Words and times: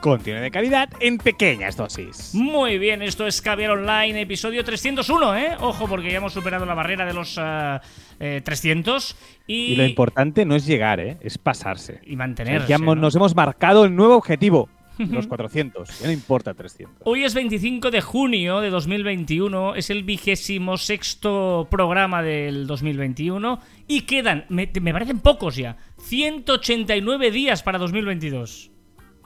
Contenido 0.00 0.42
de 0.42 0.50
calidad 0.52 0.88
en 1.00 1.18
pequeñas 1.18 1.76
dosis. 1.76 2.32
Muy 2.32 2.78
bien, 2.78 3.02
esto 3.02 3.26
es 3.26 3.42
Caviar 3.42 3.72
Online, 3.72 4.20
episodio 4.20 4.64
301, 4.64 5.36
¿eh? 5.36 5.56
Ojo, 5.58 5.88
porque 5.88 6.10
ya 6.10 6.18
hemos 6.18 6.32
superado 6.32 6.64
la 6.66 6.74
barrera 6.74 7.04
de 7.04 7.12
los 7.12 7.36
eh, 7.36 7.78
eh, 8.20 8.40
300 8.44 9.16
y, 9.48 9.54
Y 9.72 9.76
lo 9.76 9.84
importante 9.84 10.44
no 10.44 10.54
es 10.54 10.66
llegar, 10.66 11.00
¿eh? 11.00 11.16
es 11.20 11.36
pasarse. 11.36 12.00
y 12.06 12.14
mantenerse. 12.14 12.68
Ya. 12.68 12.78
Nos 12.78 13.16
hemos 13.16 13.34
marcado 13.34 13.84
el 13.84 13.96
nuevo 13.96 14.16
objetivo, 14.16 14.68
los 14.98 15.26
400. 15.26 16.00
Ya 16.00 16.06
no 16.06 16.12
importa 16.12 16.54
300. 16.54 17.02
Hoy 17.04 17.24
es 17.24 17.34
25 17.34 17.90
de 17.90 18.00
junio 18.00 18.60
de 18.60 18.70
2021, 18.70 19.74
es 19.74 19.90
el 19.90 20.04
vigésimo 20.04 20.76
sexto 20.76 21.66
programa 21.68 22.22
del 22.22 22.68
2021 22.68 23.58
y 23.88 24.02
quedan, 24.02 24.46
me, 24.48 24.70
me 24.80 24.92
parecen 24.92 25.18
pocos 25.18 25.56
ya, 25.56 25.76
189 25.98 27.32
días 27.32 27.64
para 27.64 27.78
2022. 27.78 28.70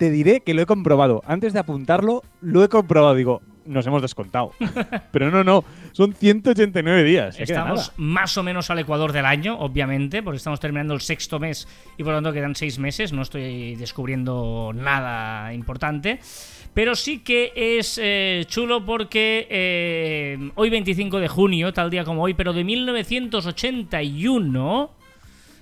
Te 0.03 0.11
diré 0.11 0.41
que 0.41 0.53
lo 0.53 0.63
he 0.63 0.67
comprobado. 0.67 1.23
Antes 1.29 1.53
de 1.53 1.61
apuntarlo, 1.61 2.25
lo 2.41 2.65
he 2.65 2.69
comprobado. 2.69 3.15
Digo, 3.15 3.41
nos 3.67 3.87
hemos 3.87 4.03
descontado. 4.03 4.51
Pero 5.13 5.31
no, 5.31 5.45
no. 5.45 5.63
Son 5.93 6.13
189 6.13 7.05
días. 7.05 7.39
Estamos 7.39 7.93
más 7.99 8.37
o 8.37 8.43
menos 8.43 8.69
al 8.71 8.81
ecuador 8.81 9.13
del 9.13 9.27
año, 9.27 9.57
obviamente, 9.61 10.25
porque 10.25 10.39
estamos 10.39 10.59
terminando 10.59 10.93
el 10.93 11.01
sexto 11.01 11.39
mes 11.39 11.69
y 11.97 12.03
por 12.03 12.15
lo 12.15 12.17
tanto 12.17 12.33
quedan 12.33 12.57
seis 12.57 12.81
meses. 12.81 13.13
No 13.13 13.23
estoy 13.23 13.77
descubriendo 13.77 14.73
nada 14.75 15.55
importante. 15.55 16.19
Pero 16.75 16.97
sí 16.97 17.21
que 17.21 17.53
es 17.55 17.97
eh, 18.03 18.45
chulo 18.49 18.85
porque 18.85 19.47
eh, 19.49 20.51
hoy 20.57 20.69
25 20.69 21.21
de 21.21 21.29
junio, 21.29 21.73
tal 21.73 21.91
día 21.91 22.03
como 22.03 22.25
hoy, 22.25 22.35
pero 22.35 22.53
de 22.53 22.65
1981, 22.65 24.91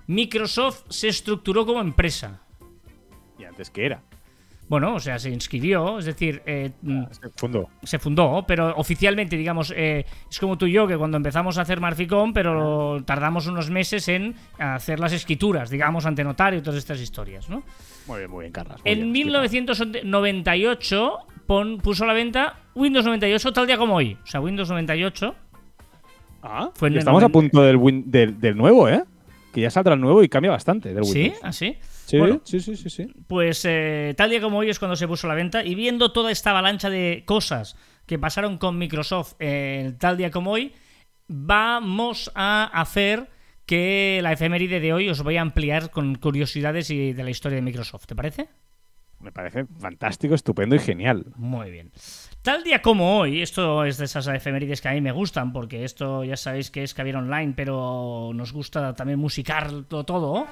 Microsoft 0.06 0.84
se 0.88 1.08
estructuró 1.08 1.66
como 1.66 1.82
empresa. 1.82 2.40
¿Y 3.38 3.44
antes 3.44 3.68
qué 3.68 3.84
era? 3.84 4.02
Bueno, 4.70 4.94
o 4.94 5.00
sea, 5.00 5.18
se 5.18 5.30
inscribió, 5.30 5.98
es 5.98 6.04
decir, 6.04 6.42
eh, 6.46 6.70
mm, 6.80 7.02
Se 7.10 7.28
fundó. 7.36 7.68
se 7.82 7.98
fundó, 7.98 8.44
pero 8.46 8.72
oficialmente, 8.76 9.36
digamos, 9.36 9.74
eh, 9.76 10.06
es 10.30 10.38
como 10.38 10.56
tú 10.56 10.66
y 10.66 10.72
yo, 10.72 10.86
que 10.86 10.96
cuando 10.96 11.16
empezamos 11.16 11.58
a 11.58 11.62
hacer 11.62 11.80
Marficom, 11.80 12.32
pero 12.32 13.02
tardamos 13.04 13.48
unos 13.48 13.68
meses 13.68 14.06
en 14.08 14.36
hacer 14.60 15.00
las 15.00 15.12
escrituras, 15.12 15.70
digamos, 15.70 16.06
ante 16.06 16.22
notario 16.22 16.60
y 16.60 16.62
todas 16.62 16.78
estas 16.78 17.00
historias, 17.00 17.50
¿no? 17.50 17.64
Muy 18.06 18.18
bien, 18.20 18.30
muy 18.30 18.42
bien, 18.44 18.52
Carlas. 18.52 18.80
muy 18.84 18.92
En 18.92 18.98
bien, 19.00 19.12
1998 19.12 21.12
pon- 21.46 21.78
puso 21.78 22.04
a 22.04 22.06
la 22.06 22.12
venta 22.12 22.54
Windows 22.74 23.04
98 23.04 23.52
tal 23.52 23.66
día 23.66 23.76
como 23.76 23.96
hoy. 23.96 24.16
O 24.22 24.26
sea, 24.26 24.40
Windows 24.40 24.68
98 24.70 25.34
Ah, 26.42 26.70
Fue 26.74 26.88
en 26.88 26.94
el 26.94 26.98
estamos 27.00 27.22
a 27.22 27.28
90. 27.28 27.32
punto 27.38 27.62
del, 27.62 27.76
win- 27.76 28.04
del, 28.06 28.40
del 28.40 28.56
nuevo, 28.56 28.88
¿eh? 28.88 29.02
Que 29.52 29.60
ya 29.62 29.70
saldrá 29.70 29.94
el 29.94 30.00
nuevo 30.00 30.22
y 30.22 30.28
cambia 30.28 30.50
bastante 30.52 30.94
del 30.94 31.04
¿Sí? 31.04 31.22
Windows. 31.24 31.40
¿Así? 31.42 31.76
Sí, 32.10 32.18
Bueno. 32.18 32.40
sí, 32.44 32.58
sí, 32.60 32.76
sí, 32.76 32.90
sí. 32.90 33.06
Pues 33.28 33.64
eh, 33.64 34.14
tal 34.16 34.30
día 34.30 34.40
como 34.40 34.58
hoy 34.58 34.68
es 34.70 34.78
cuando 34.80 34.96
se 34.96 35.06
puso 35.06 35.26
a 35.26 35.28
la 35.28 35.34
venta 35.36 35.64
y 35.64 35.76
viendo 35.76 36.10
toda 36.12 36.32
esta 36.32 36.50
avalancha 36.50 36.90
de 36.90 37.22
cosas 37.24 37.76
que 38.06 38.18
pasaron 38.18 38.58
con 38.58 38.76
Microsoft 38.78 39.34
eh, 39.38 39.94
tal 40.00 40.16
día 40.16 40.32
como 40.32 40.50
hoy, 40.50 40.72
vamos 41.28 42.32
a 42.34 42.64
hacer 42.72 43.30
que 43.64 44.18
la 44.24 44.32
efeméride 44.32 44.80
de 44.80 44.92
hoy 44.92 45.08
os 45.08 45.22
voy 45.22 45.36
a 45.36 45.42
ampliar 45.42 45.92
con 45.92 46.16
curiosidades 46.16 46.90
y 46.90 47.12
de 47.12 47.22
la 47.22 47.30
historia 47.30 47.54
de 47.56 47.62
Microsoft. 47.62 48.06
¿Te 48.06 48.16
parece? 48.16 48.48
Me 49.20 49.30
parece 49.30 49.66
fantástico, 49.78 50.34
estupendo 50.34 50.74
y 50.74 50.80
genial. 50.80 51.26
Muy 51.36 51.70
bien. 51.70 51.92
Tal 52.42 52.64
día 52.64 52.82
como 52.82 53.18
hoy, 53.18 53.42
esto 53.42 53.84
es 53.84 53.98
de 53.98 54.06
esas 54.06 54.26
efemérides 54.26 54.80
que 54.80 54.88
a 54.88 54.92
mí 54.92 55.00
me 55.02 55.12
gustan, 55.12 55.52
porque 55.52 55.84
esto 55.84 56.24
ya 56.24 56.36
sabéis 56.36 56.70
que 56.70 56.82
es 56.82 56.94
Caviar 56.94 57.16
Online, 57.16 57.52
pero 57.54 58.32
nos 58.34 58.52
gusta 58.52 58.94
también 58.94 59.18
musicar 59.20 59.70
todo. 59.84 60.46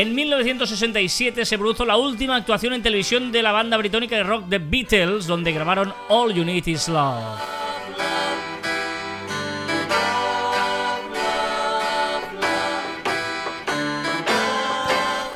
En 0.00 0.14
1967 0.14 1.44
se 1.44 1.58
produjo 1.58 1.84
la 1.84 1.98
última 1.98 2.34
actuación 2.34 2.72
en 2.72 2.82
televisión 2.82 3.30
de 3.30 3.42
la 3.42 3.52
banda 3.52 3.76
británica 3.76 4.16
de 4.16 4.22
rock 4.22 4.48
The 4.48 4.56
Beatles, 4.56 5.26
donde 5.26 5.52
grabaron 5.52 5.92
All 6.08 6.32
You 6.32 6.42
Need 6.42 6.66
Is 6.68 6.88
Love. 6.88 7.38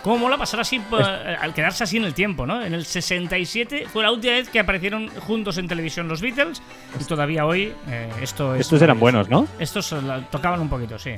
¿Cómo 0.03 0.17
mola 0.17 0.39
pasar 0.39 0.61
así, 0.61 0.77
eh, 0.77 1.37
al 1.39 1.53
quedarse 1.53 1.85
así 1.85 1.99
en 1.99 2.05
el 2.05 2.15
tiempo, 2.15 2.47
¿no? 2.47 2.65
En 2.65 2.73
el 2.73 2.87
67 2.87 3.85
fue 3.93 4.03
la 4.03 4.13
última 4.13 4.33
vez 4.33 4.49
que 4.49 4.61
aparecieron 4.61 5.09
juntos 5.09 5.59
en 5.59 5.69
televisión 5.69 6.09
los 6.09 6.23
Beatles 6.23 6.63
y 6.99 7.05
todavía 7.05 7.45
hoy 7.45 7.75
eh, 7.91 8.11
esto 8.23 8.55
es... 8.55 8.63
Estos 8.63 8.81
eran 8.81 8.99
buenos, 8.99 9.29
¿no? 9.29 9.47
Estos 9.59 9.93
eh, 9.93 9.97
tocaban 10.31 10.63
un 10.63 10.71
poquito, 10.71 10.99
sí. 10.99 11.17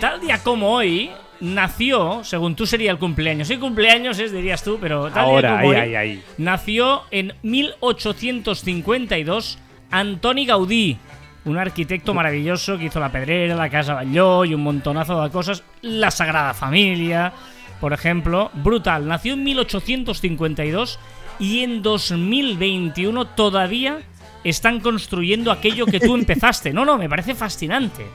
Tal 0.00 0.20
día 0.20 0.42
como 0.42 0.72
hoy 0.72 1.10
nació, 1.40 2.24
según 2.24 2.54
tú 2.54 2.66
sería 2.66 2.90
el 2.90 2.98
cumpleaños. 2.98 3.48
Sí, 3.48 3.58
cumpleaños 3.58 4.18
es, 4.18 4.32
dirías 4.32 4.62
tú, 4.62 4.78
pero 4.80 5.10
tal 5.10 5.24
Ahora, 5.26 5.50
día 5.50 5.60
como 5.60 5.72
ahí, 5.72 5.78
hoy 5.78 5.82
ahí, 5.82 5.94
ahí. 5.94 6.22
nació 6.38 7.02
en 7.10 7.34
1852 7.42 9.58
Antoni 9.90 10.46
Gaudí, 10.46 10.96
un 11.44 11.58
arquitecto 11.58 12.14
maravilloso 12.14 12.78
que 12.78 12.86
hizo 12.86 13.00
la 13.00 13.12
Pedrera, 13.12 13.54
la 13.56 13.68
Casa 13.68 13.94
Batlló 13.94 14.44
y 14.44 14.54
un 14.54 14.62
montonazo 14.62 15.22
de 15.22 15.30
cosas. 15.30 15.62
La 15.82 16.10
Sagrada 16.10 16.54
Familia, 16.54 17.32
por 17.80 17.92
ejemplo. 17.92 18.50
Brutal. 18.54 19.06
Nació 19.06 19.34
en 19.34 19.44
1852 19.44 20.98
y 21.38 21.62
en 21.62 21.82
2021 21.82 23.26
todavía 23.28 23.98
están 24.44 24.80
construyendo 24.80 25.50
aquello 25.50 25.86
que 25.86 26.00
tú 26.00 26.14
empezaste. 26.14 26.72
No, 26.72 26.84
no, 26.84 26.98
me 26.98 27.08
parece 27.08 27.34
fascinante. 27.34 28.06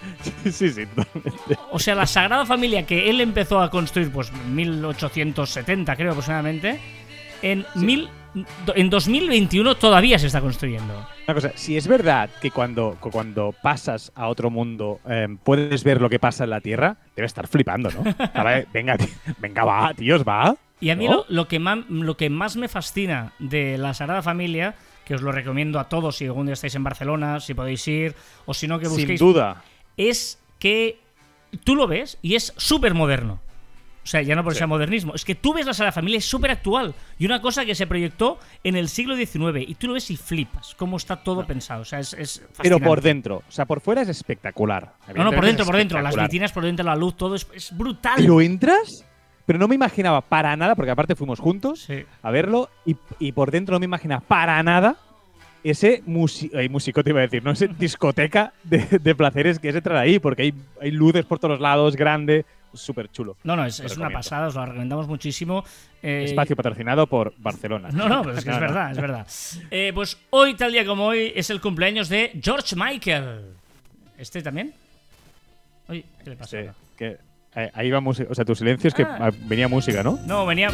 Sí, 0.50 0.70
sí, 0.70 0.86
totalmente. 0.86 1.58
O 1.70 1.78
sea, 1.78 1.94
la 1.94 2.06
Sagrada 2.06 2.46
Familia 2.46 2.84
que 2.86 3.10
él 3.10 3.20
empezó 3.20 3.60
a 3.60 3.70
construir, 3.70 4.10
pues 4.10 4.32
1870 4.32 5.96
creo 5.96 6.10
aproximadamente, 6.12 6.80
en, 7.42 7.64
mil, 7.74 8.08
en 8.74 8.90
2021 8.90 9.74
todavía 9.76 10.18
se 10.18 10.26
está 10.26 10.40
construyendo. 10.40 11.06
Una 11.26 11.34
cosa, 11.34 11.52
si 11.54 11.76
es 11.76 11.86
verdad 11.86 12.28
que 12.40 12.50
cuando, 12.50 12.96
cuando 13.00 13.54
pasas 13.62 14.12
a 14.14 14.28
otro 14.28 14.50
mundo 14.50 15.00
eh, 15.08 15.28
puedes 15.42 15.84
ver 15.84 16.00
lo 16.00 16.08
que 16.10 16.18
pasa 16.18 16.44
en 16.44 16.50
la 16.50 16.60
Tierra, 16.60 16.96
debes 17.16 17.30
estar 17.30 17.46
flipando, 17.46 17.90
¿no? 17.90 18.02
Ver, 18.44 18.66
venga, 18.72 18.96
ti- 18.98 19.08
venga, 19.38 19.64
va, 19.64 19.94
tíos, 19.94 20.22
va. 20.26 20.54
Y 20.80 20.90
a 20.90 20.96
mí 20.96 21.06
¿No? 21.06 21.12
lo, 21.16 21.26
lo 21.28 21.48
que 21.48 21.58
más, 21.58 21.78
lo 21.88 22.16
que 22.16 22.30
más 22.30 22.56
me 22.56 22.66
fascina 22.68 23.32
de 23.38 23.76
la 23.78 23.92
Sagrada 23.94 24.22
Familia, 24.22 24.74
que 25.04 25.14
os 25.14 25.22
lo 25.22 25.30
recomiendo 25.32 25.78
a 25.78 25.88
todos 25.88 26.16
si 26.16 26.24
algún 26.26 26.46
día 26.46 26.54
estáis 26.54 26.74
en 26.74 26.84
Barcelona, 26.84 27.38
si 27.40 27.52
podéis 27.54 27.86
ir, 27.88 28.14
o 28.46 28.54
si 28.54 28.66
no 28.66 28.78
que 28.78 28.86
Sin 28.86 28.96
busquéis, 28.96 29.20
duda. 29.20 29.62
Es 29.96 30.38
que 30.58 30.98
tú 31.64 31.74
lo 31.74 31.86
ves 31.86 32.18
y 32.22 32.34
es 32.34 32.52
súper 32.56 32.94
moderno. 32.94 33.40
O 34.02 34.06
sea, 34.06 34.22
ya 34.22 34.34
no 34.34 34.42
por 34.42 34.54
Sí. 34.54 34.60
ser 34.60 34.66
modernismo, 34.66 35.14
es 35.14 35.24
que 35.26 35.34
tú 35.34 35.52
ves 35.52 35.66
la 35.66 35.74
Sagrada 35.74 35.92
Familia, 35.92 36.18
es 36.18 36.24
súper 36.24 36.50
actual. 36.50 36.94
Y 37.18 37.26
una 37.26 37.42
cosa 37.42 37.66
que 37.66 37.74
se 37.74 37.86
proyectó 37.86 38.38
en 38.64 38.74
el 38.74 38.88
siglo 38.88 39.14
XIX, 39.14 39.62
y 39.68 39.74
tú 39.74 39.88
lo 39.88 39.92
ves 39.92 40.10
y 40.10 40.16
flipas, 40.16 40.74
cómo 40.74 40.96
está 40.96 41.22
todo 41.22 41.46
pensado. 41.46 41.82
O 41.82 41.84
sea, 41.84 41.98
es, 42.00 42.14
es 42.14 42.42
Pero 42.62 42.80
por 42.80 43.02
dentro. 43.02 43.42
O 43.46 43.52
sea, 43.52 43.66
por 43.66 43.80
fuera 43.82 44.00
es 44.00 44.08
espectacular. 44.08 44.94
No, 45.14 45.24
no, 45.24 45.32
por 45.32 45.44
dentro, 45.44 45.66
por 45.66 45.76
dentro. 45.76 46.00
Las 46.00 46.16
vitinas 46.16 46.50
por 46.50 46.64
dentro, 46.64 46.84
la 46.84 46.96
luz, 46.96 47.14
todo 47.16 47.34
es, 47.34 47.46
es 47.54 47.76
brutal. 47.76 48.14
Pero 48.16 48.40
entras, 48.40 49.04
pero 49.44 49.58
no 49.58 49.68
me 49.68 49.74
imaginaba 49.74 50.22
para 50.22 50.56
nada, 50.56 50.74
porque 50.74 50.90
aparte 50.90 51.14
fuimos 51.14 51.38
juntos 51.38 51.80
Sí. 51.82 52.02
a 52.22 52.30
verlo, 52.30 52.70
y, 52.86 52.96
y 53.18 53.32
por 53.32 53.50
dentro 53.50 53.74
no 53.74 53.80
me 53.80 53.84
imaginaba 53.84 54.22
para 54.22 54.60
nada 54.62 54.96
ese 55.64 56.02
ay, 56.54 56.68
músico, 56.68 57.02
te 57.04 57.10
iba 57.10 57.20
a 57.20 57.22
decir, 57.22 57.42
no 57.44 57.50
ese 57.50 57.68
discoteca 57.78 58.52
de, 58.64 58.78
de 59.00 59.14
placeres 59.14 59.58
que 59.58 59.68
es 59.68 59.74
entrar 59.76 59.96
ahí, 59.96 60.18
porque 60.18 60.42
hay, 60.42 60.54
hay 60.80 60.90
luces 60.90 61.24
por 61.24 61.38
todos 61.38 61.60
lados, 61.60 61.96
grande, 61.96 62.44
súper 62.72 63.10
chulo. 63.10 63.36
No, 63.44 63.56
no, 63.56 63.64
es, 63.66 63.80
una 63.96 64.10
pasada, 64.10 64.48
os 64.48 64.54
lo 64.54 64.64
recomendamos 64.64 65.08
muchísimo. 65.08 65.64
Eh, 66.02 66.24
Espacio 66.26 66.56
patrocinado 66.56 67.06
por 67.06 67.34
Barcelona. 67.38 67.88
No, 67.92 68.08
no, 68.08 68.22
pero 68.22 68.36
es 68.38 68.44
que 68.44 68.50
es 68.50 68.56
No, 68.56 68.60
verdad, 68.60 68.90
es 68.92 69.00
verdad. 69.00 69.26
Eh, 69.70 69.92
pues 69.94 70.18
hoy, 70.30 70.54
tal 70.54 70.72
día 70.72 70.84
como 70.86 71.06
hoy, 71.06 71.32
es 71.34 71.50
el 71.50 71.60
cumpleaños 71.60 72.08
de 72.08 72.32
George 72.42 72.76
Michael. 72.76 73.54
¿Este 74.16 74.42
también? 74.42 74.72
Uy, 75.88 76.04
¿qué 76.22 76.30
le 76.30 76.36
pasa? 76.36 76.62
Sí, 76.62 76.68
que 76.96 77.16
eh, 77.56 77.70
ahí 77.74 77.90
va 77.90 78.00
música. 78.00 78.28
O 78.30 78.34
sea, 78.34 78.44
tu 78.44 78.54
silencio 78.54 78.88
es 78.88 78.94
que 78.94 79.02
Ah. 79.02 79.18
ah, 79.20 79.30
venía 79.46 79.66
música, 79.66 80.02
¿no? 80.02 80.18
No, 80.26 80.46
venía. 80.46 80.70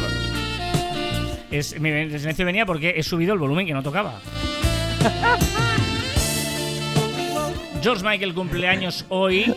Es, 1.49 1.79
mi 1.79 1.89
silencio 2.19 2.45
venía 2.45 2.65
porque 2.65 2.93
he 2.97 3.03
subido 3.03 3.33
el 3.33 3.39
volumen 3.39 3.65
que 3.65 3.73
no 3.73 3.81
tocaba. 3.81 4.19
George 7.81 8.03
Michael 8.03 8.33
cumpleaños 8.33 9.05
hoy. 9.09 9.53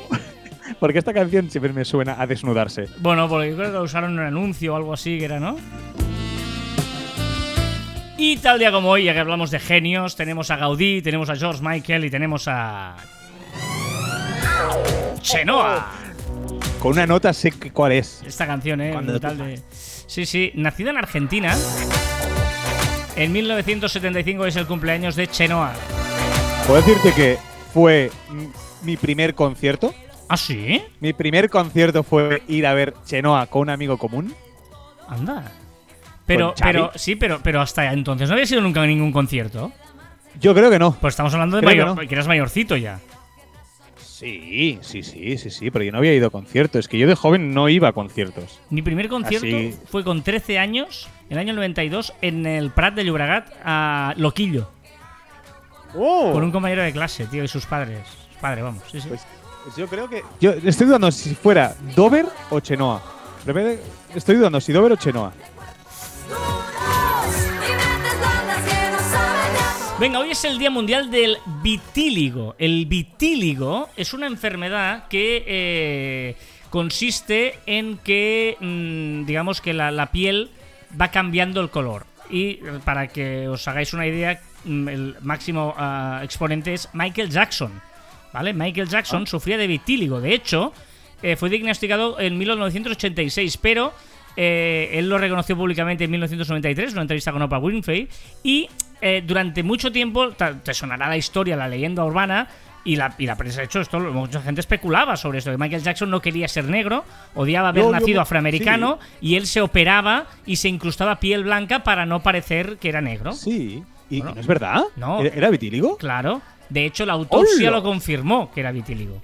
Porque 0.79 0.99
esta 0.99 1.13
canción 1.13 1.51
siempre 1.51 1.73
me 1.73 1.85
suena 1.85 2.21
a 2.21 2.27
desnudarse. 2.27 2.89
Bueno, 2.99 3.29
porque 3.29 3.51
yo 3.51 3.57
creo 3.57 3.69
que 3.69 3.79
lo 3.79 3.83
usaron 3.83 4.13
en 4.13 4.19
un 4.21 4.27
anuncio 4.27 4.75
o 4.75 4.77
algo 4.77 4.93
así, 4.93 5.19
que 5.19 5.25
era, 5.25 5.41
¿no? 5.41 5.57
Y 8.17 8.37
tal 8.37 8.59
día 8.59 8.71
como 8.71 8.91
hoy, 8.91 9.05
ya 9.05 9.15
que 9.15 9.21
hablamos 9.21 9.51
de 9.51 9.59
genios, 9.59 10.15
tenemos 10.15 10.51
a 10.51 10.57
Gaudí, 10.57 11.01
tenemos 11.01 11.31
a 11.31 11.37
George 11.37 11.63
Michael 11.63 12.05
y 12.05 12.11
tenemos 12.11 12.47
a 12.49 12.97
Chenoa. 15.21 15.91
Con 16.79 16.93
una 16.93 17.07
nota 17.07 17.33
sé 17.33 17.53
cuál 17.73 17.93
es. 17.93 18.23
Esta 18.27 18.47
canción, 18.47 18.81
¿eh? 18.81 18.97
Brutal 18.97 19.39
de... 19.39 19.61
Sí, 19.71 20.27
sí. 20.27 20.53
Nacida 20.55 20.91
en 20.91 20.99
Argentina. 20.99 21.55
En 23.21 23.33
1975 23.33 24.47
es 24.47 24.57
el 24.57 24.67
cumpleaños 24.67 25.15
de 25.15 25.27
Chenoa. 25.27 25.75
Puedo 26.67 26.81
decirte 26.81 27.13
que 27.13 27.37
fue 27.71 28.11
mi 28.83 28.97
primer 28.97 29.35
concierto. 29.35 29.93
¿Ah, 30.27 30.39
sí? 30.39 30.83
Mi 31.01 31.13
primer 31.13 31.51
concierto 31.51 32.03
fue 32.03 32.43
ir 32.49 32.67
a 32.67 32.73
ver 32.73 32.95
Chenoa 33.05 33.45
con 33.49 33.61
un 33.61 33.69
amigo 33.69 33.99
común. 33.99 34.35
Anda. 35.07 35.53
Pero, 36.25 36.55
pero, 36.63 36.93
sí, 36.95 37.15
pero, 37.15 37.41
pero 37.43 37.61
hasta 37.61 37.93
entonces 37.93 38.27
no 38.27 38.37
había 38.37 38.47
sido 38.47 38.63
nunca 38.63 38.87
ningún 38.87 39.13
concierto. 39.13 39.71
Yo 40.41 40.55
creo 40.55 40.71
que 40.71 40.79
no. 40.79 40.93
Pues 40.99 41.13
estamos 41.13 41.35
hablando 41.35 41.57
de 41.57 41.63
Creo 41.63 41.73
que 41.73 41.83
mayor, 41.83 42.03
no. 42.03 42.09
que 42.09 42.15
eras 42.15 42.27
mayorcito 42.27 42.75
ya. 42.79 43.01
Sí, 44.21 44.79
sí, 44.83 45.03
sí, 45.03 45.39
sí, 45.39 45.49
sí, 45.49 45.71
pero 45.71 45.83
yo 45.83 45.93
no 45.93 45.97
había 45.99 46.13
ido 46.13 46.27
a 46.27 46.31
conciertos. 46.31 46.81
Es 46.81 46.89
que 46.89 46.99
yo 46.99 47.09
de 47.09 47.15
joven 47.15 47.55
no 47.55 47.71
iba 47.71 47.89
a 47.89 47.93
conciertos. 47.95 48.61
Mi 48.69 48.83
primer 48.83 49.09
concierto 49.09 49.47
Así- 49.47 49.75
fue 49.87 50.05
con 50.05 50.23
13 50.23 50.59
años, 50.59 51.09
en 51.31 51.33
el 51.33 51.39
año 51.39 51.55
92, 51.55 52.13
en 52.21 52.45
el 52.45 52.71
Prat 52.71 52.95
de 52.95 53.07
Llobregat, 53.07 53.51
a 53.65 54.13
Loquillo. 54.19 54.71
Con 55.95 56.45
un 56.45 56.53
compañero 56.53 56.83
de 56.83 56.93
clase, 56.93 57.25
tío, 57.29 57.43
y 57.43 57.49
sus 57.49 57.65
padres. 57.65 58.07
Sus 58.29 58.37
padres, 58.43 58.63
vamos. 58.63 58.83
Sí, 58.93 59.01
sí. 59.01 59.09
Pues, 59.09 59.23
pues 59.65 59.77
yo 59.77 59.87
creo 59.87 60.07
que. 60.07 60.23
Yo 60.39 60.53
estoy 60.53 60.87
dudando 60.87 61.11
si 61.11 61.35
fuera 61.35 61.75
Dover 61.97 62.27
o 62.51 62.61
Chenoa. 62.61 63.03
Estoy 64.15 64.37
dudando 64.37 64.61
si 64.61 64.71
Dover 64.75 64.93
o 64.93 64.97
Chenoa. 64.97 65.33
Venga, 70.01 70.19
hoy 70.19 70.31
es 70.31 70.43
el 70.47 70.59
Día 70.59 70.71
Mundial 70.71 71.11
del 71.11 71.37
Vitíligo. 71.63 72.55
El 72.57 72.87
vitíligo 72.87 73.91
es 73.99 74.15
una 74.15 74.27
enfermedad 74.29 75.09
que 75.09 75.45
eh, 75.47 76.37
consiste 76.71 77.59
en 77.67 77.99
que, 77.99 78.57
mm, 78.61 79.27
digamos 79.27 79.61
que 79.61 79.75
la, 79.75 79.91
la 79.91 80.11
piel 80.11 80.49
va 80.99 81.11
cambiando 81.11 81.61
el 81.61 81.69
color. 81.69 82.07
Y 82.31 82.53
eh, 82.53 82.81
para 82.83 83.09
que 83.09 83.47
os 83.47 83.69
hagáis 83.69 83.93
una 83.93 84.07
idea, 84.07 84.41
mm, 84.65 84.89
el 84.89 85.17
máximo 85.21 85.75
ah, 85.77 86.23
exponente 86.25 86.73
es 86.73 86.89
Michael 86.95 87.29
Jackson. 87.29 87.83
¿Vale? 88.33 88.55
Michael 88.55 88.89
Jackson 88.89 89.27
sufría 89.27 89.59
de 89.59 89.67
vitíligo. 89.67 90.19
De 90.23 90.33
hecho, 90.33 90.73
eh, 91.23 91.37
fue 91.37 91.51
diagnosticado 91.51 92.19
en 92.19 92.39
1986, 92.39 93.59
pero 93.59 93.93
eh, 94.37 94.91
él 94.95 95.09
lo 95.09 95.19
reconoció 95.19 95.57
públicamente 95.57 96.05
en 96.05 96.11
1993, 96.11 96.89
en 96.91 96.95
una 96.95 97.03
entrevista 97.03 97.33
con 97.33 97.43
Oprah 97.43 97.59
Winfrey. 97.59 98.09
Y 98.43 98.69
eh, 99.01 99.23
durante 99.27 99.63
mucho 99.63 99.91
tiempo, 99.93 100.31
te 100.31 100.75
sonará 100.75 101.09
la 101.09 101.17
historia, 101.17 101.57
la 101.57 101.69
leyenda 101.69 102.05
urbana. 102.05 102.49
Y 102.83 102.97
la, 102.97 103.15
y 103.19 103.27
la 103.27 103.37
prensa, 103.37 103.59
de 103.61 103.67
hecho, 103.67 103.83
esto 103.83 104.01
mucha 104.01 104.41
gente 104.41 104.63
especulaba 104.63 105.15
sobre 105.15 105.39
esto. 105.39 105.51
Que 105.51 105.59
Michael 105.59 105.83
Jackson 105.83 106.09
no 106.09 106.23
quería 106.23 106.49
ser 106.49 106.65
negro, 106.65 107.05
odiaba 107.35 107.69
haber 107.69 107.85
yo- 107.85 107.93
nacido 107.93 108.23
afroamericano 108.23 108.99
sí. 109.03 109.17
y 109.21 109.35
él 109.37 109.47
se 109.47 109.61
operaba 109.61 110.25
y 110.47 110.57
se 110.57 110.71
incrustaba 110.71 111.21
piel 111.21 111.45
blanca 111.45 111.83
para 111.83 112.07
no 112.07 112.23
parecer 112.23 112.79
que 112.79 112.89
era 112.89 113.03
negro. 113.03 113.33
Sí. 113.35 113.83
¿Y 114.09 114.21
Bueno. 114.21 114.35
no 114.35 114.41
es 114.41 114.47
verdad? 114.47 114.83
No. 114.97 115.21
¿Era, 115.23 115.51
vitíligo? 115.51 115.99
Claro. 115.99 116.41
De 116.71 116.87
hecho, 116.87 117.05
la 117.05 117.13
autopsia 117.13 117.71
lo 117.71 117.83
confirmó 117.83 118.51
que 118.51 118.61
era 118.61 118.73
vitíligo. 118.73 119.21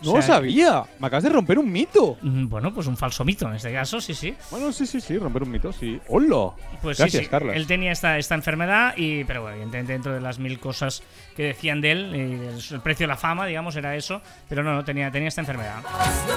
No 0.00 0.12
O 0.12 0.16
lo 0.16 0.22
sea, 0.22 0.36
sabía. 0.36 0.84
Me 1.00 1.08
acabas 1.08 1.24
de 1.24 1.30
romper 1.30 1.58
un 1.58 1.72
mito. 1.72 2.16
mm, 2.22 2.48
Bueno, 2.48 2.72
pues 2.72 2.86
un 2.86 2.96
falso 2.96 3.24
mito 3.24 3.48
en 3.48 3.56
este 3.56 3.72
caso, 3.72 4.00
sí, 4.00 4.14
sí. 4.14 4.32
Bueno, 4.50 4.70
sí, 4.72 4.86
sí, 4.86 5.00
sí, 5.00 5.18
romper 5.18 5.42
un 5.42 5.50
mito, 5.50 5.72
sí. 5.72 6.00
¡Hola! 6.08 6.52
Pues 6.80 6.98
Gracias, 6.98 7.20
sí, 7.20 7.24
sí. 7.24 7.30
Carlos. 7.30 7.56
Él 7.56 7.66
tenía 7.66 7.90
esta, 7.90 8.16
esta 8.16 8.36
enfermedad 8.36 8.94
y, 8.96 9.24
pero 9.24 9.42
bueno, 9.42 9.56
evidentemente 9.56 9.92
dentro 9.94 10.12
de 10.14 10.20
las 10.20 10.38
mil 10.38 10.60
cosas 10.60 11.02
que 11.36 11.42
decían 11.42 11.80
de 11.80 11.90
él, 11.90 12.12
del- 12.12 12.58
el 12.74 12.80
precio 12.80 13.04
de 13.04 13.08
la 13.08 13.16
fama, 13.16 13.44
digamos, 13.46 13.74
era 13.74 13.96
eso, 13.96 14.22
pero 14.48 14.62
no, 14.62 14.72
no, 14.72 14.84
tenía, 14.84 15.10
tenía 15.10 15.28
esta 15.28 15.40
enfermedad. 15.40 15.82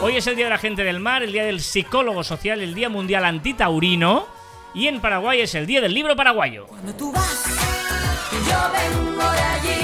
Hoy 0.02 0.16
es 0.18 0.26
el 0.26 0.36
Día 0.36 0.46
de 0.46 0.52
la 0.52 0.58
Gente 0.58 0.84
del 0.84 1.00
Mar, 1.00 1.22
el 1.22 1.32
Día 1.32 1.44
del 1.46 1.60
Psicólogo 1.62 2.24
Social, 2.24 2.62
el 2.62 2.74
Día 2.74 2.90
Mundial 2.90 3.26
Antitaurino 3.26 4.26
y 4.74 4.88
en 4.88 5.02
Paraguay 5.02 5.42
es 5.42 5.54
el 5.54 5.68
Día 5.68 5.82
del 5.82 5.94
Libro 5.94 6.16
Paraguayo. 6.16 6.66
Cuando 6.66 6.94
tú 6.96 7.12
vas, 7.12 7.46
yo 8.32 8.72
vengo 8.74 9.32
de 9.32 9.40
allí. 9.40 9.81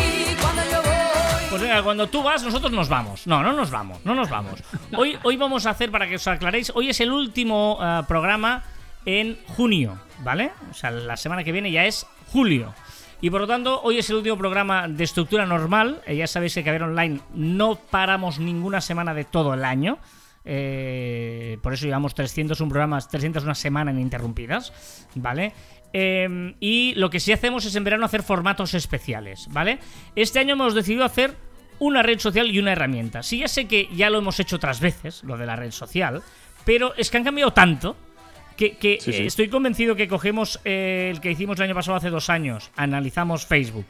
Pues 1.59 1.81
cuando 1.81 2.07
tú 2.07 2.23
vas, 2.23 2.43
nosotros 2.43 2.71
nos 2.71 2.89
vamos. 2.89 3.27
No, 3.27 3.41
no 3.41 3.53
nos 3.53 3.71
vamos, 3.71 4.03
no 4.05 4.13
nos 4.13 4.29
vamos. 4.29 4.63
Hoy, 4.95 5.17
hoy 5.23 5.37
vamos 5.37 5.65
a 5.65 5.71
hacer, 5.71 5.91
para 5.91 6.07
que 6.07 6.15
os 6.15 6.27
aclaréis, 6.27 6.71
hoy 6.75 6.89
es 6.89 6.99
el 6.99 7.11
último 7.11 7.79
eh, 7.81 8.01
programa 8.07 8.63
en 9.05 9.37
junio, 9.47 9.97
¿vale? 10.23 10.51
O 10.69 10.73
sea, 10.73 10.91
la 10.91 11.17
semana 11.17 11.43
que 11.43 11.51
viene 11.51 11.71
ya 11.71 11.85
es 11.85 12.05
julio. 12.31 12.73
Y 13.19 13.29
por 13.29 13.41
lo 13.41 13.47
tanto, 13.47 13.81
hoy 13.81 13.97
es 13.97 14.09
el 14.09 14.17
último 14.17 14.37
programa 14.37 14.87
de 14.87 15.03
estructura 15.03 15.45
normal. 15.45 16.01
Eh, 16.05 16.15
ya 16.15 16.27
sabéis 16.27 16.53
que 16.53 16.63
Caber 16.63 16.83
Online 16.83 17.19
no 17.33 17.75
paramos 17.75 18.39
ninguna 18.39 18.81
semana 18.81 19.13
de 19.13 19.23
todo 19.23 19.53
el 19.53 19.63
año. 19.63 19.97
Eh, 20.45 21.57
por 21.61 21.73
eso 21.73 21.85
llevamos 21.85 22.13
301 22.13 22.69
programas, 22.69 23.09
301 23.09 23.55
semana 23.55 23.91
ininterrumpidas, 23.91 24.71
¿vale? 25.15 25.53
Eh, 25.93 26.55
y 26.59 26.93
lo 26.95 27.09
que 27.09 27.19
sí 27.19 27.31
hacemos 27.31 27.65
es 27.65 27.75
en 27.75 27.83
verano 27.83 28.05
hacer 28.05 28.23
formatos 28.23 28.73
especiales, 28.73 29.47
¿vale? 29.51 29.79
Este 30.15 30.39
año 30.39 30.53
hemos 30.53 30.73
decidido 30.73 31.03
hacer 31.03 31.35
una 31.79 32.01
red 32.03 32.19
social 32.19 32.49
y 32.51 32.59
una 32.59 32.71
herramienta. 32.71 33.23
Sí, 33.23 33.39
ya 33.39 33.47
sé 33.47 33.65
que 33.67 33.87
ya 33.95 34.09
lo 34.09 34.17
hemos 34.19 34.39
hecho 34.39 34.55
otras 34.55 34.79
veces, 34.79 35.23
lo 35.23 35.37
de 35.37 35.45
la 35.45 35.55
red 35.55 35.71
social, 35.71 36.21
pero 36.65 36.93
es 36.95 37.09
que 37.09 37.17
han 37.17 37.23
cambiado 37.23 37.51
tanto 37.53 37.95
que, 38.55 38.77
que, 38.77 38.97
Sí, 38.99 39.13
sí. 39.13 39.21
eh, 39.23 39.25
estoy 39.27 39.49
convencido 39.49 39.95
que 39.95 40.07
cogemos 40.07 40.59
eh, 40.65 41.09
el 41.13 41.21
que 41.21 41.31
hicimos 41.31 41.57
el 41.59 41.65
año 41.65 41.75
pasado 41.75 41.97
hace 41.97 42.09
dos 42.09 42.29
años, 42.29 42.71
analizamos 42.75 43.45
Facebook 43.45 43.85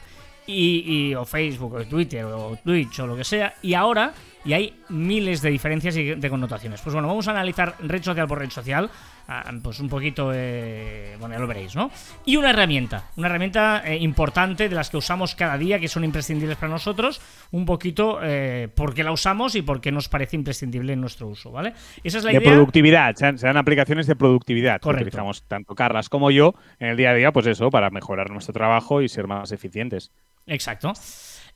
y, 0.45 0.83
y- 1.09 1.15
o 1.15 1.25
Facebook 1.25 1.73
o 1.73 1.83
Twitter 1.85 2.25
o 2.25 2.57
Twitch 2.63 2.99
o 2.99 3.07
lo 3.07 3.15
que 3.15 3.23
sea 3.23 3.55
y 3.61 3.73
ahora 3.73 4.13
y 4.47 4.53
hay 4.53 4.79
miles 4.87 5.41
de 5.41 5.49
diferencias 5.49 5.97
y 5.97 6.15
de 6.15 6.29
connotaciones. 6.29 6.79
Pues 6.81 6.93
bueno, 6.93 7.09
vamos 7.09 7.27
a 7.27 7.31
analizar 7.31 7.75
red 7.79 8.01
social 8.01 8.27
por 8.27 8.39
red 8.39 8.49
social, 8.49 8.89
ah, 9.27 9.43
pues 9.61 9.81
un 9.81 9.89
poquito, 9.89 10.31
eh, 10.33 11.17
bueno 11.19 11.35
ya 11.35 11.41
lo 11.41 11.47
veréis, 11.47 11.75
¿no? 11.75 11.91
Y 12.25 12.37
una 12.37 12.51
herramienta, 12.51 13.11
una 13.17 13.27
herramienta 13.27 13.83
eh, 13.85 13.97
importante 13.97 14.69
de 14.69 14.75
las 14.75 14.89
que 14.89 14.95
usamos 14.95 15.35
cada 15.35 15.57
día, 15.57 15.79
que 15.79 15.89
son 15.89 16.05
imprescindibles 16.05 16.57
para 16.57 16.71
nosotros, 16.71 17.19
un 17.51 17.65
poquito 17.65 18.19
eh, 18.23 18.69
por 18.73 18.93
qué 18.93 19.03
la 19.03 19.11
usamos 19.11 19.53
y 19.55 19.63
por 19.63 19.81
qué 19.81 19.91
nos 19.91 20.07
parece 20.07 20.37
imprescindible 20.37 20.93
en 20.93 21.01
nuestro 21.01 21.27
uso, 21.27 21.51
¿vale? 21.51 21.73
Esa 22.01 22.19
es 22.19 22.23
la 22.23 22.31
de 22.31 22.37
idea. 22.37 22.49
productividad, 22.49 23.15
sean, 23.15 23.37
sean 23.37 23.57
aplicaciones 23.57 24.07
de 24.07 24.15
productividad 24.15 24.75
que 24.75 24.83
Correcto. 24.83 25.07
utilizamos 25.07 25.43
tanto 25.43 25.75
Carlas 25.75 26.07
como 26.07 26.31
yo 26.31 26.53
en 26.79 26.87
el 26.87 26.95
día 26.95 27.09
a 27.09 27.13
día, 27.15 27.33
pues 27.33 27.47
eso, 27.47 27.69
para 27.69 27.89
mejorar 27.89 28.29
nuestro 28.29 28.53
trabajo 28.53 29.01
y 29.01 29.09
ser 29.09 29.27
más 29.27 29.51
eficientes. 29.51 30.09
Exacto. 30.45 30.93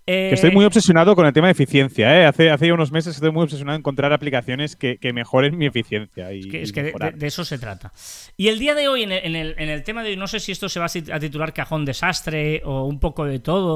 Eh, 0.08 0.30
Que 0.30 0.36
estoy 0.36 0.52
muy 0.52 0.66
obsesionado 0.66 1.16
con 1.16 1.26
el 1.28 1.32
tema 1.34 1.48
de 1.48 1.52
eficiencia, 1.52 2.20
¿eh? 2.20 2.26
Hace, 2.26 2.50
hace 2.50 2.68
ya 2.68 2.74
unos 2.74 2.92
meses 2.92 3.14
estoy 3.16 3.32
muy 3.32 3.44
obsesionado 3.44 3.76
en 3.76 3.82
encontrar 3.82 4.12
aplicaciones 4.14 4.76
que, 4.76 4.98
que 4.98 5.14
mejoren 5.14 5.58
mi 5.58 5.68
eficiencia. 5.68 6.34
Y, 6.34 6.40
Es 6.40 6.48
que, 6.48 6.60
y 6.60 6.64
es 6.64 6.72
que 6.72 6.84
de, 6.84 7.28
eso 7.28 7.46
se 7.46 7.60
trata. 7.60 7.94
Y 8.36 8.48
el 8.48 8.58
día 8.60 8.74
de 8.74 8.88
hoy, 8.88 9.04
en 9.04 9.12
el, 9.12 9.24
en 9.26 9.36
el- 9.36 9.56
en 9.58 9.70
el 9.70 9.84
tema 9.84 10.02
de 10.04 10.10
hoy, 10.10 10.18
no 10.18 10.28
sé 10.28 10.40
si 10.40 10.52
esto 10.52 10.70
se 10.70 10.80
va 10.80 10.88
a 10.88 11.20
titular 11.20 11.54
cajón 11.54 11.86
desastre 11.86 12.62
o 12.66 12.86
un 12.86 13.00
poco 13.00 13.26
de 13.26 13.40
todo, 13.40 13.76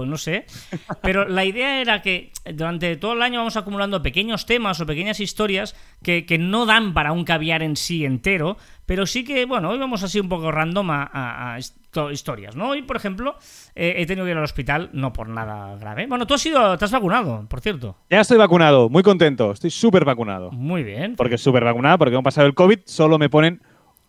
o 0.00 0.06
no 0.06 0.16
sé. 0.18 0.46
Pero 1.02 1.28
la 1.28 1.44
idea 1.44 1.80
era 1.80 2.02
que 2.02 2.32
durante 2.52 2.96
todo 2.96 3.12
el 3.12 3.22
año 3.22 3.38
vamos 3.38 3.56
acumulando 3.56 4.02
pequeños 4.02 4.46
temas 4.46 4.80
o 4.80 4.86
pequeñas 4.86 5.20
historias 5.20 5.76
que, 6.02 6.26
que 6.26 6.36
no 6.38 6.66
dan 6.66 6.94
para 6.94 7.12
un 7.12 7.24
caviar 7.24 7.62
en 7.62 7.76
sí 7.76 8.04
entero, 8.04 8.56
pero 8.86 9.06
sí 9.06 9.24
que, 9.24 9.44
bueno, 9.46 9.70
hoy 9.70 9.78
vamos 9.78 10.02
así 10.02 10.20
un 10.20 10.28
poco 10.28 10.50
random 10.52 10.90
a, 10.90 11.02
a- 11.12 11.54
a 11.54 11.58
esto- 11.58 12.10
historias, 12.10 12.56
¿no? 12.56 12.70
Hoy, 12.70 12.82
por 12.82 12.96
ejemplo, 12.96 13.36
eh, 13.74 13.94
he 13.98 14.06
tenido 14.06 14.24
que 14.26 14.32
ir 14.32 14.36
al 14.36 14.42
hospital, 14.44 14.90
no 14.92 15.12
por 15.12 15.28
nada 15.28 15.76
grave. 15.76 16.06
Bueno, 16.08 16.26
tú 16.26 16.34
has 16.34 16.44
ido, 16.44 16.76
te 16.76 16.84
has 16.84 16.90
vacunado, 16.90 17.46
por 17.48 17.60
cierto. 17.60 17.96
Ya 18.10 18.20
estoy 18.20 18.36
vacunado, 18.36 18.88
muy 18.88 19.02
contento, 19.04 19.52
estoy 19.52 19.70
súper 19.70 20.04
vacunado. 20.04 20.50
Muy 20.50 20.82
bien. 20.82 21.14
Porque 21.16 21.38
súper 21.38 21.62
vacunado, 21.64 21.98
porque 21.98 22.14
hemos 22.14 22.24
pasado 22.24 22.46
el 22.48 22.54
COVID, 22.54 22.80
solo 22.84 23.16
me 23.18 23.28
ponen 23.30 23.62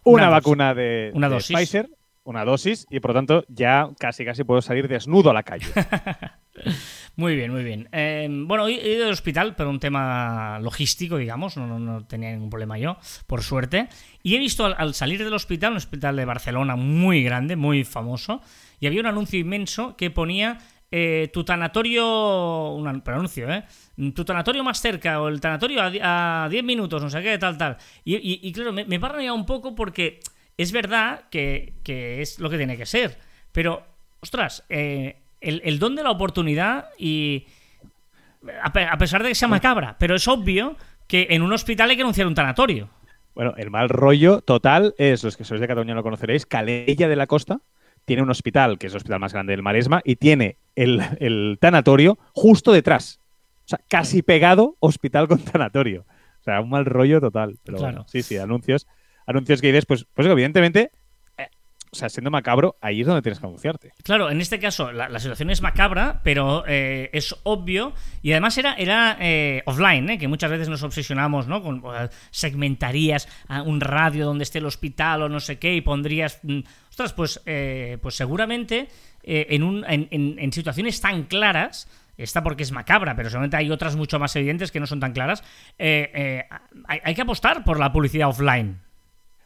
una, 0.03 0.29
vacuna 0.29 0.73
de, 0.73 1.11
Una 1.13 1.29
de 1.29 1.35
dosis. 1.35 1.55
Pfizer, 1.55 1.89
una 2.23 2.43
dosis, 2.43 2.87
y 2.89 2.99
por 2.99 3.11
lo 3.11 3.15
tanto 3.15 3.45
ya 3.49 3.89
casi 3.99 4.25
casi 4.25 4.43
puedo 4.43 4.61
salir 4.61 4.87
desnudo 4.87 5.29
a 5.29 5.33
la 5.33 5.43
calle. 5.43 5.67
Muy 7.17 7.35
bien, 7.37 7.51
muy 7.51 7.63
bien. 7.63 7.87
Eh, 7.93 8.27
bueno, 8.29 8.67
he 8.67 8.73
ido 8.93 9.05
al 9.05 9.11
hospital, 9.13 9.55
pero 9.55 9.69
un 9.69 9.79
tema 9.79 10.59
logístico, 10.59 11.15
digamos, 11.17 11.55
no, 11.55 11.79
no, 11.79 12.05
tenía 12.05 12.31
ningún 12.31 12.49
problema 12.49 12.77
yo, 12.77 12.97
por 13.25 13.41
suerte. 13.41 13.87
Y 14.21 14.35
he 14.35 14.39
visto 14.39 14.65
al, 14.65 14.75
al 14.77 14.93
salir 14.93 15.23
del 15.23 15.33
hospital, 15.33 15.71
un 15.71 15.77
hospital 15.77 16.17
de 16.17 16.25
Barcelona 16.25 16.75
muy 16.75 17.23
grande, 17.23 17.55
muy 17.55 17.85
famoso, 17.85 18.41
y 18.81 18.87
había 18.87 18.99
un 18.99 19.05
anuncio 19.07 19.39
inmenso 19.39 19.95
que 19.95 20.11
ponía 20.11 20.57
eh, 20.91 21.29
tu 21.31 21.45
tanatorio, 21.45 22.71
un 22.73 22.85
anuncio, 22.87 23.49
¿eh? 23.49 23.63
Tu 24.13 24.25
tanatorio 24.25 24.63
más 24.65 24.81
cerca 24.81 25.21
o 25.21 25.29
el 25.29 25.39
tanatorio 25.39 25.81
a, 25.83 25.89
di- 25.89 25.99
a 26.01 26.47
10 26.51 26.65
minutos, 26.65 27.01
no 27.01 27.09
sé 27.09 27.21
qué, 27.23 27.37
tal, 27.37 27.57
tal. 27.57 27.77
Y, 28.03 28.15
y- 28.45 28.51
claro, 28.51 28.73
me, 28.73 28.83
me 28.83 28.99
paranoia 28.99 29.31
un 29.31 29.45
poco 29.45 29.73
porque 29.73 30.19
es 30.57 30.73
verdad 30.73 31.29
que, 31.29 31.75
que 31.83 32.21
es 32.21 32.39
lo 32.39 32.49
que 32.49 32.57
tiene 32.57 32.75
que 32.75 32.85
ser, 32.85 33.17
pero, 33.53 33.85
ostras, 34.19 34.63
eh, 34.69 35.21
el, 35.45 35.61
el 35.63 35.79
don 35.79 35.95
de 35.95 36.03
la 36.03 36.11
oportunidad 36.11 36.89
y... 36.97 37.45
A, 38.61 38.71
pe- 38.71 38.85
a 38.85 38.97
pesar 38.97 39.23
de 39.23 39.29
que 39.29 39.35
sea 39.35 39.47
macabra, 39.47 39.95
pero 39.97 40.15
es 40.15 40.27
obvio 40.27 40.75
que 41.07 41.27
en 41.31 41.41
un 41.41 41.51
hospital 41.51 41.89
hay 41.89 41.95
que 41.95 42.03
anunciar 42.03 42.27
un 42.27 42.35
tanatorio. 42.35 42.89
Bueno, 43.33 43.53
el 43.57 43.71
mal 43.71 43.89
rollo 43.89 44.41
total 44.41 44.93
es, 44.97 45.23
los 45.23 45.35
que 45.35 45.43
sois 45.43 45.59
de 45.59 45.67
Cataluña 45.67 45.95
lo 45.95 46.03
conoceréis, 46.03 46.45
Calella 46.45 47.07
de 47.07 47.15
la 47.15 47.25
Costa 47.27 47.59
tiene 48.05 48.21
un 48.21 48.29
hospital, 48.29 48.77
que 48.77 48.85
es 48.85 48.93
el 48.93 48.97
hospital 48.97 49.19
más 49.19 49.33
grande 49.33 49.53
del 49.53 49.63
Maresma, 49.63 50.01
y 50.05 50.17
tiene 50.17 50.57
el, 50.75 51.01
el 51.19 51.57
tanatorio 51.59 52.19
justo 52.33 52.71
detrás. 52.71 53.19
O 53.65 53.67
sea, 53.67 53.79
casi 53.89 54.21
pegado 54.21 54.75
hospital 54.79 55.27
con 55.27 55.39
tanatorio. 55.39 56.05
O 56.41 56.43
sea, 56.43 56.61
un 56.61 56.69
mal 56.69 56.85
rollo 56.85 57.19
total. 57.19 57.57
Pero 57.63 57.79
Claro. 57.79 57.93
bueno, 57.93 58.07
sí, 58.07 58.21
sí, 58.21 58.37
anuncios, 58.37 58.85
anuncios 59.25 59.59
que 59.59 59.67
dices, 59.67 59.87
pues, 59.87 60.05
pues 60.13 60.27
evidentemente, 60.27 60.91
o 61.95 61.97
sea, 61.97 62.09
siendo 62.09 62.29
macabro, 62.29 62.77
ahí 62.81 63.01
es 63.01 63.07
donde 63.07 63.21
tienes 63.21 63.39
que 63.39 63.45
anunciarte. 63.45 63.93
Claro, 64.03 64.29
en 64.29 64.41
este 64.41 64.59
caso 64.59 64.91
la, 64.91 65.17
situación 65.19 65.49
es 65.49 65.61
macabra, 65.61 66.19
pero 66.23 66.65
eh, 66.67 67.09
es 67.13 67.35
obvio. 67.43 67.93
Y 68.21 68.31
además 68.31 68.57
era, 68.57 68.73
era 68.73 69.17
eh, 69.21 69.63
offline, 69.65 70.09
¿eh? 70.09 70.17
que 70.17 70.27
muchas 70.27 70.51
veces 70.51 70.67
nos 70.67 70.83
obsesionamos, 70.83 71.47
¿no? 71.47 71.63
Con, 71.63 71.81
segmentarías 72.31 73.29
a 73.47 73.61
un 73.61 73.79
radio 73.79 74.25
donde 74.25 74.43
esté 74.43 74.59
el 74.59 74.65
hospital 74.65 75.23
o 75.23 75.29
no 75.29 75.39
sé 75.39 75.57
qué 75.57 75.73
y 75.73 75.81
pondrías. 75.81 76.39
mm, 76.43 76.59
ostras, 76.89 77.13
pues, 77.13 77.41
eh, 77.45 77.97
pues 78.01 78.15
seguramente 78.15 78.89
en, 79.23 79.63
un, 79.63 79.85
en, 79.87 80.07
en- 80.11 80.51
situaciones 80.51 80.99
tan 80.99 81.23
claras. 81.23 81.87
Esta 82.17 82.43
porque 82.43 82.63
es 82.63 82.71
macabra, 82.71 83.15
pero 83.15 83.29
seguramente 83.29 83.57
hay 83.57 83.69
otras 83.71 83.95
mucho 83.95 84.19
más 84.19 84.35
evidentes 84.35 84.71
que 84.71 84.79
no 84.79 84.87
son 84.87 85.01
tan 85.01 85.11
claras. 85.11 85.43
hay 85.77 87.15
que 87.15 87.21
apostar 87.21 87.63
por 87.63 87.79
la 87.79 87.91
publicidad 87.91 88.29
offline. 88.29 88.79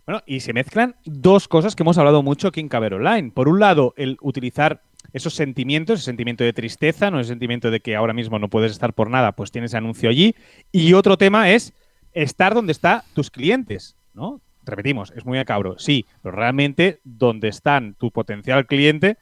Bueno, 0.10 0.24
y 0.26 0.40
se 0.40 0.54
mezclan 0.54 0.96
dos 1.06 1.48
cosas 1.48 1.76
que 1.76 1.84
hemos 1.84 2.00
hablado 2.00 2.24
mucho 2.24 2.48
aquí 2.48 2.60
en 2.60 2.68
Caber 2.68 2.96
Online. 2.96 3.30
Por 3.30 3.48
un 3.48 3.60
lado, 3.60 3.94
el 3.96 4.18
utilizar 4.22 4.82
esos 5.14 5.36
sentimientos, 5.36 6.00
ese 6.00 6.06
sentimiento 6.06 6.44
de 6.44 6.52
tristeza, 6.52 7.12
no 7.12 7.20
ese 7.20 7.28
sentimiento 7.28 7.70
de 7.70 7.80
que 7.80 7.96
ahora 7.96 8.14
mismo 8.14 8.40
no 8.40 8.48
puedes 8.50 8.72
estar 8.72 8.94
por 8.94 9.12
nada, 9.12 9.34
pues 9.34 9.52
tienes 9.52 9.76
anuncio 9.76 10.10
allí. 10.10 10.34
Y 10.72 10.94
otro 10.94 11.16
tema 11.16 11.52
es 11.52 11.74
estar 12.14 12.56
donde 12.56 12.72
están 12.72 13.04
tus 13.14 13.30
clientes, 13.30 13.96
¿no? 14.16 14.42
Repetimos, 14.64 15.14
es 15.16 15.28
muy 15.28 15.38
macabro, 15.38 15.78
sí, 15.78 16.08
pero 16.24 16.36
realmente 16.36 17.02
donde 17.04 17.50
están 17.50 17.94
tu 17.94 18.10
potencial 18.10 18.66
cliente, 18.66 19.18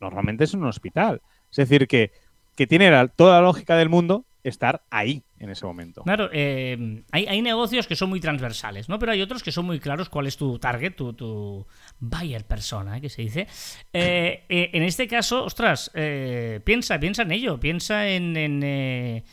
normalmente 0.00 0.44
es 0.44 0.54
un 0.54 0.64
hospital. 0.64 1.20
Es 1.50 1.56
decir, 1.58 1.86
que, 1.86 2.12
que 2.56 2.66
tiene 2.66 2.90
toda 3.08 3.42
la 3.42 3.46
lógica 3.46 3.76
del 3.76 3.90
mundo 3.90 4.24
estar 4.42 4.84
ahí 4.88 5.22
en 5.44 5.50
ese 5.50 5.64
momento. 5.64 6.02
Claro, 6.02 6.30
eh, 6.32 7.04
hay, 7.12 7.26
hay 7.26 7.42
negocios 7.42 7.86
que 7.86 7.96
son 7.96 8.08
muy 8.08 8.20
transversales, 8.20 8.88
¿no? 8.88 8.98
Pero 8.98 9.12
hay 9.12 9.22
otros 9.22 9.42
que 9.42 9.52
son 9.52 9.66
muy 9.66 9.78
claros 9.78 10.08
cuál 10.08 10.26
es 10.26 10.36
tu 10.36 10.58
target, 10.58 10.94
tu, 10.94 11.66
buyer 12.00 12.44
persona, 12.44 12.98
¿eh? 12.98 13.00
que 13.00 13.08
se 13.10 13.22
dice. 13.22 13.46
Eh, 13.92 14.44
eh, 14.48 14.70
en 14.72 14.82
este 14.82 15.06
caso, 15.06 15.44
ostras, 15.44 15.90
eh, 15.94 16.60
piensa, 16.64 16.98
piensa 16.98 17.22
en 17.22 17.32
ello, 17.32 17.60
piensa 17.60 18.08
en, 18.08 18.36
en, 18.36 18.62
eh, 18.64 19.24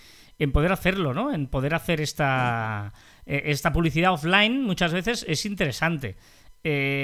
poder 0.54 0.72
hacerlo, 0.72 1.14
¿no? 1.14 1.34
En 1.34 1.48
poder 1.48 1.74
hacer 1.74 2.02
esta, 2.02 2.94
esta 3.26 3.72
publicidad 3.72 4.14
offline 4.14 4.64
muchas 4.64 4.92
veces 4.92 5.26
es 5.28 5.46
interesante. 5.46 6.18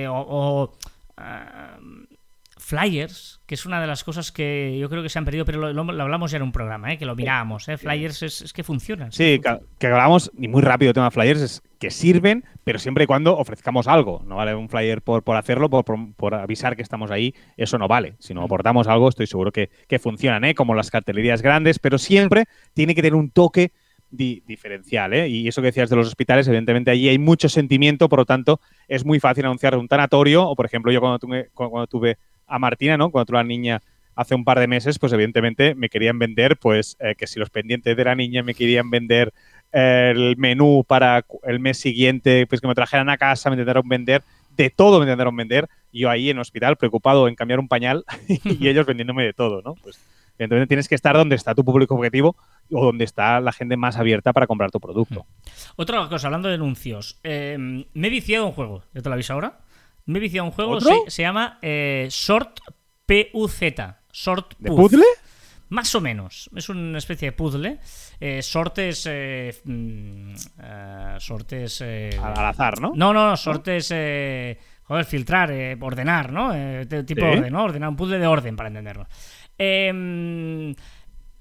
O, 0.10 0.78
ah, 1.18 1.78
Flyers, 2.68 3.40
que 3.46 3.56
es 3.56 3.66
una 3.66 3.80
de 3.80 3.88
las 3.88 4.04
cosas 4.04 4.34
que 4.34 4.78
yo 4.78 4.90
creo 4.90 5.02
que 5.02 5.08
se 5.08 5.18
han 5.18 5.24
perdido, 5.24 5.46
pero 5.46 5.72
lo, 5.72 5.82
hablamos 6.02 6.32
ya 6.32 6.36
en 6.36 6.44
un 6.44 6.52
programa, 6.52 6.92
¿eh? 6.92 6.98
que 6.98 7.06
lo 7.06 7.16
mirábamos. 7.16 7.70
¿eh? 7.70 7.78
Flyers 7.78 8.24
es, 8.24 8.42
es 8.42 8.52
que 8.52 8.62
funcionan. 8.62 9.14
Sí, 9.14 9.40
que, 9.42 9.58
que 9.80 9.88
hablamos, 9.88 10.30
y 10.38 10.50
muy 10.50 10.62
rápido, 10.62 10.92
tema 10.92 11.10
flyers, 11.10 11.40
es 11.40 11.62
que 11.80 11.90
sirven, 11.92 12.44
pero 12.66 12.78
siempre 12.78 13.06
y 13.06 13.08
cuando 13.08 13.38
ofrezcamos 13.38 13.88
algo. 13.88 14.22
No 14.28 14.36
vale 14.36 14.54
un 14.54 14.68
flyer 14.68 15.02
por, 15.02 15.24
por 15.24 15.38
hacerlo, 15.38 15.70
por, 15.70 15.86
por- 15.86 16.14
por 16.16 16.36
avisar 16.36 16.76
que 16.76 16.82
estamos 16.82 17.10
ahí, 17.10 17.34
eso 17.56 17.78
no 17.78 17.88
vale. 17.88 18.16
Si 18.20 18.34
no 18.34 18.44
aportamos 18.44 18.88
algo, 18.88 19.08
estoy 19.08 19.28
seguro 19.28 19.54
que, 19.54 19.70
que 19.88 19.98
funcionan, 19.98 20.44
¿eh? 20.44 20.54
como 20.54 20.76
las 20.76 20.92
cartelerías 20.92 21.42
grandes, 21.42 21.80
pero 21.80 21.98
siempre 21.98 22.48
tiene 22.74 22.96
que 22.96 23.02
tener 23.02 23.16
un 23.16 23.32
toque 23.32 23.72
di- 24.10 24.44
diferencial. 24.46 25.14
¿eh? 25.14 25.30
Y 25.30 25.48
eso 25.48 25.62
que 25.62 25.68
decías 25.68 25.90
de 25.90 25.96
los 25.96 26.08
hospitales, 26.08 26.46
evidentemente 26.50 26.92
allí 26.92 27.08
hay 27.08 27.18
mucho 27.18 27.48
sentimiento, 27.48 28.10
por 28.10 28.20
lo 28.20 28.26
tanto, 28.26 28.60
es 28.90 29.06
muy 29.06 29.22
fácil 29.22 29.46
anunciar 29.46 29.78
un 29.78 29.88
tanatorio, 29.88 30.46
o 30.50 30.54
por 30.54 30.66
ejemplo, 30.66 30.92
yo 30.92 31.00
cuando 31.00 31.18
tuve, 31.18 31.50
cuando 31.54 31.88
tuve 31.88 32.18
a 32.48 32.60
Martina, 32.60 32.98
¿no? 32.98 33.12
cuando 33.12 33.38
a 33.38 33.42
la 33.42 33.48
niña 33.48 33.82
hace 34.16 34.34
un 34.34 34.44
par 34.44 34.60
de 34.60 34.68
meses, 34.68 34.98
pues 34.98 35.14
evidentemente 35.14 35.76
me 35.76 35.90
querían 35.90 36.18
vender, 36.18 36.58
pues 36.58 36.98
eh, 37.00 37.14
que 37.16 37.28
si 37.28 37.40
los 37.40 37.52
pendientes 37.52 37.96
de 37.96 38.04
la 38.04 38.16
niña 38.16 38.42
me 38.42 38.56
querían 38.56 38.90
vender 38.90 39.32
eh, 39.72 40.12
el 40.16 40.36
menú 40.38 40.84
para 40.86 41.24
el 41.44 41.60
mes 41.60 41.78
siguiente, 41.78 42.48
pues 42.48 42.60
que 42.60 42.68
me 42.68 42.74
trajeran 42.74 43.10
a 43.10 43.18
casa, 43.18 43.50
me 43.50 43.56
intentaron 43.56 43.88
vender, 43.88 44.24
de 44.58 44.72
todo 44.72 44.98
me 44.98 45.06
intentaron 45.06 45.36
vender, 45.36 45.70
yo 45.94 46.10
ahí 46.10 46.32
en 46.32 46.40
hospital 46.40 46.78
preocupado 46.78 47.28
en 47.28 47.36
cambiar 47.36 47.60
un 47.60 47.68
pañal 47.68 48.06
y 48.28 48.68
ellos 48.68 48.88
vendiéndome 48.88 49.24
de 49.24 49.34
todo, 49.34 49.62
¿no? 49.62 49.76
Pues 49.76 50.00
evidentemente 50.40 50.68
tienes 50.68 50.88
que 50.88 50.96
estar 50.96 51.16
donde 51.16 51.36
está 51.36 51.54
tu 51.54 51.64
público 51.64 51.94
objetivo 51.94 52.36
o 52.72 52.86
donde 52.86 53.06
está 53.06 53.40
la 53.40 53.52
gente 53.52 53.78
más 53.78 53.98
abierta 53.98 54.34
para 54.34 54.48
comprar 54.48 54.72
tu 54.72 54.80
producto. 54.80 55.26
Otra 55.76 56.08
cosa, 56.10 56.28
hablando 56.28 56.48
de 56.48 56.56
anuncios. 56.56 57.20
eh, 57.24 57.58
me 57.94 58.08
he 58.08 58.10
viciado 58.10 58.48
un 58.48 58.52
juego. 58.52 58.84
¿Ya 58.94 59.02
te 59.02 59.10
lo 59.10 59.14
aviso 59.14 59.34
ahora? 59.34 59.60
Me 60.08 60.18
he 60.18 60.22
viciado 60.22 60.46
un 60.46 60.52
juego. 60.52 60.82
Se, 60.82 60.94
se 61.08 61.22
llama 61.22 61.60
eh, 61.62 62.08
Short 62.10 62.60
PUZ. 63.06 63.62
Short 64.12 64.56
¿De 64.58 64.70
Puz. 64.70 64.80
puzzle? 64.92 65.04
Más 65.70 65.94
o 65.96 66.02
menos. 66.02 66.50
Es 66.56 66.70
una 66.70 66.98
especie 66.98 67.28
de 67.30 67.32
puzzle. 67.34 67.78
Eh, 68.20 68.40
Short 68.42 68.78
es. 68.80 69.06
eh, 69.10 69.54
mm, 69.64 70.34
eh, 70.64 71.16
Short 71.20 71.54
es, 71.54 71.82
eh, 71.86 72.10
Al, 72.22 72.38
al 72.40 72.46
azar, 72.48 72.80
¿no? 72.82 72.94
no, 72.96 73.14
no, 73.14 73.36
Short 73.36 73.68
es. 73.68 73.90
eh, 73.94 74.58
joder, 74.84 75.04
filtrar, 75.06 75.52
eh, 75.52 75.78
ordenar, 75.80 76.32
¿no? 76.32 76.54
Eh, 76.56 76.86
tipo 77.06 77.22
Sí. 77.22 77.28
de 77.28 77.38
orden, 77.38 77.54
¿no? 77.54 77.64
Ordenar 77.66 77.90
un 77.90 77.96
puzzle 77.98 78.18
de 78.20 78.28
orden, 78.28 78.56
para 78.56 78.68
entenderlo. 78.70 79.08
Eh, 79.60 80.74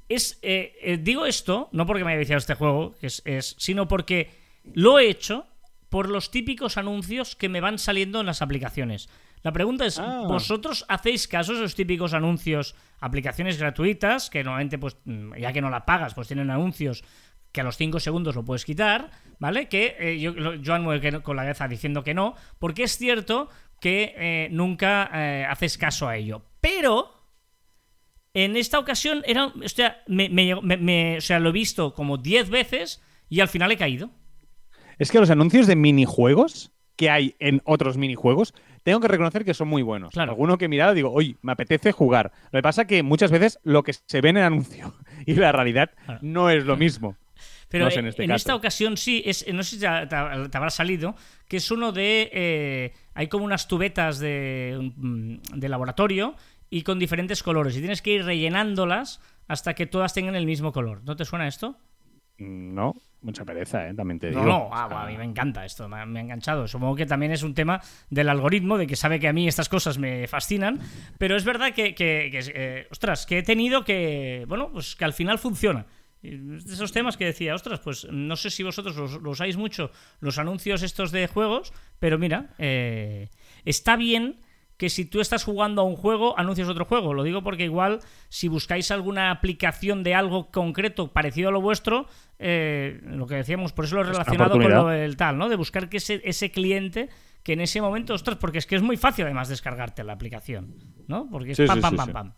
es, 0.09 0.39
eh, 0.43 0.75
eh, 0.83 0.99
digo 1.01 1.27
esto, 1.27 1.69
no 1.73 1.87
porque 1.87 2.05
me 2.05 2.11
haya 2.13 2.19
viciado 2.19 2.39
este 2.39 2.55
juego, 2.55 2.95
es, 3.03 3.23
es- 3.25 3.55
sino 3.59 3.87
porque 3.89 4.31
lo 4.75 4.99
he 4.99 5.09
hecho 5.09 5.47
por 5.89 6.09
los 6.09 6.31
típicos 6.31 6.77
anuncios 6.77 7.37
que 7.37 7.49
me 7.49 7.61
van 7.61 7.79
saliendo 7.79 8.21
en 8.21 8.27
las 8.27 8.43
aplicaciones. 8.43 9.09
La 9.43 9.53
pregunta 9.53 9.87
es, 9.87 9.99
Ah. 9.99 10.25
¿vosotros 10.27 10.85
hacéis 10.89 11.29
caso 11.29 11.53
a 11.53 11.57
esos 11.57 11.75
típicos 11.75 12.15
anuncios, 12.15 12.75
aplicaciones 13.01 13.59
gratuitas, 13.59 14.29
que 14.31 14.43
normalmente, 14.43 14.79
pues, 14.79 14.97
mm, 15.05 15.35
ya 15.37 15.53
que 15.53 15.61
no 15.61 15.71
la 15.71 15.85
pagas, 15.87 16.15
pues 16.15 16.27
tienen 16.29 16.51
anuncios 16.51 17.05
que 17.53 17.61
a 17.61 17.65
los 17.65 17.77
5 17.77 18.01
segundos 18.01 18.35
lo 18.35 18.45
puedes 18.45 18.65
quitar, 18.65 19.11
¿vale? 19.39 19.69
Que 19.69 19.97
eh, 19.99 20.19
yo, 20.19 20.35
Joan 20.65 20.83
mueve 20.83 21.23
con 21.23 21.37
la 21.37 21.43
cabeza 21.43 21.69
diciendo 21.69 22.03
que 22.03 22.13
no, 22.15 22.35
porque 22.59 22.83
es 22.83 22.99
cierto 22.99 23.49
que 23.81 24.15
eh, 24.17 24.49
nunca 24.51 25.09
eh, 25.15 25.47
haces 25.49 25.79
caso 25.79 26.09
a 26.09 26.17
ello. 26.17 26.43
Pero 26.61 27.13
en 28.35 28.57
esta 28.57 28.79
ocasión 28.79 29.23
era, 29.27 29.47
o 29.47 29.69
sea, 29.69 30.03
me, 30.07 30.29
me 30.29 30.45
llegó- 30.45 30.63
me- 30.63 30.77
me- 30.77 31.19
o 31.19 31.21
sea, 31.21 31.39
lo 31.41 31.49
he 31.51 31.53
visto 31.53 31.95
como 31.95 32.19
10 32.19 32.51
veces 32.51 33.03
y 33.29 33.41
al 33.41 33.49
final 33.49 33.71
he 33.73 33.77
caído. 33.77 34.11
Es 34.99 35.11
que 35.11 35.19
los 35.21 35.31
anuncios 35.31 35.67
de 35.67 35.77
minijuegos 35.77 36.73
que 36.97 37.11
hay 37.11 37.35
en 37.41 37.61
otros 37.65 37.99
minijuegos, 37.99 38.55
tengo 38.83 39.01
que 39.01 39.09
reconocer 39.09 39.45
que 39.45 39.53
son 39.53 39.69
muy 39.69 39.83
buenos. 39.83 40.13
Claro. 40.13 40.33
Alguno 40.33 40.57
que 40.57 40.65
he 40.65 40.69
mirado 40.69 40.95
digo, 40.95 41.13
oye, 41.13 41.37
me 41.43 41.53
apetece 41.53 41.93
jugar. 41.93 42.33
Lo 42.53 42.59
que 42.59 42.63
pasa 42.63 42.83
es 42.83 42.89
que 42.89 43.03
muchas 43.03 43.31
veces 43.31 43.59
lo 43.65 43.83
que 43.83 43.93
se 43.93 44.21
ve 44.23 44.31
en 44.31 44.39
el 44.39 44.45
anuncio 44.45 44.95
y 45.27 45.35
la 45.35 45.53
realidad 45.53 45.91
Claro. 46.07 46.21
no 46.23 46.49
es 46.49 46.65
lo 46.65 46.77
mismo. 46.79 47.17
Pero 47.69 47.85
No 47.87 47.91
sé, 47.91 47.99
en, 47.99 48.07
este 48.07 48.25
en 48.25 48.31
esta 48.31 48.55
ocasión 48.55 48.97
sí, 48.97 49.23
es, 49.27 49.45
no 49.53 49.63
sé 49.63 49.71
si 49.77 49.81
te 49.81 49.87
habrá 49.87 50.71
salido, 50.71 51.17
que 51.49 51.59
es 51.59 51.71
uno 51.71 51.93
de... 51.93 52.31
eh, 52.33 52.93
hay 53.13 53.27
como 53.29 53.45
unas 53.45 53.67
tubetas 53.69 54.19
de, 54.21 54.93
mm, 54.97 55.37
de 55.59 55.69
laboratorio 55.69 56.35
y 56.71 56.83
con 56.83 56.99
diferentes 56.99 57.43
colores 57.43 57.77
y 57.77 57.81
tienes 57.81 58.01
que 58.03 58.13
ir 58.13 58.25
rellenándolas 58.25 59.21
hasta 59.49 59.75
que 59.75 59.85
todas 59.87 60.15
tengan 60.15 60.37
el 60.37 60.47
mismo 60.47 60.73
color. 60.73 61.03
¿No 61.05 61.17
te 61.17 61.25
suena 61.27 61.47
esto? 61.49 61.77
Mm, 62.39 62.75
No, 62.75 62.95
mucha 63.27 63.45
pereza, 63.45 63.87
¿eh? 63.89 63.95
también 63.95 64.19
te 64.19 64.29
digo. 64.29 64.41
No, 64.41 64.47
no, 64.47 64.69
ah, 64.73 64.87
sea, 64.89 65.03
a 65.03 65.07
mí 65.07 65.19
me 65.19 65.25
encanta 65.25 65.65
esto, 65.67 65.87
me, 65.89 65.99
ha- 66.01 66.07
me 66.07 66.21
ha 66.21 66.23
enganchado. 66.23 66.67
Supongo 66.67 66.95
que 66.97 67.05
también 67.05 67.33
es 67.33 67.43
un 67.43 67.53
tema 67.55 67.83
del 68.09 68.29
algoritmo, 68.31 68.79
de 68.79 68.87
que 68.87 68.97
sabe 68.97 69.21
que 69.21 69.29
a 69.29 69.33
mí 69.35 69.47
estas 69.47 69.69
cosas 69.69 69.99
me 69.99 70.27
fascinan, 70.29 70.81
pero 71.19 71.37
es 71.37 71.45
verdad 71.45 71.75
que, 71.75 71.95
que- 71.95 72.29
que, 72.31 72.41
eh, 72.55 72.87
ostras, 72.91 73.27
que 73.27 73.39
he 73.39 73.43
tenido 73.43 73.85
que, 73.85 74.45
bueno, 74.49 74.71
pues 74.73 74.97
que 74.97 75.05
al 75.05 75.13
final 75.13 75.39
funciona. 75.39 75.85
Esos 76.23 76.93
temas 76.93 77.17
que 77.17 77.25
decía, 77.27 77.55
ostras, 77.55 77.79
pues 77.81 78.07
no 78.11 78.35
sé 78.37 78.51
si 78.51 78.63
vosotros 78.63 78.97
los, 78.97 79.13
los 79.23 79.33
usáis 79.33 79.57
mucho, 79.57 79.91
los 80.21 80.39
anuncios 80.39 80.83
estos 80.83 81.13
de 81.13 81.27
juegos, 81.29 81.73
pero 82.01 82.19
mira, 82.19 82.55
eh, 82.59 83.29
está 83.65 83.97
bien 83.97 84.37
que 84.77 84.91
si 84.91 85.07
tú 85.07 85.21
estás 85.21 85.45
jugando 85.45 85.83
a 85.83 85.85
un 85.85 85.97
juego, 85.97 86.39
anuncias 86.39 86.69
otro 86.69 86.85
juego. 86.85 87.15
Lo 87.15 87.23
digo 87.23 87.43
porque 87.43 87.65
igual 87.65 88.01
si 88.29 88.49
buscáis 88.49 88.91
alguna 88.91 89.31
aplicación 89.31 90.03
de 90.03 90.15
algo 90.15 90.51
concreto 90.51 91.13
parecido 91.13 91.49
a 91.49 91.53
lo 91.53 91.61
vuestro, 91.61 92.07
eh, 92.39 93.01
lo 93.05 93.27
que 93.27 93.37
decíamos, 93.37 93.73
por 93.73 93.87
eso 93.87 93.97
lo 93.97 94.03
he 94.03 94.05
relacionado 94.05 94.53
con 94.59 94.71
lo 94.71 94.89
del 94.89 95.17
tal, 95.17 95.39
¿no? 95.39 95.49
De 95.49 95.57
buscar 95.57 95.89
que 95.89 95.97
ese, 95.97 96.21
ese 96.25 96.51
cliente 96.51 97.09
que 97.43 97.53
en 97.53 97.61
ese 97.61 97.81
momento, 97.81 98.13
ostras, 98.13 98.39
porque 98.39 98.59
es 98.59 98.67
que 98.67 98.75
es 98.75 98.83
muy 98.83 98.97
fácil 98.97 99.25
además 99.25 99.49
descargarte 99.49 100.03
la 100.03 100.15
aplicación, 100.15 100.75
¿no? 101.07 101.29
Porque 101.31 101.53
es 101.53 101.57
Sí, 101.57 101.65
pam, 101.65 101.77
sí, 101.77 101.81
pam, 101.81 101.91
sí, 101.93 101.97
pam, 101.97 102.13
pam. 102.13 102.33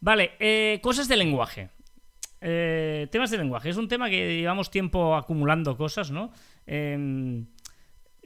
Vale, 0.00 0.32
eh, 0.40 0.80
cosas 0.82 1.06
de 1.06 1.16
lenguaje. 1.16 1.68
Eh, 2.40 3.08
temas 3.12 3.30
de 3.30 3.38
lenguaje. 3.38 3.68
Es 3.68 3.76
un 3.76 3.86
tema 3.86 4.10
que 4.10 4.38
llevamos 4.38 4.70
tiempo 4.70 5.14
acumulando 5.14 5.76
cosas, 5.76 6.10
¿no? 6.10 6.32
Eh, 6.66 7.44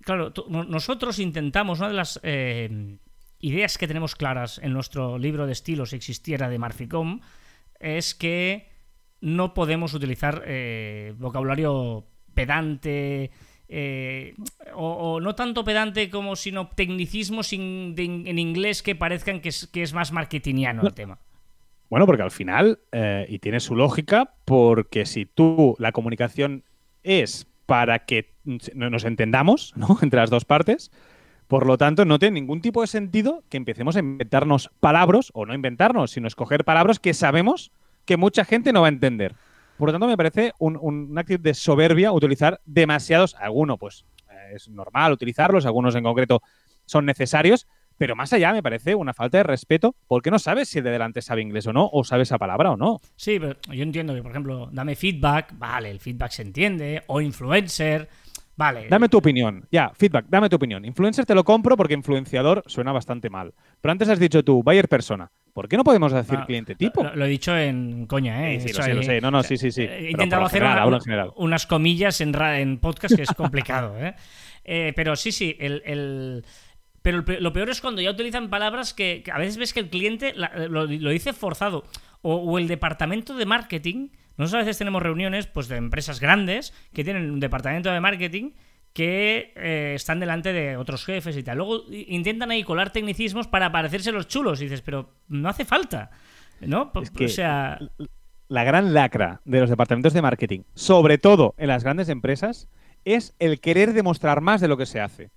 claro, 0.00 0.33
nosotros 0.49 1.19
intentamos, 1.19 1.81
una 1.81 1.88
de 1.88 1.95
las 1.95 2.21
ideas 3.40 3.78
que 3.78 3.87
tenemos 3.88 4.14
claras 4.14 4.59
en 4.62 4.73
nuestro 4.73 5.19
libro 5.19 5.47
de 5.47 5.52
estilo, 5.52 5.87
si 5.87 5.97
existiera, 5.97 6.49
de 6.49 6.59
Marficom, 6.59 7.21
es 7.81 8.14
que 8.14 8.69
no 9.21 9.55
podemos 9.55 9.95
utilizar 9.95 10.43
eh, 10.47 11.14
vocabulario 11.19 12.07
pedante. 12.35 13.31
eh, 13.69 14.35
o, 14.75 15.14
o 15.16 15.21
no 15.21 15.35
tanto 15.35 15.64
pedante 15.64 16.09
como 16.09 16.37
sino 16.37 16.69
tecnicismos 16.69 17.52
in- 17.52 17.95
de- 17.97 18.05
en 18.31 18.38
inglés 18.38 18.83
que 18.83 18.95
parezcan 18.95 19.40
que 19.40 19.49
es, 19.49 19.66
que 19.66 19.83
es 19.83 19.93
más 19.93 20.12
marketingiano 20.12 20.83
el 20.87 20.95
tema. 20.95 21.19
Bueno, 21.90 22.07
porque 22.07 22.23
al 22.23 22.31
final, 22.31 22.78
eh, 22.93 23.26
y 23.28 23.38
tiene 23.40 23.59
su 23.61 23.75
lógica, 23.75 24.35
porque 24.45 25.05
si 25.07 25.26
tú 25.26 25.75
la 25.81 25.90
comunicación 25.93 26.62
es 27.02 27.47
para 27.66 28.05
que 28.07 28.35
no- 28.45 28.88
nos 28.90 29.05
entendamos, 29.05 29.73
¿no? 29.76 29.99
Entre 30.02 30.21
las 30.21 30.31
dos 30.31 30.45
partes, 30.45 30.93
por 31.48 31.66
lo 31.66 31.78
tanto, 31.78 32.04
no 32.04 32.18
tiene 32.18 32.40
ningún 32.40 32.60
tipo 32.60 32.80
de 32.80 32.86
sentido 32.86 33.44
que 33.48 33.56
empecemos 33.56 33.96
a 33.96 34.00
inventarnos 34.00 34.70
palabras, 34.80 35.30
o 35.32 35.46
no 35.46 35.54
inventarnos, 35.54 36.10
sino 36.10 36.26
escoger 36.26 36.64
palabras 36.64 36.98
que 36.98 37.14
sabemos 37.14 37.70
que 38.04 38.16
mucha 38.16 38.44
gente 38.44 38.72
no 38.72 38.80
va 38.82 38.88
a 38.88 38.90
entender. 38.90 39.34
Por 39.78 39.88
lo 39.88 39.92
tanto, 39.92 40.06
me 40.06 40.16
parece 40.16 40.52
un, 40.58 40.78
un, 40.80 41.16
actitud 41.18 41.42
de 41.42 41.54
soberbia 41.54 42.12
utilizar 42.12 42.60
demasiados, 42.64 43.34
alguno 43.34 43.76
pues 43.76 44.06
eh, 44.30 44.54
es 44.54 44.68
normal 44.68 45.12
utilizarlos, 45.12 45.66
algunos 45.66 45.94
en 45.94 46.04
concreto 46.04 46.42
son 46.86 47.04
necesarios, 47.04 47.66
pero 47.98 48.16
más 48.16 48.32
allá 48.32 48.52
me 48.52 48.62
parece 48.62 48.94
una 48.94 49.14
falta 49.14 49.38
de 49.38 49.44
respeto 49.44 49.94
porque 50.06 50.30
no 50.30 50.38
sabes 50.38 50.68
si 50.68 50.80
de 50.80 50.90
delante 50.90 51.22
sabe 51.22 51.42
inglés 51.42 51.66
o 51.66 51.72
no, 51.72 51.88
o 51.92 52.04
sabe 52.04 52.22
esa 52.22 52.38
palabra 52.38 52.70
o 52.70 52.76
no. 52.76 53.00
Sí, 53.16 53.38
pero 53.38 53.56
yo 53.72 53.82
entiendo 53.82 54.14
que, 54.14 54.22
por 54.22 54.30
ejemplo, 54.30 54.68
dame 54.72 54.96
feedback, 54.96 55.54
vale, 55.58 55.90
el 55.90 56.00
feedback 56.00 56.30
se 56.30 56.42
entiende, 56.42 57.02
o 57.06 57.20
influencer, 57.20 58.08
vale. 58.56 58.88
Dame 58.88 59.08
tu 59.08 59.18
opinión, 59.18 59.66
ya, 59.70 59.90
feedback, 59.94 60.26
dame 60.28 60.48
tu 60.48 60.56
opinión. 60.56 60.84
Influencer 60.84 61.25
te 61.25 61.34
lo 61.34 61.44
compro 61.44 61.76
porque 61.76 61.94
influenciador 61.94 62.62
suena 62.66 62.92
bastante 62.92 63.30
mal. 63.30 63.52
Pero 63.80 63.92
antes 63.92 64.08
has 64.08 64.18
dicho 64.18 64.42
tú, 64.42 64.62
buyer 64.62 64.88
persona. 64.88 65.30
¿Por 65.52 65.68
qué 65.68 65.76
no 65.78 65.84
podemos 65.84 66.12
decir 66.12 66.38
Ah, 66.38 66.44
cliente 66.44 66.75
tipo? 66.75 67.02
Lo, 67.02 67.16
lo 67.16 67.25
he 67.25 67.28
dicho 67.28 67.56
en 67.56 68.06
coña, 68.06 68.50
¿eh? 68.50 68.60
Sí, 68.60 68.72
lo 68.75 68.82
sé, 68.82 68.92
lo 68.94 69.02
sé. 69.02 69.20
No, 69.22 69.30
no, 69.30 69.42
sí, 69.42 69.56
sí, 69.56 69.70
sí. 69.70 69.82
He 69.82 70.10
intentado 70.10 70.44
hacer 70.44 70.60
general, 70.62 70.88
una- 70.88 71.32
unas 71.36 71.66
comillas 71.66 72.20
en, 72.20 72.78
podcast 72.78 73.14
que 73.16 73.22
es 73.22 73.32
complicado, 73.32 73.96
¿eh? 73.98 74.14
Eh, 74.68 74.92
pero 74.96 75.14
sí, 75.14 75.30
sí, 75.30 75.56
el, 75.60 75.80
el- 75.86 76.44
pero 77.00 77.22
lo 77.38 77.52
peor 77.52 77.70
es 77.70 77.80
cuando 77.80 78.02
ya 78.02 78.10
utilizan 78.10 78.50
palabras 78.50 78.92
que, 78.92 79.22
que 79.25 79.30
a 79.30 79.38
veces 79.38 79.58
ves 79.58 79.72
que 79.72 79.78
el 79.78 79.88
cliente 79.90 80.32
la- 80.34 80.50
lo, 80.68 80.86
lo 80.86 81.10
dice 81.10 81.32
forzado. 81.32 81.84
O, 82.22 82.34
o 82.34 82.58
el 82.58 82.66
departamento 82.66 83.36
de 83.36 83.46
marketing. 83.46 84.08
Nosotros 84.37 84.55
a 84.55 84.64
veces 84.64 84.78
tenemos 84.78 85.02
reuniones 85.02 85.47
pues, 85.47 85.69
de 85.69 85.76
empresas 85.76 86.21
grandes 86.21 86.73
que 86.93 87.05
tienen 87.05 87.31
un 87.31 87.40
departamento 87.40 87.90
de 87.90 88.00
marketing 88.00 88.50
que 88.93 89.52
eh, 89.57 89.93
están 89.95 90.21
delante 90.21 90.52
de 90.52 90.76
otros 90.76 91.05
jefes 91.05 91.37
y 91.37 91.43
tal. 91.43 91.59
Luego 91.59 91.85
intentan 91.90 92.50
ahí 92.50 92.62
colar 92.64 92.93
tecnicismos 92.93 93.47
para 93.47 93.71
parecerse 93.71 94.11
los 94.12 94.26
chulos. 94.28 94.61
Y 94.61 94.64
dices, 94.64 94.83
pero 94.83 95.11
no 95.28 95.49
hace 95.49 95.64
falta. 95.64 96.11
¿No? 96.61 96.90
Es 97.02 97.11
que 97.11 97.26
o 97.26 97.28
sea. 97.28 97.78
la 98.49 98.64
gran 98.64 98.95
lacra 98.95 99.43
de 99.45 99.61
los 99.61 99.69
departamentos 99.69 100.14
de 100.14 100.23
marketing, 100.23 100.61
sobre 100.75 101.19
todo 101.19 101.55
en 101.59 101.69
las 101.69 101.85
grandes 101.85 102.09
empresas, 102.09 102.69
es 103.05 103.35
el 103.38 103.61
querer 103.61 103.93
demostrar 103.93 104.40
más 104.40 104.62
de 104.62 104.69
lo 104.69 104.78
que 104.78 104.87
se 104.87 105.00
hace. 105.00 105.31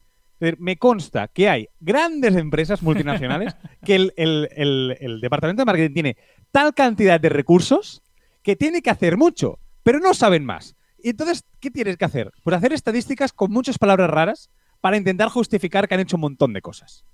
Me 0.57 0.77
consta 0.77 1.27
que 1.27 1.49
hay 1.49 1.67
grandes 1.81 2.37
empresas 2.37 2.81
multinacionales 2.81 3.57
que 3.85 3.95
el, 3.95 4.13
el- 4.15 4.47
el- 4.55 4.97
el 5.01 5.19
departamento 5.19 5.61
de 5.61 5.65
marketing 5.65 5.93
tiene 5.93 6.17
tal 6.51 6.73
cantidad 6.73 7.19
de 7.19 7.27
recursos 7.27 8.01
que 8.43 8.55
tiene 8.55 8.81
que 8.81 8.89
hacer 8.89 9.17
mucho, 9.17 9.59
pero 9.83 9.99
no 9.99 10.13
saben 10.13 10.45
más. 10.45 10.75
Y 11.01 11.09
entonces, 11.09 11.43
¿qué 11.59 11.71
tienes 11.71 11.97
que 11.97 12.05
hacer? 12.05 12.31
Pues 12.43 12.55
hacer 12.55 12.73
estadísticas 12.73 13.31
con 13.33 13.51
muchas 13.51 13.77
palabras 13.77 14.09
raras 14.09 14.49
para 14.81 14.97
intentar 14.97 15.29
justificar 15.29 15.87
que 15.87 15.95
han 15.95 16.01
hecho 16.01 16.17
un 16.17 16.21
montón 16.21 16.53
de 16.53 16.61
cosas. 16.61 17.05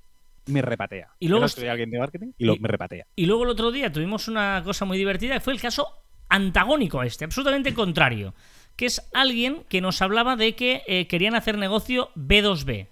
Me 0.47 0.61
repatea. 0.61 1.09
Y 1.19 1.27
luego 1.27 1.45
alguien 1.69 1.89
de 1.89 1.99
marketing 1.99 2.31
y, 2.37 2.45
lo, 2.45 2.53
y- 2.55 2.59
me 2.59 2.67
repatea. 2.67 3.05
Y 3.15 3.25
luego 3.25 3.43
el 3.43 3.49
otro 3.49 3.71
día 3.71 3.91
tuvimos 3.91 4.27
una 4.27 4.61
cosa 4.63 4.85
muy 4.85 4.97
divertida, 4.97 5.33
que 5.35 5.39
fue 5.39 5.53
el 5.53 5.61
caso 5.61 5.87
antagónico 6.29 6.99
a 6.99 7.05
este, 7.05 7.25
absolutamente 7.25 7.73
contrario, 7.73 8.33
que 8.75 8.85
es 8.87 9.01
alguien 9.13 9.63
que 9.69 9.81
nos 9.81 10.01
hablaba 10.01 10.35
de 10.35 10.55
que 10.55 10.83
eh, 10.87 11.07
querían 11.07 11.35
hacer 11.35 11.57
negocio 11.57 12.09
B2B. 12.15 12.87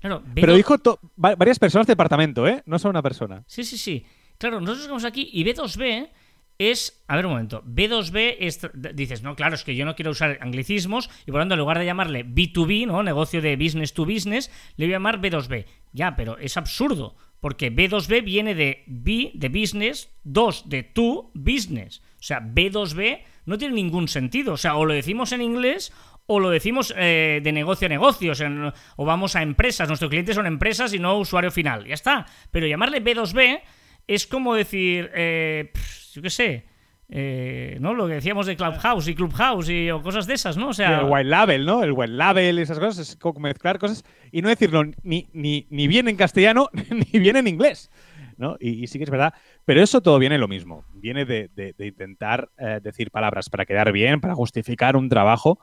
Claro, 0.00 0.20
B2... 0.22 0.32
Pero 0.34 0.54
dijo 0.54 0.76
varias 1.16 1.58
personas 1.58 1.86
de 1.86 1.92
departamento, 1.92 2.46
¿eh? 2.46 2.62
No 2.66 2.78
solo 2.78 2.90
una 2.90 3.02
persona. 3.02 3.42
Sí, 3.46 3.64
sí, 3.64 3.76
sí. 3.78 4.04
Claro, 4.38 4.60
nosotros 4.60 4.82
estamos 4.82 5.04
aquí 5.04 5.28
y 5.32 5.44
B2B 5.44 6.08
es... 6.58 7.02
A 7.06 7.16
ver 7.16 7.26
un 7.26 7.32
momento. 7.32 7.62
B2B 7.64 8.36
es... 8.40 8.60
Dices, 8.94 9.22
no, 9.22 9.36
claro, 9.36 9.54
es 9.54 9.64
que 9.64 9.76
yo 9.76 9.84
no 9.84 9.94
quiero 9.94 10.10
usar 10.10 10.38
anglicismos 10.40 11.08
y 11.26 11.30
por 11.30 11.34
lo 11.34 11.40
tanto 11.42 11.54
en 11.54 11.60
lugar 11.60 11.78
de 11.78 11.86
llamarle 11.86 12.26
B2B, 12.26 12.86
¿no? 12.86 13.02
Negocio 13.02 13.40
de 13.40 13.56
business 13.56 13.94
to 13.94 14.04
business, 14.04 14.50
le 14.76 14.86
voy 14.86 14.94
a 14.94 14.96
llamar 14.96 15.20
B2B. 15.20 15.64
Ya, 15.92 16.16
pero 16.16 16.38
es 16.38 16.56
absurdo. 16.56 17.16
Porque 17.40 17.72
B2B 17.72 18.24
viene 18.24 18.54
de 18.54 18.82
B, 18.86 19.30
de 19.34 19.48
business, 19.48 20.10
2 20.24 20.68
de 20.68 20.82
to, 20.82 21.30
business. 21.34 22.02
O 22.18 22.22
sea, 22.22 22.40
B2B 22.40 23.20
no 23.46 23.58
tiene 23.58 23.74
ningún 23.74 24.08
sentido. 24.08 24.54
O 24.54 24.56
sea, 24.56 24.76
o 24.76 24.84
lo 24.84 24.92
decimos 24.92 25.30
en 25.32 25.42
inglés 25.42 25.92
o 26.30 26.40
lo 26.40 26.50
decimos 26.50 26.92
eh, 26.94 27.40
de 27.42 27.52
negocio 27.52 27.86
a 27.86 27.88
negocio, 27.88 28.32
o, 28.32 28.34
sea, 28.34 28.74
o 28.96 29.06
vamos 29.06 29.34
a 29.34 29.40
empresas, 29.40 29.88
nuestros 29.88 30.10
clientes 30.10 30.36
son 30.36 30.46
empresas 30.46 30.92
y 30.92 30.98
no 30.98 31.16
usuario 31.16 31.50
final, 31.50 31.86
ya 31.86 31.94
está. 31.94 32.26
Pero 32.50 32.66
llamarle 32.66 33.02
B2B 33.02 33.62
es 34.06 34.26
como 34.26 34.54
decir, 34.54 35.10
eh, 35.14 35.72
yo 36.12 36.22
qué 36.22 36.30
sé, 36.30 36.64
eh, 37.10 37.78
¿no? 37.80 37.94
Lo 37.94 38.06
que 38.06 38.14
decíamos 38.14 38.46
de 38.46 38.56
Clubhouse 38.56 39.08
y 39.08 39.14
Clubhouse 39.14 39.68
y 39.70 39.90
o 39.90 40.02
cosas 40.02 40.26
de 40.26 40.34
esas, 40.34 40.56
¿no? 40.56 40.68
O 40.68 40.72
sea, 40.74 41.00
el 41.00 41.06
white 41.08 41.24
label, 41.28 41.64
¿no? 41.64 41.82
El 41.82 41.92
white 41.92 42.12
label, 42.12 42.58
esas 42.58 42.78
cosas, 42.78 43.08
es 43.10 43.16
como 43.16 43.40
mezclar 43.40 43.78
cosas 43.78 44.04
y 44.30 44.42
no 44.42 44.48
decirlo 44.48 44.82
ni, 45.02 45.28
ni, 45.32 45.66
ni 45.70 45.88
bien 45.88 46.08
en 46.08 46.16
castellano 46.16 46.68
ni 47.12 47.18
bien 47.18 47.36
en 47.36 47.46
inglés. 47.46 47.90
¿no? 48.36 48.56
Y, 48.60 48.84
y 48.84 48.86
sí 48.86 48.98
que 48.98 49.04
es 49.04 49.10
verdad. 49.10 49.34
Pero 49.64 49.82
eso 49.82 50.00
todo 50.00 50.16
viene 50.20 50.38
lo 50.38 50.46
mismo. 50.46 50.84
Viene 50.94 51.24
de, 51.24 51.50
de- 51.56 51.74
intentar 51.84 52.48
eh, 52.56 52.78
decir 52.80 53.10
palabras 53.10 53.50
para 53.50 53.66
quedar 53.66 53.90
bien, 53.90 54.20
para 54.20 54.36
justificar 54.36 54.94
un 54.94 55.08
trabajo, 55.08 55.58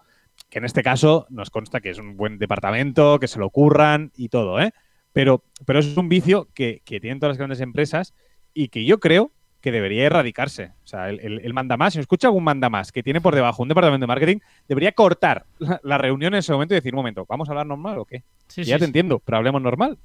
que 0.50 0.58
en 0.60 0.66
este 0.66 0.84
caso 0.84 1.26
nos 1.30 1.50
consta 1.50 1.80
que 1.80 1.92
es 1.92 2.00
un 2.00 2.18
buen 2.18 2.38
departamento, 2.38 3.18
que 3.18 3.30
se 3.30 3.40
lo 3.40 3.46
ocurran 3.46 4.12
y 4.18 4.28
todo, 4.28 4.60
¿eh? 4.60 4.72
Pero, 5.14 5.46
pero 5.66 5.80
es 5.80 5.96
un 5.96 6.10
vicio 6.10 6.50
que, 6.54 6.82
que 6.84 7.00
tienen 7.00 7.22
todas 7.22 7.32
las 7.32 7.38
grandes 7.38 7.62
empresas 7.62 8.14
y 8.54 8.68
que 8.68 8.84
yo 8.84 9.00
creo 9.00 9.32
que 9.66 9.72
debería 9.72 10.06
erradicarse. 10.06 10.74
O 10.84 10.88
sea, 10.88 11.10
el, 11.10 11.20
el, 11.22 11.40
el 11.40 11.52
mandamás, 11.52 11.94
si 11.94 12.00
escucha 12.00 12.28
algún 12.28 12.44
mandamás 12.44 12.92
que 12.92 13.02
tiene 13.02 13.20
por 13.20 13.34
debajo 13.34 13.64
un 13.64 13.70
departamento 13.70 14.04
de 14.04 14.08
marketing, 14.08 14.38
debería 14.68 14.92
cortar 14.92 15.48
la, 15.58 15.82
la 15.84 15.98
reunión 15.98 16.36
en 16.36 16.38
ese 16.38 16.54
momento 16.54 16.76
y 16.76 16.78
decir, 16.78 16.94
un 16.94 16.98
momento, 16.98 17.26
¿vamos 17.28 17.50
a 17.50 17.52
hablar 17.52 17.66
normal 17.66 17.98
o 17.98 18.06
qué? 18.06 18.22
sí, 18.48 18.64
ya 18.64 18.76
te 18.76 18.86
sí. 18.86 18.90
entiendo, 18.90 19.24
pero 19.26 19.38
hablemos 19.38 19.64
normal. 19.64 19.98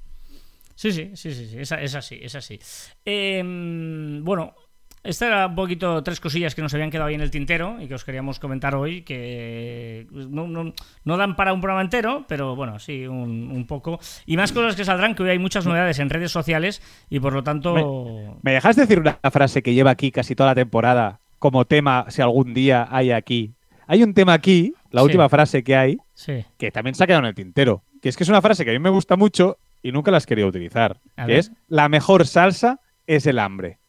Sí, 0.73 0.91
sí, 0.91 1.11
sí, 1.13 1.31
sí, 1.31 1.45
sí, 1.45 1.59
es, 1.59 1.71
es 1.73 1.93
así, 1.93 2.17
es 2.23 2.33
así. 2.33 2.57
Em, 3.05 4.23
bueno, 4.23 4.55
estas 5.03 5.27
eran 5.29 5.49
un 5.51 5.55
poquito 5.55 6.03
tres 6.03 6.19
cosillas 6.19 6.53
que 6.55 6.61
nos 6.61 6.73
habían 6.73 6.91
quedado 6.91 7.07
ahí 7.09 7.15
en 7.15 7.21
el 7.21 7.31
tintero 7.31 7.77
y 7.81 7.87
que 7.87 7.95
os 7.95 8.03
queríamos 8.05 8.39
comentar 8.39 8.75
hoy, 8.75 9.01
que 9.01 10.07
no, 10.11 10.47
no- 10.47 10.73
no 11.03 11.17
dan 11.17 11.35
para 11.35 11.53
un 11.53 11.61
programa 11.61 11.81
entero, 11.81 12.25
pero 12.27 12.55
bueno, 12.55 12.79
sí, 12.79 13.07
un, 13.07 13.51
un 13.51 13.65
poco. 13.67 13.99
Y 14.25 14.37
más 14.37 14.51
cosas 14.51 14.75
que 14.75 14.85
saldrán, 14.85 15.15
que 15.15 15.23
hoy 15.23 15.29
hay 15.29 15.39
muchas 15.39 15.65
novedades 15.65 15.99
en 15.99 16.09
redes 16.09 16.31
sociales 16.31 16.81
y 17.09 17.19
por 17.19 17.33
lo 17.33 17.43
tanto... 17.43 18.37
¿Me 18.43 18.51
dejas 18.53 18.75
decir 18.75 18.99
una 18.99 19.19
frase 19.31 19.61
que 19.63 19.73
lleva 19.73 19.91
aquí 19.91 20.11
casi 20.11 20.35
toda 20.35 20.49
la 20.51 20.55
temporada 20.55 21.19
como 21.39 21.65
tema, 21.65 22.05
si 22.09 22.21
algún 22.21 22.53
día 22.53 22.87
hay 22.91 23.11
aquí? 23.11 23.53
Hay 23.87 24.03
un 24.03 24.13
tema 24.13 24.33
aquí, 24.33 24.73
la 24.91 25.01
Sí. 25.01 25.05
última 25.05 25.27
frase 25.29 25.63
que 25.63 25.75
hay, 25.75 25.97
Sí, 26.13 26.45
que 26.57 26.71
también 26.71 26.93
se 26.95 27.03
ha 27.03 27.07
quedado 27.07 27.23
en 27.23 27.29
el 27.29 27.35
tintero. 27.35 27.83
Que 28.01 28.09
es 28.09 28.15
que 28.17 28.23
es 28.23 28.29
una 28.29 28.41
frase 28.41 28.63
que 28.63 28.71
a 28.71 28.73
mí 28.73 28.79
me 28.79 28.89
gusta 28.89 29.15
mucho 29.15 29.57
y 29.83 29.91
nunca 29.91 30.11
la 30.11 30.17
has 30.17 30.25
querido 30.25 30.47
utilizar. 30.47 30.97
A 31.17 31.25
que 31.25 31.31
ver. 31.31 31.39
es, 31.39 31.51
la 31.67 31.89
mejor 31.89 32.25
salsa 32.27 32.79
es 33.07 33.25
el 33.25 33.39
hambre. 33.39 33.79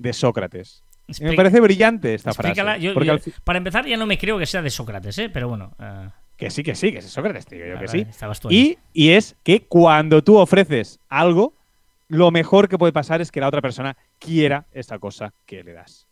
De 0.00 0.12
Sócrates. 0.12 0.82
Me 1.20 1.34
parece 1.34 1.60
brillante 1.60 2.14
esta 2.14 2.32
frase. 2.32 2.48
explícala. 2.50 2.78
Yo- 2.78 2.94
porque 2.94 3.06
yo- 3.08 3.12
al 3.14 3.20
fi- 3.20 3.32
para 3.44 3.58
empezar, 3.58 3.84
ya 3.86 3.96
no 3.96 4.06
me 4.06 4.16
creo 4.16 4.38
que 4.38 4.46
sea 4.46 4.62
de 4.62 4.70
Sócrates, 4.70 5.18
¿eh? 5.18 5.28
pero 5.28 5.48
bueno. 5.48 5.74
eh, 5.78 6.08
Que 6.36 6.50
sí, 6.50 6.62
que 6.62 6.74
sí, 6.74 6.90
que 6.92 6.98
es 6.98 7.04
Sócrates, 7.06 7.44
te 7.46 7.56
digo 7.56 7.66
yo 7.66 7.78
que 7.78 7.86
vale. 7.86 8.06
Y, 8.54 8.78
y 8.94 9.10
es 9.10 9.36
que 9.42 9.62
cuando 9.66 10.22
tú 10.24 10.38
ofreces 10.38 10.98
algo, 11.08 11.52
lo 12.08 12.30
mejor 12.30 12.68
que 12.68 12.78
puede 12.78 12.92
pasar 12.94 13.20
es 13.20 13.30
que 13.30 13.40
la 13.40 13.48
otra 13.48 13.60
persona 13.60 13.96
quiera 14.18 14.66
esa 14.72 14.98
cosa 14.98 15.34
que 15.46 15.62
le 15.62 15.72
das. 15.74 16.06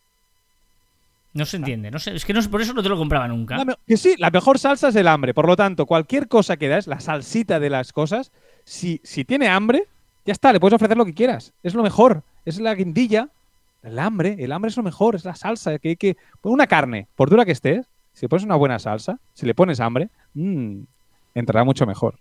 No 1.33 1.45
se 1.45 1.57
entiende, 1.57 1.91
no 1.91 1.99
sé, 1.99 2.15
es 2.15 2.25
que 2.25 2.33
no, 2.33 2.41
por 2.49 2.61
eso 2.61 2.73
no 2.73 2.81
te 2.83 2.89
lo 2.89 2.97
compraba 2.97 3.27
nunca. 3.27 3.55
La 3.63 3.77
que 3.87 3.97
sí, 3.97 4.15
la 4.17 4.29
mejor 4.31 4.57
salsa 4.59 4.89
es 4.89 4.95
el 4.95 5.07
hambre. 5.07 5.33
Por 5.33 5.47
lo 5.47 5.55
tanto, 5.55 5.85
cualquier 5.85 6.27
cosa 6.27 6.57
que 6.57 6.67
das, 6.67 6.87
la 6.87 6.99
salsita 6.99 7.59
de 7.59 7.69
las 7.69 7.93
cosas, 7.93 8.31
si, 8.65 8.99
si 9.03 9.25
tiene 9.25 9.47
hambre, 9.47 9.85
ya 10.25 10.33
está, 10.33 10.51
le 10.51 10.59
puedes 10.59 10.73
ofrecer 10.75 10.97
lo 10.97 11.05
que 11.05 11.13
quieras. 11.13 11.53
Es 11.63 11.73
lo 11.75 11.83
mejor. 11.83 12.23
Es 12.45 12.59
la 12.59 12.73
guindilla. 12.75 13.29
El 13.83 13.97
hambre, 13.99 14.35
el 14.39 14.51
hambre 14.51 14.69
es 14.69 14.77
lo 14.77 14.83
mejor, 14.83 15.15
es 15.15 15.25
la 15.25 15.35
salsa. 15.35 15.77
Que 15.79 15.89
hay 15.89 15.95
que. 15.95 16.15
pues 16.41 16.51
Una 16.53 16.67
carne, 16.67 17.07
por 17.15 17.29
dura 17.29 17.45
que 17.45 17.51
estés, 17.53 17.87
si 18.13 18.25
le 18.25 18.29
pones 18.29 18.43
una 18.45 18.55
buena 18.55 18.77
salsa, 18.79 19.19
si 19.33 19.45
le 19.45 19.53
pones 19.55 19.79
hambre, 19.79 20.09
mm, 20.33 20.79
entrará 21.35 21.63
mucho 21.63 21.85
mejor. 21.85 22.15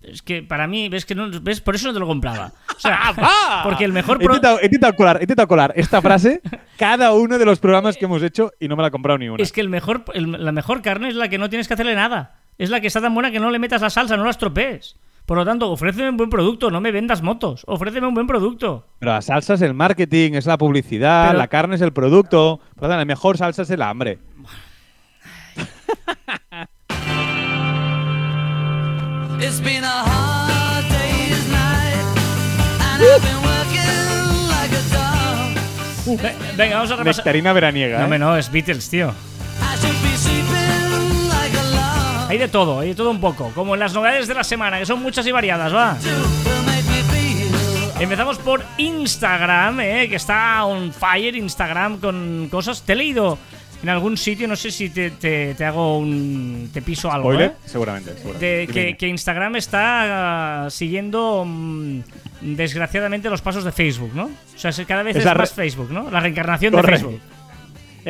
Es 0.00 0.22
que 0.22 0.42
para 0.44 0.68
mí, 0.68 0.88
ves 0.88 1.04
que 1.04 1.14
no, 1.16 1.28
ves, 1.42 1.60
por 1.60 1.74
eso 1.74 1.88
no 1.88 1.92
te 1.94 1.98
lo 1.98 2.06
compraba. 2.06 2.52
O 2.76 2.80
sea, 2.80 2.98
¡Ah! 3.16 3.62
porque 3.64 3.84
el 3.84 3.92
mejor 3.92 4.20
He 4.20 4.24
intentado, 4.24 4.60
he 4.60 4.66
intentado 4.66 4.94
colar, 4.94 5.16
he 5.18 5.22
intentado 5.22 5.48
colar 5.48 5.72
esta 5.74 6.00
frase 6.00 6.40
cada 6.78 7.12
uno 7.14 7.36
de 7.38 7.44
los 7.44 7.58
programas 7.58 7.96
que 7.96 8.04
hemos 8.04 8.22
hecho 8.22 8.52
y 8.60 8.68
no 8.68 8.76
me 8.76 8.82
la 8.82 8.88
he 8.88 8.92
comprado 8.92 9.18
ni 9.18 9.28
una. 9.28 9.42
es 9.42 9.50
que 9.52 9.60
el 9.60 9.68
mejor, 9.68 10.04
el- 10.14 10.44
la 10.44 10.52
mejor 10.52 10.82
carne 10.82 11.08
es 11.08 11.16
la 11.16 11.28
que 11.28 11.38
no 11.38 11.48
tienes 11.48 11.66
que 11.66 11.74
hacerle 11.74 11.96
nada. 11.96 12.36
Es 12.58 12.70
la 12.70 12.80
que 12.80 12.86
está 12.88 13.00
tan 13.00 13.12
buena 13.14 13.30
que 13.32 13.40
no 13.40 13.50
le 13.50 13.58
metas 13.58 13.82
la 13.82 13.90
salsa, 13.90 14.16
no 14.16 14.24
la 14.24 14.30
estropees. 14.30 14.96
Por 15.28 15.36
lo 15.36 15.44
tanto, 15.44 15.70
ofréceme 15.70 16.08
un 16.08 16.16
buen 16.16 16.30
producto, 16.30 16.70
no 16.70 16.80
me 16.80 16.90
vendas 16.90 17.20
motos. 17.20 17.62
Ofréceme 17.66 18.06
un 18.06 18.14
buen 18.14 18.26
producto. 18.26 18.86
Pero 18.98 19.12
la 19.12 19.20
salsa 19.20 19.52
es 19.52 19.60
el 19.60 19.74
marketing, 19.74 20.32
es 20.32 20.46
la 20.46 20.56
publicidad, 20.56 21.26
Pero- 21.26 21.38
la 21.38 21.48
carne 21.48 21.74
es 21.74 21.82
el 21.82 21.92
producto. 21.92 22.60
Por 22.76 22.84
lo 22.84 22.88
tanto, 22.88 22.96
la 22.96 23.04
mejor 23.04 23.36
salsa 23.36 23.60
es 23.60 23.68
el 23.68 23.82
hambre. 23.82 24.20
It's 29.38 29.60
been 29.60 29.84
a 29.84 30.02
hard 30.02 30.88
day's 30.88 31.46
night, 31.50 32.06
and 32.80 33.02
I've 33.02 33.22
been 33.22 33.42
working 33.44 34.48
like 34.48 34.72
a 34.72 34.80
dog. 34.96 35.52
Venga, 36.56 36.76
vamos 36.76 36.90
a 36.90 36.96
repasar. 36.96 37.26
Nectarina 37.26 37.52
veraniega. 37.52 38.06
No, 38.06 38.14
¿eh? 38.14 38.18
no, 38.18 38.34
es 38.34 38.50
Beatles, 38.50 38.88
tío. 38.88 39.12
Hay 42.28 42.36
de 42.38 42.48
todo, 42.48 42.80
hay 42.80 42.90
de 42.90 42.94
todo 42.94 43.10
un 43.10 43.20
poco. 43.20 43.50
Como 43.54 43.74
en 43.74 43.80
las 43.80 43.94
novedades 43.94 44.28
de 44.28 44.34
la 44.34 44.44
semana, 44.44 44.78
que 44.78 44.86
son 44.86 45.02
muchas 45.02 45.26
y 45.26 45.32
variadas, 45.32 45.74
va. 45.74 45.96
Empezamos 47.98 48.38
por 48.38 48.64
Instagram, 48.76 49.80
eh, 49.80 50.06
que 50.08 50.16
está 50.16 50.64
on 50.64 50.92
fire 50.92 51.34
Instagram 51.34 51.98
con 51.98 52.48
cosas. 52.50 52.82
Te 52.82 52.92
he 52.92 52.96
leído 52.96 53.38
en 53.82 53.88
algún 53.88 54.16
sitio, 54.16 54.46
no 54.46 54.56
sé 54.56 54.70
si 54.70 54.90
te, 54.90 55.10
te- 55.12 55.54
te 55.54 55.64
hago 55.64 55.98
un. 55.98 56.70
te 56.72 56.82
piso 56.82 57.10
algo, 57.10 57.32
¿eh? 57.32 57.52
seguramente. 57.64 58.12
seguramente. 58.14 58.46
De 58.46 58.66
que, 58.68 58.96
que 58.96 59.08
Instagram 59.08 59.56
está 59.56 60.64
ah, 60.66 60.70
siguiendo 60.70 61.44
mm, 61.46 62.00
desgraciadamente 62.42 63.30
los 63.30 63.40
pasos 63.40 63.64
de 63.64 63.72
Facebook, 63.72 64.12
¿no? 64.14 64.24
O 64.26 64.58
sea, 64.58 64.70
se- 64.70 64.84
cada 64.84 65.02
vez 65.02 65.16
Es 65.16 65.24
es, 65.24 65.34
más 65.34 65.52
Facebook, 65.52 65.90
¿no? 65.90 66.08
La 66.10 66.20
reencarnación 66.20 66.74
de. 66.74 66.82
Facebook. 66.82 67.20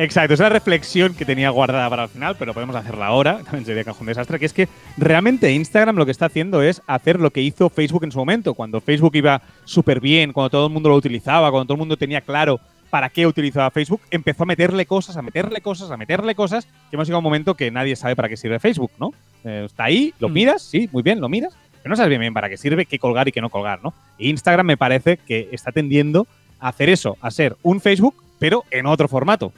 Exacto, 0.01 0.33
es 0.33 0.39
la 0.39 0.47
reflexión 0.47 1.13
que 1.13 1.25
tenía 1.25 1.49
guardada 1.49 1.89
para 1.89 2.03
el 2.03 2.09
final, 2.09 2.37
pero 2.39 2.53
podemos 2.53 2.73
hacerla 2.73 3.07
ahora, 3.07 3.39
también 3.43 3.65
sería 3.65 3.83
que 3.83 3.89
es 3.89 3.99
un 3.99 4.07
desastre, 4.07 4.39
que 4.39 4.45
es 4.45 4.53
que 4.53 4.69
realmente 4.95 5.51
Instagram 5.51 5.97
lo 5.97 6.05
que 6.05 6.11
está 6.11 6.27
haciendo 6.27 6.61
es 6.61 6.81
hacer 6.87 7.19
lo 7.19 7.31
que 7.31 7.41
hizo 7.41 7.69
Facebook 7.69 8.05
en 8.05 8.11
su 8.13 8.17
momento, 8.17 8.53
cuando 8.53 8.79
Facebook 8.79 9.13
iba 9.15 9.41
súper 9.65 9.99
bien, 9.99 10.31
cuando 10.31 10.51
todo 10.51 10.67
el 10.67 10.71
mundo 10.71 10.87
lo 10.87 10.95
utilizaba, 10.95 11.51
cuando 11.51 11.65
todo 11.65 11.73
el 11.73 11.79
mundo 11.79 11.97
tenía 11.97 12.21
claro 12.21 12.61
para 12.89 13.09
qué 13.09 13.27
utilizaba 13.27 13.69
Facebook, 13.71 13.99
empezó 14.09 14.43
a 14.43 14.45
meterle 14.45 14.85
cosas, 14.85 15.17
a 15.17 15.21
meterle 15.21 15.59
cosas, 15.59 15.91
a 15.91 15.97
meterle 15.97 16.33
cosas, 16.33 16.65
que 16.89 16.95
hemos 16.95 17.05
llegado 17.05 17.17
a 17.17 17.19
un 17.19 17.25
momento 17.25 17.55
que 17.55 17.69
nadie 17.69 17.97
sabe 17.97 18.15
para 18.15 18.29
qué 18.29 18.37
sirve 18.37 18.57
Facebook, 18.57 18.91
¿no? 18.99 19.11
Eh, 19.43 19.63
está 19.65 19.83
ahí, 19.83 20.13
lo 20.19 20.29
Mm. 20.29 20.33
miras, 20.33 20.61
sí, 20.61 20.87
muy 20.93 21.03
bien, 21.03 21.19
lo 21.19 21.27
miras, 21.27 21.57
pero 21.83 21.89
no 21.89 21.97
sabes 21.97 22.07
bien, 22.07 22.21
bien 22.21 22.33
para 22.33 22.47
qué 22.47 22.55
sirve, 22.55 22.85
qué 22.85 22.99
colgar 22.99 23.27
y 23.27 23.33
qué 23.33 23.41
no 23.41 23.49
colgar, 23.49 23.81
¿no? 23.83 23.93
E 24.17 24.29
Instagram 24.29 24.65
me 24.65 24.77
parece 24.77 25.17
que 25.17 25.49
está 25.51 25.73
tendiendo 25.73 26.25
a 26.57 26.69
hacer 26.69 26.87
eso, 26.87 27.17
a 27.19 27.29
ser 27.31 27.57
un 27.63 27.81
Facebook, 27.81 28.15
pero 28.39 28.63
en 28.71 28.85
otro 28.85 29.09
formato. 29.09 29.51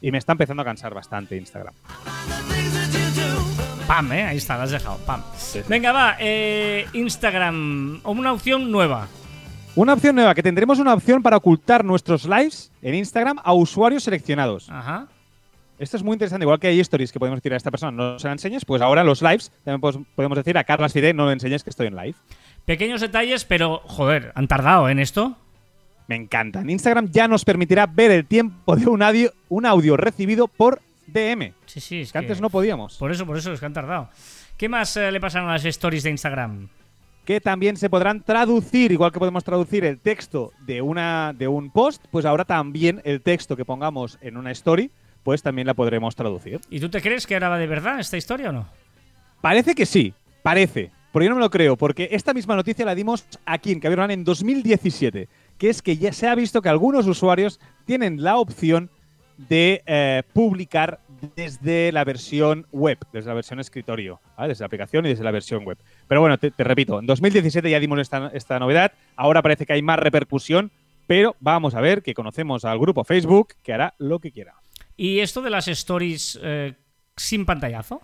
Y 0.00 0.10
me 0.12 0.18
está 0.18 0.32
empezando 0.32 0.62
a 0.62 0.64
cansar 0.64 0.94
bastante 0.94 1.36
Instagram. 1.36 1.74
Pam, 3.86 4.12
¿eh? 4.12 4.24
Ahí 4.24 4.36
está, 4.36 4.56
la 4.56 4.64
has 4.64 4.70
dejado. 4.70 4.98
Pam. 5.06 5.22
Sí, 5.36 5.60
sí. 5.60 5.64
Venga, 5.68 5.92
va. 5.92 6.16
eh, 6.20 6.86
Instagram. 6.92 8.00
Una 8.04 8.32
opción 8.32 8.70
nueva. 8.70 9.08
Una 9.74 9.94
opción 9.94 10.14
nueva, 10.16 10.34
que 10.34 10.42
tendremos 10.42 10.78
una 10.78 10.92
opción 10.92 11.22
para 11.22 11.36
ocultar 11.36 11.84
nuestros 11.84 12.24
lives 12.26 12.70
en 12.82 12.94
Instagram 12.96 13.38
a 13.42 13.52
usuarios 13.52 14.02
seleccionados. 14.02 14.68
Ajá. 14.70 15.06
Esto 15.78 15.96
es 15.96 16.02
muy 16.02 16.14
interesante, 16.14 16.42
igual 16.44 16.58
que 16.58 16.66
hay 16.66 16.80
stories 16.80 17.12
que 17.12 17.20
podemos 17.20 17.38
decir 17.38 17.54
a 17.54 17.56
esta 17.56 17.70
persona, 17.70 17.92
no 17.92 18.18
se 18.18 18.26
la 18.26 18.32
enseñes, 18.32 18.64
pues 18.64 18.82
ahora 18.82 19.04
los 19.04 19.22
lives 19.22 19.52
también 19.64 19.80
pos- 19.80 19.98
podemos 20.16 20.36
decir 20.36 20.58
a 20.58 20.64
Carlas 20.64 20.92
Fide, 20.92 21.14
no 21.14 21.26
le 21.26 21.34
enseñes 21.34 21.62
que 21.62 21.70
estoy 21.70 21.86
en 21.86 21.94
live. 21.94 22.16
Pequeños 22.64 23.00
detalles, 23.00 23.44
pero 23.44 23.80
joder, 23.84 24.32
han 24.34 24.48
tardado 24.48 24.88
en 24.88 24.98
esto. 24.98 25.36
Me 26.08 26.16
encantan. 26.16 26.68
Instagram 26.68 27.10
ya 27.10 27.28
nos 27.28 27.44
permitirá 27.44 27.86
ver 27.86 28.10
el 28.10 28.26
tiempo 28.26 28.74
de 28.74 28.86
un 28.86 29.02
audio, 29.02 29.32
un 29.48 29.66
audio 29.66 29.96
recibido 29.96 30.48
por 30.48 30.80
DM. 31.06 31.52
Sí, 31.66 31.80
sí, 31.80 32.00
es 32.00 32.12
Que 32.12 32.18
antes 32.18 32.40
no 32.40 32.50
podíamos. 32.50 32.96
Por 32.96 33.12
eso, 33.12 33.24
por 33.26 33.36
eso 33.36 33.52
es 33.52 33.60
que 33.60 33.66
han 33.66 33.74
tardado. 33.74 34.08
¿Qué 34.56 34.68
más 34.68 34.96
eh, 34.96 35.12
le 35.12 35.20
pasaron 35.20 35.48
a 35.48 35.52
las 35.52 35.64
stories 35.64 36.02
de 36.02 36.10
Instagram? 36.10 36.68
que 37.28 37.42
también 37.42 37.76
se 37.76 37.90
podrán 37.90 38.22
traducir, 38.22 38.90
igual 38.90 39.12
que 39.12 39.18
podemos 39.18 39.44
traducir 39.44 39.84
el 39.84 39.98
texto 39.98 40.50
de, 40.64 40.80
una, 40.80 41.34
de 41.36 41.46
un 41.46 41.70
post, 41.70 42.02
pues 42.10 42.24
ahora 42.24 42.46
también 42.46 43.02
el 43.04 43.20
texto 43.20 43.54
que 43.54 43.66
pongamos 43.66 44.16
en 44.22 44.38
una 44.38 44.50
story, 44.52 44.90
pues 45.24 45.42
también 45.42 45.66
la 45.66 45.74
podremos 45.74 46.16
traducir. 46.16 46.58
¿Y 46.70 46.80
tú 46.80 46.88
te 46.88 47.02
crees 47.02 47.26
que 47.26 47.34
ahora 47.34 47.50
va 47.50 47.58
de 47.58 47.66
verdad 47.66 48.00
esta 48.00 48.16
historia 48.16 48.48
o 48.48 48.52
no? 48.52 48.66
Parece 49.42 49.74
que 49.74 49.84
sí, 49.84 50.14
parece, 50.42 50.90
pero 51.12 51.22
yo 51.22 51.28
no 51.28 51.34
me 51.36 51.42
lo 51.42 51.50
creo, 51.50 51.76
porque 51.76 52.08
esta 52.12 52.32
misma 52.32 52.56
noticia 52.56 52.86
la 52.86 52.94
dimos 52.94 53.26
aquí 53.44 53.72
en 53.72 53.80
Cabrón 53.80 54.10
en 54.10 54.24
2017, 54.24 55.28
que 55.58 55.68
es 55.68 55.82
que 55.82 55.96
ya 55.96 56.12
se 56.12 56.28
ha 56.28 56.34
visto 56.34 56.62
que 56.62 56.68
algunos 56.68 57.06
usuarios 57.06 57.60
tienen 57.84 58.22
la 58.22 58.38
opción 58.38 58.90
de 59.36 59.82
eh, 59.86 60.22
publicar 60.32 61.00
desde 61.36 61.92
la 61.92 62.04
versión 62.04 62.66
web, 62.72 62.98
desde 63.12 63.28
la 63.28 63.34
versión 63.34 63.60
escritorio, 63.60 64.20
¿vale? 64.36 64.50
desde 64.50 64.62
la 64.62 64.66
aplicación 64.66 65.06
y 65.06 65.10
desde 65.10 65.24
la 65.24 65.30
versión 65.30 65.64
web. 65.64 65.78
Pero 66.06 66.20
bueno, 66.20 66.38
te, 66.38 66.50
te 66.50 66.64
repito, 66.64 66.98
en 66.98 67.06
2017 67.06 67.70
ya 67.70 67.80
dimos 67.80 67.98
esta, 67.98 68.30
esta 68.34 68.58
novedad, 68.58 68.92
ahora 69.16 69.42
parece 69.42 69.66
que 69.66 69.72
hay 69.72 69.82
más 69.82 69.98
repercusión, 69.98 70.70
pero 71.06 71.36
vamos 71.40 71.74
a 71.74 71.80
ver 71.80 72.02
que 72.02 72.14
conocemos 72.14 72.64
al 72.64 72.78
grupo 72.78 73.04
Facebook 73.04 73.54
que 73.62 73.72
hará 73.72 73.94
lo 73.98 74.18
que 74.20 74.30
quiera. 74.30 74.54
¿Y 74.96 75.20
esto 75.20 75.42
de 75.42 75.50
las 75.50 75.68
stories 75.68 76.38
eh, 76.42 76.74
sin 77.16 77.46
pantallazo? 77.46 78.00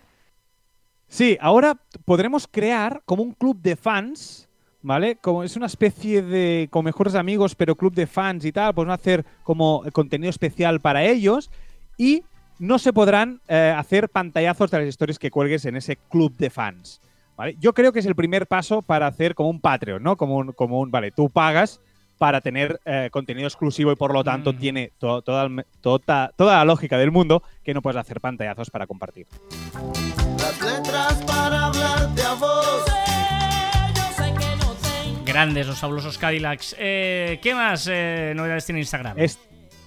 Sí, 1.09 1.37
ahora 1.41 1.81
podremos 2.05 2.49
crear 2.49 3.03
como 3.05 3.23
un 3.23 3.33
club 3.33 3.61
de 3.61 3.77
fans, 3.77 4.49
¿vale? 4.85 5.17
Como 5.17 5.43
es 5.43 5.57
una 5.57 5.67
especie 5.67 6.23
de 6.23 6.69
con 6.71 6.85
mejores 6.85 7.15
amigos, 7.17 7.55
pero 7.57 7.75
club 7.75 7.95
de 7.95 8.07
fans 8.07 8.45
y 8.45 8.53
tal, 8.53 8.73
podemos 8.75 8.95
hacer 8.95 9.25
como 9.43 9.83
contenido 9.93 10.31
especial 10.31 10.79
para 10.79 11.03
ellos 11.03 11.51
y 11.99 12.23
no 12.61 12.79
se 12.79 12.93
podrán 12.93 13.41
eh, 13.49 13.75
hacer 13.77 14.09
pantallazos 14.11 14.71
de 14.71 14.79
las 14.81 14.89
historias 14.89 15.19
que 15.19 15.31
cuelgues 15.31 15.65
en 15.65 15.77
ese 15.77 15.97
club 15.97 16.37
de 16.37 16.51
fans. 16.51 17.01
¿vale? 17.37 17.57
Yo 17.59 17.73
creo 17.75 17.93
que 17.93 17.99
es 17.99 18.07
el 18.07 18.15
primer 18.15 18.47
paso 18.47 18.83
para 18.83 19.07
hacer 19.09 19.35
como 19.35 19.49
un 19.51 19.61
Patreon, 19.61 20.03
¿no? 20.03 20.17
Como 20.17 20.37
un, 20.37 20.53
como 20.53 20.79
un 20.81 20.91
vale, 20.91 21.11
tú 21.11 21.31
pagas 21.31 21.81
para 22.19 22.41
tener 22.41 22.79
eh, 22.85 23.09
contenido 23.11 23.49
exclusivo 23.49 23.91
y 23.91 23.97
por 23.97 24.13
lo 24.13 24.23
tanto 24.23 24.53
Mm. 24.53 24.57
tiene 24.59 24.93
to- 24.99 25.21
toda, 25.23 25.49
toda, 25.81 26.31
toda 26.37 26.57
la 26.59 26.65
lógica 26.65 26.97
del 26.97 27.11
mundo 27.11 27.43
que 27.65 27.75
no 27.75 27.83
puedes 27.83 27.99
hacer 28.01 28.21
pantallazos 28.21 28.71
para 28.71 28.87
compartir. 28.87 29.27
Las 30.39 30.61
letras 30.61 31.15
para 31.27 31.67
hablarte 31.67 32.23
a 32.23 32.35
vos. 32.35 32.85
Grandes 35.35 35.67
los 35.67 35.81
fabulosos 35.81 36.17
Cadillacs. 36.17 36.77
Eh, 36.79 37.41
¿Qué 37.43 37.57
más 37.57 37.89
eh, 37.91 38.35
novedades 38.37 38.67
tiene 38.67 38.79
Instagram? 38.79 39.19
Es- 39.19 39.41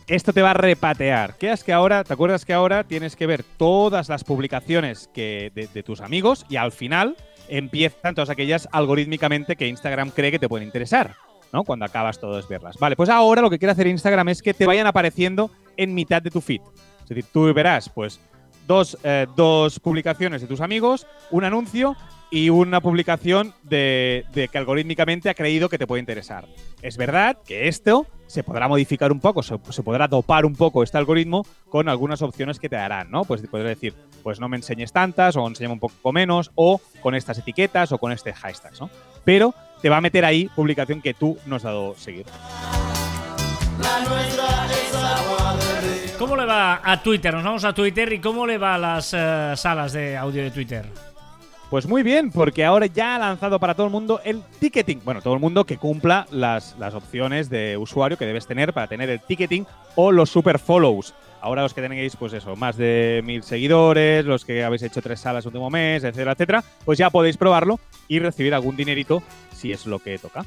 esto 0.06 0.34
te 0.34 0.42
va 0.42 0.52
a 0.52 0.54
repatear. 0.54 1.36
¿Qué 1.38 1.54
es 1.54 1.64
que 1.64 1.72
ahora, 1.72 2.04
te 2.04 2.12
acuerdas 2.12 2.44
que 2.44 2.52
ahora 2.52 2.84
tienes 2.84 3.16
que 3.16 3.28
ver 3.28 3.46
todas 3.56 4.10
las 4.10 4.26
publicaciones 4.26 5.10
que, 5.14 5.54
de, 5.56 5.84
tus 5.84 6.02
amigos 6.02 6.46
y 6.50 6.58
al 6.58 6.74
final 6.74 7.16
empiezan 7.48 8.14
todas 8.14 8.30
aquellas 8.30 8.68
algorítmicamente 8.74 9.56
que 9.56 9.68
Instagram 9.70 10.10
cree 10.10 10.32
que 10.32 10.40
te 10.40 10.50
pueden 10.50 10.68
interesar, 10.68 11.16
¿no? 11.54 11.64
Cuando 11.64 11.86
acabas 11.86 12.20
todas 12.20 12.46
verlas. 12.50 12.76
Vale, 12.78 12.98
pues 12.98 13.08
ahora 13.08 13.42
lo 13.42 13.50
que 13.50 13.58
quiere 13.58 13.72
hacer 13.72 13.88
Instagram 13.88 14.28
es 14.28 14.42
que 14.42 14.54
te 14.54 14.66
vayan 14.66 14.86
apareciendo 14.86 15.50
en 15.78 15.94
mitad 15.94 16.22
de 16.22 16.30
tu 16.30 16.42
feed. 16.42 16.60
Es 17.04 17.08
decir, 17.08 17.24
tú 17.32 17.54
verás, 17.54 17.88
pues, 17.88 18.20
dos, 18.68 18.98
eh, 19.02 19.28
dos 19.38 19.80
publicaciones 19.80 20.42
de 20.42 20.48
tus 20.48 20.60
amigos, 20.60 21.08
un 21.32 21.46
anuncio 21.46 21.96
y 22.30 22.50
una 22.50 22.82
publicación 22.82 23.54
de, 23.64 24.26
que 24.34 24.58
algorítmicamente 24.58 25.30
ha 25.30 25.34
creído 25.34 25.70
que 25.70 25.78
te 25.78 25.88
puede 25.88 26.02
interesar. 26.02 26.46
Es 26.82 26.98
verdad 26.98 27.38
que 27.46 27.68
esto 27.68 28.06
se 28.28 28.44
podrá 28.44 28.68
modificar 28.68 29.12
un 29.12 29.20
poco, 29.20 29.42
se, 29.42 29.58
podrá 29.58 30.08
dopar 30.08 30.46
un 30.46 30.56
poco 30.56 30.84
este 30.84 30.98
algoritmo 30.98 31.46
con 31.70 31.88
algunas 31.88 32.22
opciones 32.22 32.60
que 32.60 32.68
te 32.68 32.76
darán, 32.76 33.10
¿no? 33.10 33.24
Pues 33.24 33.42
podrás 33.48 33.70
decir, 33.70 33.94
pues 34.24 34.40
no 34.40 34.50
me 34.50 34.58
enseñes 34.58 34.92
tantas, 34.92 35.38
o 35.38 35.48
enséñame 35.48 35.74
un 35.74 35.80
poco 35.80 36.12
menos, 36.12 36.52
o 36.56 36.82
con 37.02 37.16
estas 37.16 37.38
etiquetas, 37.38 37.92
o 37.92 37.98
con 37.98 38.12
este 38.12 38.34
hashtag, 38.34 38.74
¿no? 38.80 38.90
Pero 39.24 39.54
te 39.82 39.90
va 39.90 39.98
a 39.98 40.02
meter 40.02 40.26
ahí 40.26 40.50
publicación 40.56 41.02
que 41.02 41.14
tú 41.14 41.38
nos 41.46 41.64
has 41.64 41.72
dado 41.72 41.96
seguir. 41.96 42.26
¿Cómo 46.20 46.36
le 46.36 46.46
va 46.46 46.82
a 46.84 47.02
Twitter? 47.02 47.34
Nos 47.34 47.44
vamos 47.44 47.64
a 47.64 47.74
Twitter 47.74 48.12
y 48.12 48.20
¿cómo 48.20 48.46
le 48.48 48.58
va 48.58 48.76
a 48.76 48.78
las 48.78 49.14
eh, 49.14 49.54
salas 49.56 49.94
de 49.94 50.18
audio 50.18 50.44
de 50.44 50.52
Twitter? 50.52 51.07
Pues 51.70 51.86
muy 51.86 52.02
bien, 52.02 52.32
porque 52.32 52.64
ahora 52.64 52.86
ya 52.86 53.16
ha 53.16 53.20
lanzado 53.20 53.60
para 53.60 53.74
todo 53.74 53.88
el 53.88 53.92
mundo 53.92 54.22
el 54.24 54.42
ticketing. 54.60 55.02
Bueno, 55.04 55.22
todo 55.22 55.34
el 55.34 55.42
mundo 55.42 55.66
que 55.66 55.78
cumpla 55.78 56.26
las, 56.32 56.78
las 56.80 56.94
opciones 56.94 57.50
de 57.50 57.76
usuario 57.76 58.18
que 58.18 58.26
debes 58.26 58.48
tener 58.48 58.72
para 58.74 58.88
tener 58.88 59.10
el 59.10 59.20
ticketing 59.20 59.66
o 59.96 60.14
los 60.14 60.30
super 60.30 60.60
follows. 60.60 61.14
Ahora 61.42 61.64
los 61.64 61.74
que 61.74 61.82
tenéis, 61.82 62.16
pues 62.16 62.32
eso, 62.32 62.56
más 62.56 62.78
de 62.78 63.22
mil 63.26 63.44
seguidores, 63.44 64.24
los 64.26 64.46
que 64.46 64.64
habéis 64.64 64.84
hecho 64.84 65.02
tres 65.02 65.20
salas 65.20 65.44
el 65.44 65.50
último 65.50 65.70
mes, 65.70 66.04
etcétera, 66.04 66.32
etcétera, 66.32 66.64
pues 66.86 66.98
ya 66.98 67.10
podéis 67.10 67.38
probarlo 67.38 67.80
y 68.08 68.20
recibir 68.20 68.54
algún 68.54 68.76
dinerito 68.76 69.22
si 69.54 69.72
es 69.74 69.86
lo 69.86 70.00
que 70.00 70.18
toca. 70.18 70.46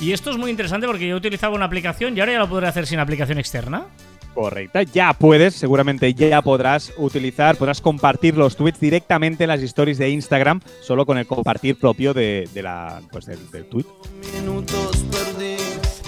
Y 0.00 0.12
esto 0.12 0.30
es 0.30 0.38
muy 0.38 0.50
interesante 0.50 0.86
porque 0.86 1.06
yo 1.06 1.16
utilizaba 1.16 1.54
una 1.54 1.66
aplicación 1.66 2.16
y 2.16 2.20
ahora 2.20 2.32
ya 2.32 2.38
lo 2.38 2.48
podré 2.48 2.66
hacer 2.66 2.86
sin 2.86 2.98
aplicación 2.98 3.38
externa. 3.38 3.86
Correcta, 4.34 4.82
ya 4.84 5.12
puedes, 5.12 5.56
seguramente 5.56 6.14
ya 6.14 6.40
podrás 6.40 6.92
utilizar, 6.96 7.56
podrás 7.56 7.80
compartir 7.80 8.36
los 8.36 8.56
tweets 8.56 8.80
directamente 8.80 9.44
en 9.44 9.48
las 9.48 9.60
stories 9.60 9.98
de 9.98 10.08
Instagram, 10.08 10.60
solo 10.80 11.04
con 11.04 11.18
el 11.18 11.26
compartir 11.26 11.76
propio 11.76 12.14
de, 12.14 12.48
de 12.54 12.62
la, 12.62 13.02
pues 13.10 13.26
del, 13.26 13.50
del 13.50 13.66
tweet. 13.66 13.84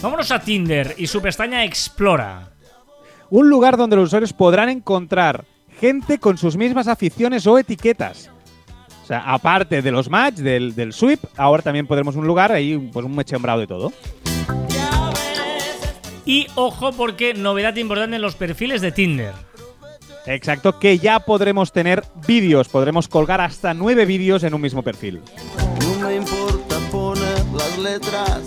Vámonos 0.01 0.31
a 0.31 0.41
Tinder 0.41 0.95
y 0.97 1.07
su 1.07 1.21
pestaña 1.21 1.65
Explora. 1.65 2.53
Un 3.29 3.51
lugar 3.51 3.77
donde 3.77 3.97
los 3.97 4.07
usuarios 4.07 4.33
podrán 4.33 4.69
encontrar 4.69 5.45
gente 5.81 6.19
con 6.19 6.39
sus 6.39 6.57
mismas 6.57 6.87
aficiones 6.87 7.47
o 7.47 7.59
etiquetas. 7.59 8.31
O 9.03 9.07
sea, 9.07 9.21
aparte 9.21 9.83
de 9.83 9.91
los 9.91 10.09
match, 10.09 10.37
del, 10.37 10.75
del 10.75 10.93
sweep, 10.93 11.21
ahora 11.37 11.63
también 11.63 11.87
podremos 11.87 12.15
un 12.15 12.27
lugar 12.27 12.53
ahí, 12.53 12.79
pues 12.79 13.05
un 13.05 13.17
mechembrado 13.17 13.61
de 13.61 13.67
todo. 13.67 13.93
Y 16.25 16.47
ojo 16.55 16.93
porque 16.93 17.35
novedad 17.35 17.75
importante 17.77 18.17
en 18.17 18.23
los 18.23 18.37
perfiles 18.37 18.81
de 18.81 18.93
Tinder. 18.93 19.35
Exacto, 20.27 20.79
que 20.79 20.99
ya 20.99 21.19
podremos 21.21 21.73
tener 21.73 22.05
vídeos, 22.27 22.69
podremos 22.69 23.09
colgar 23.09 23.41
hasta 23.41 23.75
nueve 23.75 24.07
vídeos 24.07 24.45
en 24.45 24.55
un 24.55 24.61
mismo 24.61 24.83
perfil. 24.83 25.21
No 25.81 26.09
me 26.09 26.15
importa 26.15 26.79
poner 26.93 27.45
las 27.47 27.79
letras. 27.79 28.41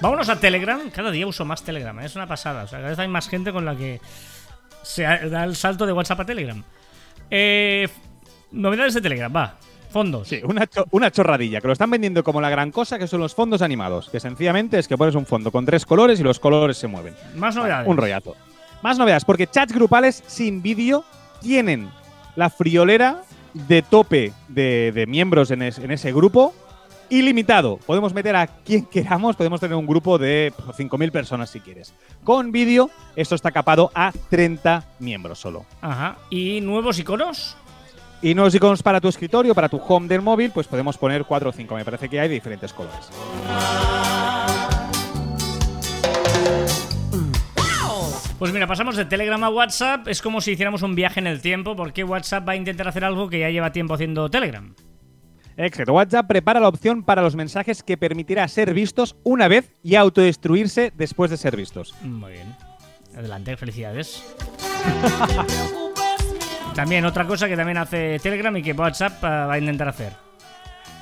Vámonos 0.00 0.28
a 0.30 0.40
Telegram. 0.40 0.90
Cada 0.90 1.10
día 1.10 1.26
uso 1.26 1.44
más 1.44 1.62
Telegram. 1.62 1.98
¿eh? 2.00 2.06
Es 2.06 2.16
una 2.16 2.26
pasada. 2.26 2.64
O 2.64 2.66
sea, 2.66 2.78
cada 2.78 2.90
vez 2.90 2.98
hay 2.98 3.08
más 3.08 3.28
gente 3.28 3.52
con 3.52 3.64
la 3.64 3.76
que 3.76 4.00
se 4.82 5.02
da 5.02 5.44
el 5.44 5.54
salto 5.54 5.86
de 5.86 5.92
WhatsApp 5.92 6.20
a 6.20 6.26
Telegram. 6.26 6.62
Eh, 7.30 7.88
novedades 8.50 8.94
de 8.94 9.00
Telegram, 9.00 9.32
va. 9.34 9.58
Fondos. 9.92 10.26
Sí, 10.28 10.40
una, 10.44 10.66
cho- 10.66 10.86
una 10.90 11.10
chorradilla, 11.10 11.60
que 11.60 11.66
lo 11.68 11.72
están 11.72 11.90
vendiendo 11.90 12.24
como 12.24 12.40
la 12.40 12.50
gran 12.50 12.70
cosa, 12.72 12.98
que 12.98 13.06
son 13.06 13.20
los 13.20 13.34
fondos 13.34 13.62
animados. 13.62 14.08
Que 14.10 14.18
sencillamente 14.20 14.78
es 14.78 14.88
que 14.88 14.96
pones 14.98 15.14
un 15.14 15.26
fondo 15.26 15.50
con 15.52 15.64
tres 15.66 15.84
colores 15.86 16.18
y 16.18 16.22
los 16.22 16.40
colores 16.40 16.76
se 16.78 16.86
mueven. 16.88 17.14
Más 17.36 17.54
novedades. 17.54 17.86
Un 17.88 17.96
rollazo. 17.96 18.34
Más 18.82 18.98
novedades, 18.98 19.24
porque 19.24 19.46
chats 19.46 19.72
grupales 19.72 20.24
sin 20.26 20.62
vídeo 20.62 21.04
tienen 21.40 21.88
la 22.34 22.50
friolera 22.50 23.22
de 23.52 23.82
tope 23.82 24.32
de, 24.48 24.90
de 24.92 25.06
miembros 25.06 25.50
en, 25.50 25.62
es- 25.62 25.78
en 25.78 25.90
ese 25.90 26.12
grupo 26.12 26.54
ilimitado. 27.10 27.76
Podemos 27.84 28.14
meter 28.14 28.34
a 28.36 28.46
quien 28.46 28.86
queramos, 28.86 29.36
podemos 29.36 29.60
tener 29.60 29.76
un 29.76 29.86
grupo 29.86 30.16
de 30.16 30.52
pues, 30.64 30.78
5.000 30.78 31.10
personas 31.12 31.50
si 31.50 31.60
quieres. 31.60 31.92
Con 32.24 32.52
vídeo, 32.52 32.88
esto 33.16 33.34
está 33.34 33.50
capado 33.50 33.90
a 33.94 34.12
30 34.30 34.84
miembros 34.98 35.38
solo. 35.38 35.66
Ajá. 35.82 36.16
¿Y 36.30 36.60
nuevos 36.62 36.98
iconos? 36.98 37.56
Y 38.22 38.34
nuevos 38.34 38.54
iconos 38.54 38.82
para 38.84 39.00
tu 39.00 39.08
escritorio, 39.08 39.52
para 39.52 39.68
tu 39.68 39.78
home 39.78 40.06
del 40.06 40.22
móvil, 40.22 40.52
pues 40.52 40.68
podemos 40.68 40.96
poner 40.96 41.24
4 41.24 41.50
o 41.50 41.52
5. 41.52 41.74
Me 41.74 41.84
parece 41.84 42.08
que 42.08 42.20
hay 42.20 42.28
de 42.28 42.34
diferentes 42.34 42.72
colores. 42.72 43.10
Pues 48.38 48.52
mira, 48.52 48.66
pasamos 48.66 48.96
de 48.96 49.04
Telegram 49.04 49.42
a 49.42 49.50
WhatsApp. 49.50 50.08
Es 50.08 50.22
como 50.22 50.40
si 50.40 50.52
hiciéramos 50.52 50.82
un 50.82 50.94
viaje 50.94 51.20
en 51.20 51.26
el 51.26 51.40
tiempo, 51.40 51.74
porque 51.76 52.04
WhatsApp 52.04 52.48
va 52.48 52.52
a 52.52 52.56
intentar 52.56 52.88
hacer 52.88 53.04
algo 53.04 53.28
que 53.28 53.40
ya 53.40 53.50
lleva 53.50 53.72
tiempo 53.72 53.94
haciendo 53.94 54.30
Telegram. 54.30 54.74
Exacto. 55.56 55.92
WhatsApp 55.92 56.26
prepara 56.26 56.60
la 56.60 56.68
opción 56.68 57.02
para 57.02 57.22
los 57.22 57.36
mensajes 57.36 57.82
que 57.82 57.96
permitirá 57.96 58.46
ser 58.48 58.72
vistos 58.72 59.16
una 59.22 59.48
vez 59.48 59.72
y 59.82 59.96
autodestruirse 59.96 60.92
después 60.96 61.30
de 61.30 61.36
ser 61.36 61.56
vistos. 61.56 61.94
Muy 62.02 62.32
bien. 62.32 62.56
Adelante, 63.16 63.56
felicidades. 63.56 64.24
también 66.72 67.04
otra 67.04 67.26
cosa 67.26 67.48
que 67.48 67.56
también 67.56 67.78
hace 67.78 68.18
Telegram 68.20 68.56
y 68.56 68.62
que 68.62 68.72
WhatsApp 68.72 69.22
eh, 69.22 69.26
va 69.26 69.52
a 69.52 69.58
intentar 69.58 69.88
hacer. 69.88 70.12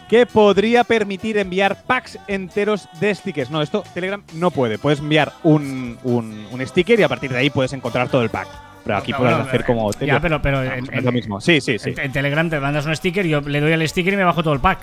que 0.08 0.26
podría 0.26 0.82
permitir 0.84 1.38
enviar 1.38 1.82
packs 1.84 2.18
enteros 2.26 2.88
de 3.00 3.14
stickers. 3.14 3.50
No, 3.50 3.62
esto 3.62 3.84
Telegram 3.94 4.22
no 4.34 4.50
puede. 4.50 4.76
Puedes 4.78 4.98
enviar 4.98 5.32
un, 5.44 5.98
un- 6.02 6.46
un 6.50 6.66
sticker 6.66 6.98
y 6.98 7.02
a 7.04 7.08
partir 7.08 7.30
de 7.30 7.38
ahí 7.38 7.50
puedes 7.50 7.72
encontrar 7.72 8.08
todo 8.08 8.22
el 8.22 8.30
pack. 8.30 8.48
Pero 8.82 8.96
aquí 8.96 9.12
No, 9.12 9.18
puedes 9.18 9.34
bueno, 9.34 9.48
hacer 9.48 9.64
como... 9.64 9.90
Ya, 10.00 10.18
pero, 10.20 10.40
pero 10.42 10.58
Ah, 10.60 10.76
en, 10.78 10.84
es 10.84 10.90
en- 10.90 11.04
lo 11.04 11.12
mismo. 11.12 11.40
Sí, 11.40 11.60
sí, 11.60 11.78
sí. 11.78 11.90
en- 11.90 12.00
en 12.00 12.12
Telegram 12.12 12.48
te 12.50 12.58
mandas 12.58 12.86
un 12.86 12.96
sticker, 12.96 13.24
yo 13.26 13.40
le 13.40 13.60
doy 13.60 13.72
al 13.72 13.86
sticker 13.88 14.12
y 14.14 14.16
me 14.16 14.24
bajo 14.24 14.42
todo 14.42 14.54
el 14.54 14.60
pack. 14.60 14.80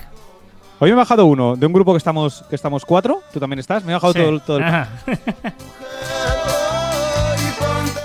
Hoy 0.78 0.90
me 0.90 0.94
he 0.94 0.96
bajado 0.96 1.26
uno 1.26 1.56
de 1.56 1.66
un 1.66 1.72
grupo 1.72 1.92
que 1.92 1.98
estamos, 1.98 2.44
que 2.48 2.54
estamos 2.54 2.84
cuatro. 2.86 3.20
¿Tú 3.32 3.40
también 3.40 3.58
estás? 3.58 3.84
Me 3.84 3.90
he 3.92 3.94
bajado 3.96 4.12
Sí. 4.14 4.20
todo, 4.20 4.40
todo 4.40 4.58
el 4.58 4.64
pack. 4.64 4.88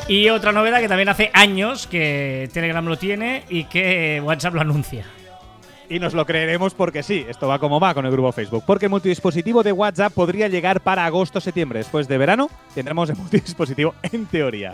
Y 0.08 0.30
otra 0.30 0.52
novedad 0.52 0.82
que 0.82 0.90
también 0.90 1.10
hace 1.10 1.32
años 1.34 1.88
que 1.88 2.50
Telegram 2.52 2.86
lo 2.86 2.98
tiene 2.98 3.44
y 3.50 3.64
que 3.66 4.22
WhatsApp 4.24 4.54
lo 4.54 4.62
anuncia. 4.62 5.06
Y 5.90 6.00
nos 6.00 6.14
lo 6.14 6.26
creeremos 6.26 6.74
porque 6.74 7.04
sí, 7.04 7.26
esto 7.30 7.48
va 7.48 7.60
como 7.60 7.80
va 7.80 7.94
con 7.94 8.06
el 8.06 8.12
grupo 8.12 8.32
Facebook. 8.32 8.64
Porque 8.66 8.88
el 8.88 8.90
multidispositivo 8.90 9.64
de 9.64 9.72
WhatsApp 9.72 10.14
podría 10.14 10.48
llegar 10.48 10.82
para 10.82 11.06
agosto-septiembre. 11.06 11.80
Después 11.80 12.08
de 12.08 12.18
verano 12.18 12.50
tendremos 12.76 13.10
el 13.10 13.16
multidispositivo 13.16 13.96
en 14.02 14.26
teoría. 14.26 14.74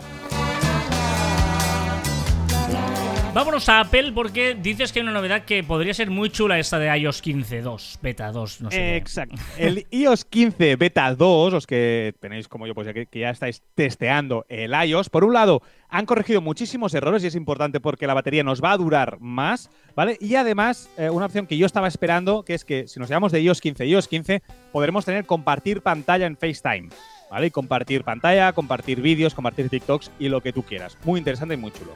Vámonos 3.32 3.68
a 3.68 3.80
Apple 3.80 4.10
porque 4.12 4.56
dices 4.60 4.92
que 4.92 4.98
hay 4.98 5.04
una 5.04 5.12
novedad 5.12 5.44
que 5.44 5.62
podría 5.62 5.94
ser 5.94 6.10
muy 6.10 6.30
chula 6.30 6.58
esta 6.58 6.80
de 6.80 6.98
iOS 6.98 7.22
15.2, 7.22 7.98
beta 8.02 8.32
2, 8.32 8.60
no 8.62 8.70
sé. 8.72 8.96
Exacto. 8.96 9.36
El 9.56 9.86
iOS 9.90 10.24
15 10.24 10.74
Beta 10.74 11.14
2, 11.14 11.52
los 11.52 11.66
que 11.66 12.12
tenéis 12.18 12.48
como 12.48 12.66
yo, 12.66 12.74
pues 12.74 12.92
que, 12.92 13.06
que 13.06 13.20
ya 13.20 13.30
estáis 13.30 13.62
testeando 13.76 14.46
el 14.48 14.72
iOS, 14.72 15.10
por 15.10 15.22
un 15.22 15.32
lado, 15.32 15.62
han 15.88 16.06
corregido 16.06 16.40
muchísimos 16.40 16.92
errores 16.92 17.22
y 17.22 17.28
es 17.28 17.36
importante 17.36 17.78
porque 17.78 18.08
la 18.08 18.14
batería 18.14 18.42
nos 18.42 18.60
va 18.62 18.72
a 18.72 18.76
durar 18.76 19.20
más, 19.20 19.70
¿vale? 19.94 20.16
Y 20.20 20.34
además, 20.34 20.90
eh, 20.98 21.08
una 21.08 21.26
opción 21.26 21.46
que 21.46 21.56
yo 21.56 21.66
estaba 21.66 21.86
esperando, 21.86 22.44
que 22.44 22.54
es 22.54 22.64
que 22.64 22.88
si 22.88 22.98
nos 22.98 23.08
llevamos 23.08 23.30
de 23.30 23.42
iOS 23.42 23.60
15 23.60 23.84
a 23.84 23.86
iOS 23.86 24.08
15, 24.08 24.42
podremos 24.72 25.04
tener 25.04 25.24
compartir 25.24 25.82
pantalla 25.82 26.26
en 26.26 26.36
FaceTime, 26.36 26.88
¿vale? 27.30 27.46
Y 27.46 27.50
compartir 27.52 28.02
pantalla, 28.02 28.52
compartir 28.52 29.00
vídeos, 29.00 29.34
compartir 29.34 29.68
TikToks 29.68 30.10
y 30.18 30.28
lo 30.28 30.40
que 30.40 30.52
tú 30.52 30.64
quieras. 30.64 30.98
Muy 31.04 31.18
interesante 31.18 31.54
y 31.54 31.58
muy 31.58 31.70
chulo. 31.70 31.92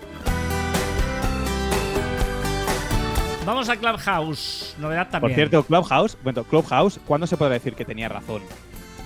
Vamos 3.45 3.69
a 3.69 3.77
Clubhouse, 3.77 4.75
novedad 4.79 5.09
también. 5.11 5.21
Por 5.33 5.35
cierto, 5.35 5.63
Clubhouse, 5.65 6.17
bueno, 6.25 6.45
Clubhouse, 6.45 6.99
¿cuándo 7.07 7.27
se 7.27 7.37
podrá 7.37 7.55
decir 7.55 7.75
que 7.75 7.85
tenía 7.85 8.09
razón? 8.09 8.43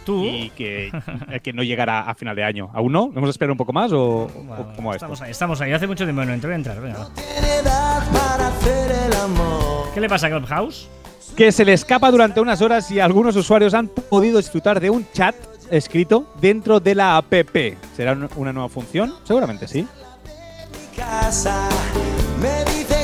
tú. 0.05 0.25
y 0.25 0.49
que, 0.57 0.87
eh, 1.31 1.41
que 1.41 1.53
no 1.53 1.63
llegará 1.63 2.01
a 2.09 2.15
final 2.15 2.35
de 2.35 2.43
año. 2.43 2.71
¿Aún 2.73 2.93
no? 2.93 3.09
¿Vamos 3.11 3.29
a 3.29 3.31
esperar 3.31 3.51
un 3.51 3.59
poco 3.59 3.75
más 3.75 3.93
o, 3.93 4.23
o 4.23 4.29
Bueno, 4.29 4.73
cómo 4.75 4.89
va 4.89 4.95
esto? 4.95 5.05
estamos 5.05 5.21
ahí, 5.21 5.31
estamos 5.33 5.61
ahí. 5.61 5.73
Hace 5.73 5.87
mucho 5.87 6.05
tiempo 6.05 6.23
que 6.23 6.27
no 6.29 6.33
entro, 6.33 6.49
voy 6.49 6.55
a 6.55 6.57
entrar. 6.57 6.81
Venga. 6.81 6.99
va. 7.01 7.09
Tiene 7.15 7.57
edad 7.57 8.03
para 8.11 8.49
hacer 8.49 8.91
el 9.07 9.13
amor. 9.21 9.89
¿Qué 9.93 10.01
le 10.01 10.09
pasa 10.09 10.29
a 10.29 10.31
Clubhouse? 10.31 10.89
Que 11.37 11.53
se 11.53 11.63
le 11.63 11.75
escapa 11.75 12.11
durante 12.11 12.41
unas 12.41 12.63
horas 12.63 12.91
y 12.91 13.01
algunos 13.01 13.37
usuarios 13.37 13.75
han 13.75 13.89
podido 13.89 14.39
disfrutar 14.39 14.81
de 14.81 14.89
un 14.89 15.07
chat 15.13 15.35
escrito 15.71 16.33
dentro 16.41 16.81
de 16.81 16.95
la 16.95 17.19
app. 17.19 17.31
¿Será 17.95 18.13
un- 18.13 18.31
una 18.37 18.53
nueva 18.55 18.71
función? 18.71 19.13
Seguramente 19.25 19.69
sí. 19.69 19.83
Mi 19.83 20.97
casa 20.97 21.69
me 22.41 22.65
dice 22.73 22.98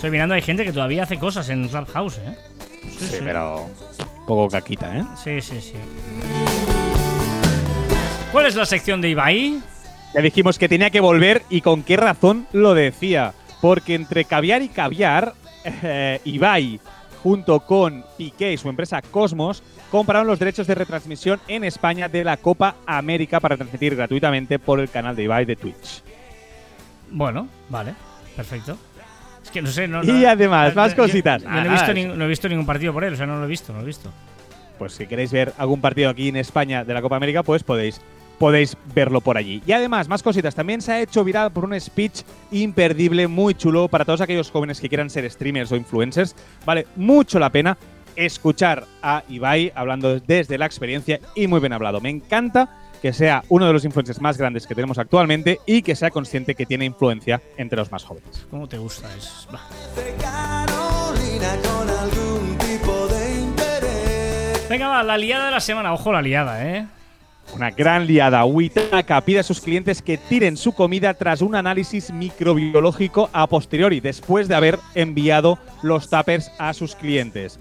Estoy 0.00 0.12
mirando, 0.12 0.34
hay 0.34 0.40
gente 0.40 0.64
que 0.64 0.72
todavía 0.72 1.02
hace 1.02 1.18
cosas 1.18 1.50
en 1.50 1.68
Clubhouse, 1.68 2.16
¿eh? 2.24 2.34
Sí, 2.98 3.04
sí. 3.06 3.18
pero 3.22 3.66
un 3.66 4.26
poco 4.26 4.48
caquita, 4.48 4.96
¿eh? 4.96 5.04
Sí, 5.22 5.42
sí, 5.42 5.60
sí. 5.60 5.74
¿Cuál 8.32 8.46
es 8.46 8.54
la 8.54 8.64
sección 8.64 9.02
de 9.02 9.10
Ibai? 9.10 9.60
Ya 10.14 10.22
dijimos 10.22 10.58
que 10.58 10.70
tenía 10.70 10.88
que 10.88 11.00
volver 11.00 11.42
y 11.50 11.60
con 11.60 11.82
qué 11.82 11.98
razón 11.98 12.46
lo 12.52 12.72
decía. 12.72 13.34
Porque 13.60 13.94
entre 13.94 14.24
caviar 14.24 14.62
y 14.62 14.70
caviar, 14.70 15.34
eh, 15.66 16.18
Ibai, 16.24 16.80
junto 17.22 17.60
con 17.60 18.02
Piqué 18.16 18.54
y 18.54 18.56
su 18.56 18.70
empresa 18.70 19.02
Cosmos, 19.02 19.62
compraron 19.90 20.26
los 20.26 20.38
derechos 20.38 20.66
de 20.66 20.76
retransmisión 20.76 21.40
en 21.46 21.62
España 21.62 22.08
de 22.08 22.24
la 22.24 22.38
Copa 22.38 22.76
América 22.86 23.38
para 23.38 23.58
transmitir 23.58 23.96
gratuitamente 23.96 24.58
por 24.58 24.80
el 24.80 24.88
canal 24.88 25.14
de 25.14 25.24
Ibai 25.24 25.44
de 25.44 25.56
Twitch. 25.56 26.02
Bueno, 27.10 27.48
vale, 27.68 27.92
perfecto. 28.34 28.78
Es 29.42 29.50
que 29.50 29.62
no 29.62 29.68
sé, 29.68 29.88
no. 29.88 30.02
Y 30.04 30.24
además, 30.24 30.74
más 30.76 30.94
cositas. 30.94 31.42
Yo, 31.42 31.48
no, 31.50 31.64
he 31.64 31.68
visto 31.68 31.92
ni- 31.94 32.04
no 32.04 32.24
he 32.24 32.28
visto 32.28 32.48
ningún 32.48 32.66
partido 32.66 32.92
por 32.92 33.04
él, 33.04 33.14
o 33.14 33.16
sea, 33.16 33.26
no 33.26 33.38
lo 33.38 33.44
he 33.44 33.48
visto, 33.48 33.72
no 33.72 33.78
lo 33.78 33.84
he 33.84 33.86
visto. 33.86 34.10
Pues 34.78 34.92
si 34.94 35.06
queréis 35.06 35.30
ver 35.32 35.52
algún 35.58 35.80
partido 35.80 36.10
aquí 36.10 36.28
en 36.28 36.36
España 36.36 36.84
de 36.84 36.94
la 36.94 37.02
Copa 37.02 37.16
América, 37.16 37.42
pues 37.42 37.62
podéis, 37.62 38.00
podéis 38.38 38.76
verlo 38.94 39.20
por 39.20 39.36
allí. 39.36 39.62
Y 39.66 39.72
además, 39.72 40.08
más 40.08 40.22
cositas. 40.22 40.54
También 40.54 40.80
se 40.80 40.92
ha 40.92 41.00
hecho 41.00 41.22
viral 41.24 41.50
por 41.52 41.64
un 41.64 41.78
speech 41.78 42.22
imperdible, 42.50 43.28
muy 43.28 43.54
chulo, 43.54 43.88
para 43.88 44.04
todos 44.04 44.20
aquellos 44.22 44.50
jóvenes 44.50 44.80
que 44.80 44.88
quieran 44.88 45.10
ser 45.10 45.30
streamers 45.30 45.70
o 45.72 45.76
influencers. 45.76 46.34
Vale 46.64 46.86
mucho 46.96 47.38
la 47.38 47.50
pena 47.50 47.76
escuchar 48.16 48.84
a 49.02 49.22
Ibai 49.28 49.72
hablando 49.74 50.18
desde 50.20 50.58
la 50.58 50.66
experiencia 50.66 51.20
y 51.34 51.46
muy 51.46 51.60
bien 51.60 51.72
hablado. 51.72 52.00
Me 52.00 52.10
encanta 52.10 52.68
que 53.00 53.12
sea 53.12 53.42
uno 53.48 53.66
de 53.66 53.72
los 53.72 53.84
influencers 53.84 54.20
más 54.20 54.36
grandes 54.36 54.66
que 54.66 54.74
tenemos 54.74 54.98
actualmente 54.98 55.58
y 55.66 55.82
que 55.82 55.96
sea 55.96 56.10
consciente 56.10 56.54
que 56.54 56.66
tiene 56.66 56.84
influencia 56.84 57.40
entre 57.56 57.78
los 57.78 57.90
más 57.90 58.04
jóvenes. 58.04 58.46
¿Cómo 58.50 58.68
te 58.68 58.78
gusta? 58.78 59.08
Es, 59.16 59.48
va. 59.52 59.60
De 59.96 60.14
Carolina 60.22 61.56
con 61.62 61.88
algún 61.88 62.58
tipo 62.58 63.08
de 63.08 63.40
interés. 63.40 64.68
Venga, 64.68 64.88
va, 64.88 65.02
la 65.02 65.16
liada 65.16 65.46
de 65.46 65.50
la 65.52 65.60
semana. 65.60 65.92
Ojo 65.92 66.12
la 66.12 66.22
liada, 66.22 66.66
¿eh? 66.66 66.86
Una 67.54 67.70
gran 67.70 68.06
liada. 68.06 68.44
Witaka 68.44 69.20
pide 69.22 69.40
a 69.40 69.42
sus 69.42 69.60
clientes 69.60 70.02
que 70.02 70.16
tiren 70.16 70.56
su 70.56 70.72
comida 70.72 71.14
tras 71.14 71.40
un 71.40 71.56
análisis 71.56 72.12
microbiológico 72.12 73.28
a 73.32 73.48
posteriori, 73.48 74.00
después 74.00 74.46
de 74.46 74.54
haber 74.54 74.78
enviado 74.94 75.58
los 75.82 76.08
tuppers 76.08 76.52
a 76.58 76.72
sus 76.74 76.94
clientes. 76.94 77.58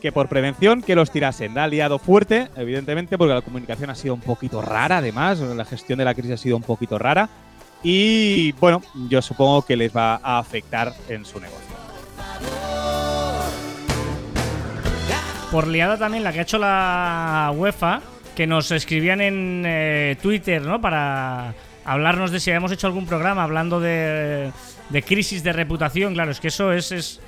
Que 0.00 0.12
por 0.12 0.28
prevención 0.28 0.82
que 0.82 0.94
los 0.94 1.10
tirasen. 1.10 1.56
Ha 1.58 1.66
liado 1.66 1.98
fuerte, 1.98 2.48
evidentemente, 2.56 3.16
porque 3.18 3.34
la 3.34 3.42
comunicación 3.42 3.90
ha 3.90 3.94
sido 3.94 4.14
un 4.14 4.20
poquito 4.20 4.62
rara, 4.62 4.98
además. 4.98 5.40
La 5.40 5.64
gestión 5.64 5.98
de 5.98 6.04
la 6.04 6.14
crisis 6.14 6.32
ha 6.32 6.36
sido 6.36 6.56
un 6.56 6.62
poquito 6.62 6.98
rara. 6.98 7.28
Y 7.82 8.52
bueno, 8.52 8.82
yo 9.08 9.22
supongo 9.22 9.62
que 9.62 9.76
les 9.76 9.94
va 9.94 10.20
a 10.22 10.38
afectar 10.38 10.92
en 11.08 11.24
su 11.24 11.40
negocio. 11.40 11.76
Por 15.50 15.68
liada 15.68 15.96
también 15.96 16.24
la 16.24 16.32
que 16.32 16.40
ha 16.40 16.42
hecho 16.42 16.58
la 16.58 17.52
UEFA, 17.54 18.00
que 18.34 18.46
nos 18.46 18.70
escribían 18.72 19.20
en 19.20 19.62
eh, 19.64 20.16
Twitter, 20.20 20.60
¿no? 20.62 20.80
Para 20.80 21.54
hablarnos 21.84 22.32
de 22.32 22.40
si 22.40 22.50
habíamos 22.50 22.72
hecho 22.72 22.88
algún 22.88 23.06
programa 23.06 23.44
hablando 23.44 23.78
de, 23.80 24.50
de 24.90 25.02
crisis 25.02 25.42
de 25.44 25.52
reputación. 25.52 26.14
Claro, 26.14 26.32
es 26.32 26.40
que 26.40 26.48
eso 26.48 26.72
es, 26.72 26.92
es, 26.92 27.20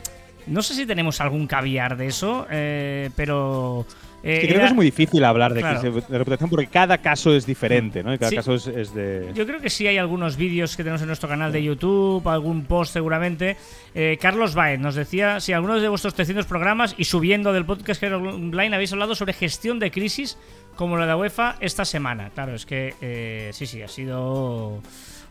No 0.49 0.63
sé 0.63 0.75
si 0.75 0.87
tenemos 0.87 1.21
algún 1.21 1.47
caviar 1.47 1.97
de 1.97 2.07
eso, 2.07 2.47
eh, 2.51 3.11
pero. 3.17 3.85
eh, 4.23 4.35
Es 4.35 4.41
que 4.41 4.49
creo 4.49 4.61
que 4.61 4.67
es 4.67 4.75
muy 4.75 4.85
difícil 4.87 5.23
hablar 5.25 5.55
de, 5.55 5.61
Claro. 5.61 5.81
de 5.81 6.19
reputación 6.19 6.51
porque 6.51 6.67
cada 6.67 6.99
caso 6.99 7.33
es 7.35 7.47
diferente, 7.47 8.03
¿no? 8.03 8.13
Y 8.13 8.19
cada 8.19 8.31
Sí. 8.31 8.37
caso 8.37 8.55
es, 8.55 8.67
es 8.67 8.93
de. 8.95 9.31
Yo 9.35 9.47
creo 9.47 9.61
que 9.61 9.71
sí 9.71 9.87
hay 9.87 9.97
algunos 9.99 10.37
vídeos 10.37 10.77
que 10.77 10.83
tenemos 10.83 11.01
en 11.03 11.07
nuestro 11.09 11.29
canal 11.29 11.53
de 11.53 11.63
YouTube, 11.63 12.27
algún 12.29 12.65
post 12.65 12.93
seguramente. 12.93 13.57
Eh, 13.95 14.19
Carlos 14.21 14.55
Baez 14.55 14.81
nos 14.81 14.95
decía 14.95 15.39
si 15.41 15.53
algunos 15.53 15.81
de 15.83 15.89
vuestros 15.89 16.15
300 16.15 16.47
programas 16.47 16.95
y 16.99 17.05
subiendo 17.05 17.53
del 17.53 17.65
podcast 17.65 18.01
que 18.01 18.07
era 18.07 18.17
online 18.19 18.75
habéis 18.75 18.93
hablado 18.93 19.15
sobre 19.15 19.33
gestión 19.33 19.79
de 19.79 19.91
crisis 19.91 20.37
como 20.77 20.97
la 20.97 21.07
de 21.07 21.15
UEFA 21.15 21.57
esta 21.61 21.85
semana. 21.85 22.31
Claro, 22.35 22.55
es 22.55 22.65
que 22.67 22.95
eh, 23.01 23.51
sí, 23.53 23.67
sí, 23.67 23.83
ha 23.83 23.89
sido 23.89 24.81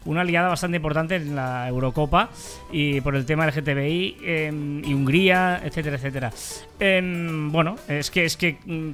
una 0.06 0.22
aliada 0.22 0.50
bastante 0.50 0.78
importante 0.78 1.16
en 1.16 1.36
la 1.36 1.68
Eurocopa 1.68 2.30
y 2.72 3.02
por 3.02 3.16
el 3.16 3.26
tema 3.26 3.46
del 3.46 3.54
GTBI 3.62 4.18
eh, 4.22 4.82
y 4.86 4.94
Hungría, 4.94 5.62
etcétera, 5.64 5.98
etcétera. 5.98 6.32
Em, 6.80 7.52
bueno, 7.52 7.76
es 7.88 8.12
que 8.12 8.26
es 8.26 8.38
que 8.38 8.58
mm, 8.66 8.90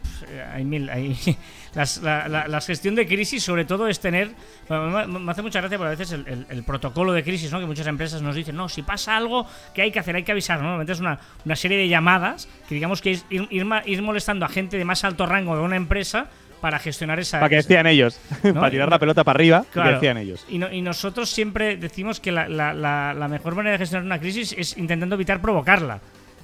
hay 0.53 0.63
mil, 0.63 0.89
hay 0.89 1.15
las- 1.75 2.01
la, 2.01 2.27
la- 2.27 2.47
la 2.47 2.61
gestión 2.61 2.95
de 2.95 3.05
crisis 3.05 3.43
sobre 3.43 3.65
todo 3.65 3.87
es 3.87 3.99
tener, 3.99 4.31
me, 4.69 5.05
me 5.07 5.31
hace 5.31 5.41
mucha 5.41 5.59
gracia 5.59 5.77
porque 5.77 5.87
a 5.93 5.97
veces 5.97 6.11
el, 6.13 6.27
el- 6.27 6.45
el 6.49 6.63
protocolo 6.63 7.13
de 7.13 7.23
crisis, 7.23 7.51
¿no? 7.51 7.59
Que 7.59 7.65
muchas 7.65 7.87
empresas 7.87 8.21
nos 8.21 8.35
dicen, 8.35 8.55
no, 8.55 8.69
si 8.69 8.81
pasa 8.83 9.17
algo, 9.17 9.45
¿qué 9.73 9.81
hay 9.83 9.91
que 9.91 9.99
hacer? 9.99 10.15
Hay 10.15 10.23
que 10.23 10.31
avisar, 10.31 10.57
¿no? 10.59 10.63
Normalmente 10.63 10.93
es 10.93 10.99
una, 10.99 11.19
una 11.45 11.55
serie 11.55 11.77
de 11.77 11.87
llamadas 11.87 12.47
que 12.67 12.75
digamos 12.75 13.01
que 13.01 13.11
ir, 13.11 13.21
ir 13.29 13.67
ir 13.85 14.01
molestando 14.01 14.45
a 14.45 14.49
gente 14.49 14.77
de 14.77 14.85
más 14.85 15.03
alto 15.03 15.25
rango 15.25 15.55
de 15.55 15.61
una 15.61 15.75
empresa 15.75 16.27
para 16.63 16.79
gestionar 16.79 17.19
esa... 17.19 17.39
Para 17.41 17.49
que 17.49 17.57
decían 17.57 17.85
ellos, 17.87 18.17
para 18.53 18.71
tirar 18.71 18.89
la 18.89 18.97
pelota 18.97 19.25
para 19.25 19.35
arriba, 19.35 19.63
que 19.65 19.73
Claro. 19.73 19.91
decían 19.95 20.17
ellos. 20.17 20.45
Y, 20.47 20.59
no- 20.59 20.71
y 20.71 20.81
nosotros 20.81 21.29
siempre 21.29 21.75
decimos 21.75 22.21
que 22.21 22.31
la, 22.31 22.47
la- 22.47 22.73
la- 22.73 23.13
la 23.13 23.27
mejor 23.27 23.53
manera 23.53 23.73
de 23.73 23.79
gestionar 23.79 24.05
una 24.05 24.17
crisis 24.17 24.55
es 24.57 24.77
intentando 24.77 25.15
evitar 25.15 25.41
provocarla. 25.41 25.99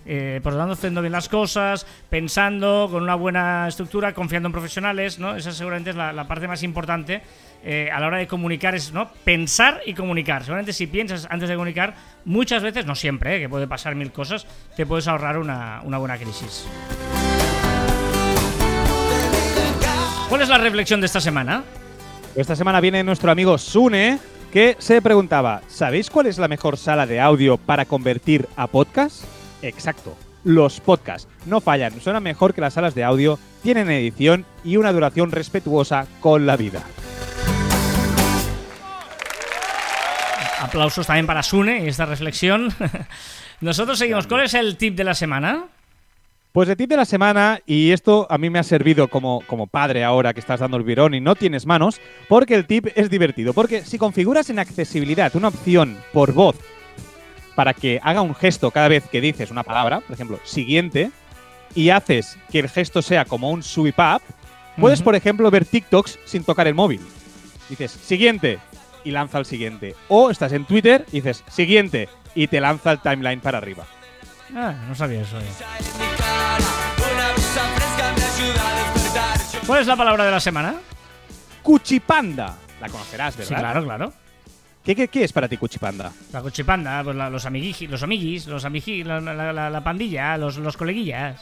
Eh, 0.05 0.41
por 0.43 0.51
lo 0.53 0.59
tanto, 0.59 0.73
haciendo 0.73 1.01
bien 1.01 1.13
las 1.13 1.29
cosas, 1.29 1.85
pensando 2.09 2.89
con 2.91 3.01
una 3.03 3.15
buena 3.15 3.67
estructura, 3.69 4.13
confiando 4.13 4.47
en 4.47 4.53
profesionales, 4.53 5.19
¿no? 5.19 5.35
Esa 5.37 5.51
seguramente 5.53 5.91
es 5.91 5.95
la, 5.95 6.11
la 6.11 6.27
parte 6.27 6.47
más 6.49 6.63
importante 6.63 7.21
eh, 7.63 7.89
a 7.93 7.99
la 8.01 8.07
hora 8.07 8.17
de 8.17 8.27
comunicar, 8.27 8.75
es 8.75 8.91
¿no? 8.91 9.09
pensar 9.23 9.81
y 9.85 9.93
comunicar. 9.93 10.41
Seguramente 10.43 10.73
si 10.73 10.87
piensas 10.87 11.27
antes 11.29 11.47
de 11.47 11.55
comunicar, 11.55 11.93
muchas 12.25 12.61
veces, 12.63 12.85
no 12.85 12.95
siempre, 12.95 13.37
eh, 13.37 13.39
que 13.39 13.47
puede 13.49 13.67
pasar 13.67 13.95
mil 13.95 14.11
cosas, 14.11 14.45
te 14.75 14.85
puedes 14.85 15.07
ahorrar 15.07 15.37
una, 15.37 15.79
una 15.83 15.97
buena 15.97 16.17
crisis. 16.17 16.65
¿Cuál 20.29 20.43
es 20.43 20.49
la 20.49 20.59
reflexión 20.59 21.01
de 21.01 21.07
esta 21.07 21.19
semana? 21.19 21.63
Esta 22.35 22.55
semana 22.55 22.79
viene 22.79 23.03
nuestro 23.03 23.31
amigo 23.31 23.57
Sune, 23.57 24.19
que 24.53 24.75
se 24.77 25.01
preguntaba: 25.01 25.63
¿Sabéis 25.67 26.11
cuál 26.11 26.27
es 26.27 26.37
la 26.37 26.47
mejor 26.47 26.77
sala 26.77 27.07
de 27.07 27.19
audio 27.19 27.57
para 27.57 27.85
convertir 27.85 28.47
a 28.55 28.67
podcast? 28.67 29.23
Exacto. 29.63 30.15
Los 30.43 30.81
podcasts 30.81 31.27
no 31.47 31.61
fallan, 31.61 31.99
suenan 31.99 32.21
mejor 32.21 32.53
que 32.53 32.61
las 32.61 32.75
salas 32.75 32.93
de 32.93 33.03
audio, 33.03 33.39
tienen 33.63 33.89
edición 33.89 34.45
y 34.63 34.77
una 34.77 34.93
duración 34.93 35.31
respetuosa 35.31 36.05
con 36.19 36.45
la 36.45 36.55
vida. 36.57 36.83
Aplausos 40.61 41.07
también 41.07 41.25
para 41.25 41.41
Sune 41.41 41.85
y 41.85 41.87
esta 41.87 42.05
reflexión. 42.05 42.71
Nosotros 43.61 43.97
seguimos. 43.97 44.27
¿Cuál 44.27 44.43
es 44.43 44.53
el 44.53 44.77
tip 44.77 44.95
de 44.95 45.05
la 45.05 45.15
semana? 45.15 45.65
Pues 46.51 46.67
el 46.67 46.77
tip 46.77 46.89
de 46.89 46.97
la 46.97 47.05
semana, 47.05 47.59
y 47.67 47.91
esto 47.91 48.25
a 48.27 48.39
mí 48.39 48.49
me 48.49 48.57
ha 48.57 48.63
servido 48.63 49.07
como, 49.07 49.43
como 49.45 49.67
padre 49.67 50.03
ahora 50.03 50.33
que 50.33 50.39
estás 50.39 50.61
dando 50.61 50.77
el 50.77 50.83
virón 50.83 51.13
y 51.13 51.21
no 51.21 51.35
tienes 51.35 51.67
manos, 51.67 52.01
porque 52.27 52.55
el 52.55 52.65
tip 52.65 52.87
es 52.95 53.11
divertido. 53.11 53.53
Porque 53.53 53.85
si 53.85 53.99
configuras 53.99 54.49
en 54.49 54.57
accesibilidad 54.57 55.35
una 55.35 55.49
opción 55.49 55.99
por 56.11 56.33
voz 56.33 56.55
para 57.53 57.75
que 57.75 57.99
haga 58.01 58.21
un 58.21 58.33
gesto 58.33 58.71
cada 58.71 58.87
vez 58.87 59.07
que 59.07 59.21
dices 59.21 59.51
una 59.51 59.61
palabra, 59.61 59.99
por 59.99 60.15
ejemplo, 60.15 60.39
siguiente, 60.43 61.11
y 61.75 61.91
haces 61.91 62.35
que 62.51 62.59
el 62.59 62.69
gesto 62.69 63.03
sea 63.03 63.25
como 63.25 63.51
un 63.51 63.61
swipe 63.61 64.01
up, 64.01 64.21
puedes, 64.79 65.03
por 65.03 65.15
ejemplo, 65.15 65.51
ver 65.51 65.65
TikToks 65.65 66.17
sin 66.25 66.43
tocar 66.43 66.65
el 66.65 66.73
móvil. 66.73 67.01
Dices, 67.69 67.91
siguiente, 67.91 68.57
y 69.03 69.11
lanza 69.11 69.37
el 69.37 69.45
siguiente. 69.45 69.95
O 70.07 70.31
estás 70.31 70.51
en 70.53 70.65
Twitter 70.65 71.05
y 71.11 71.17
dices, 71.17 71.43
siguiente, 71.47 72.09
y 72.33 72.47
te 72.47 72.59
lanza 72.59 72.91
el 72.91 73.01
timeline 73.01 73.39
para 73.39 73.59
arriba. 73.59 73.85
Ah, 74.55 74.73
no 74.87 74.95
sabía 74.95 75.21
eso. 75.21 75.37
eh. 75.39 75.43
¿Cuál 79.65 79.81
es 79.81 79.87
la 79.87 79.95
palabra 79.95 80.25
de 80.25 80.31
la 80.31 80.39
semana? 80.39 80.75
Cuchipanda. 81.61 82.57
La 82.81 82.89
conocerás, 82.89 83.35
¿verdad? 83.37 83.49
Sí, 83.49 83.55
claro, 83.55 83.83
claro. 83.83 84.13
¿Qué, 84.83 84.95
qué, 84.95 85.07
qué 85.09 85.23
es 85.25 85.33
para 85.33 85.47
ti 85.47 85.57
Cuchipanda? 85.57 86.11
La 86.31 86.41
cochipanda, 86.41 87.03
pues 87.03 87.15
la- 87.15 87.29
los 87.29 87.45
amiguis, 87.45 87.81
los 87.89 88.01
amiguis, 88.01 88.47
los 88.47 88.63
la, 88.63 89.19
la- 89.21 89.53
la- 89.53 89.69
la 89.69 89.83
pandilla, 89.83 90.37
los, 90.37 90.57
los 90.57 90.77
coleguillas. 90.77 91.41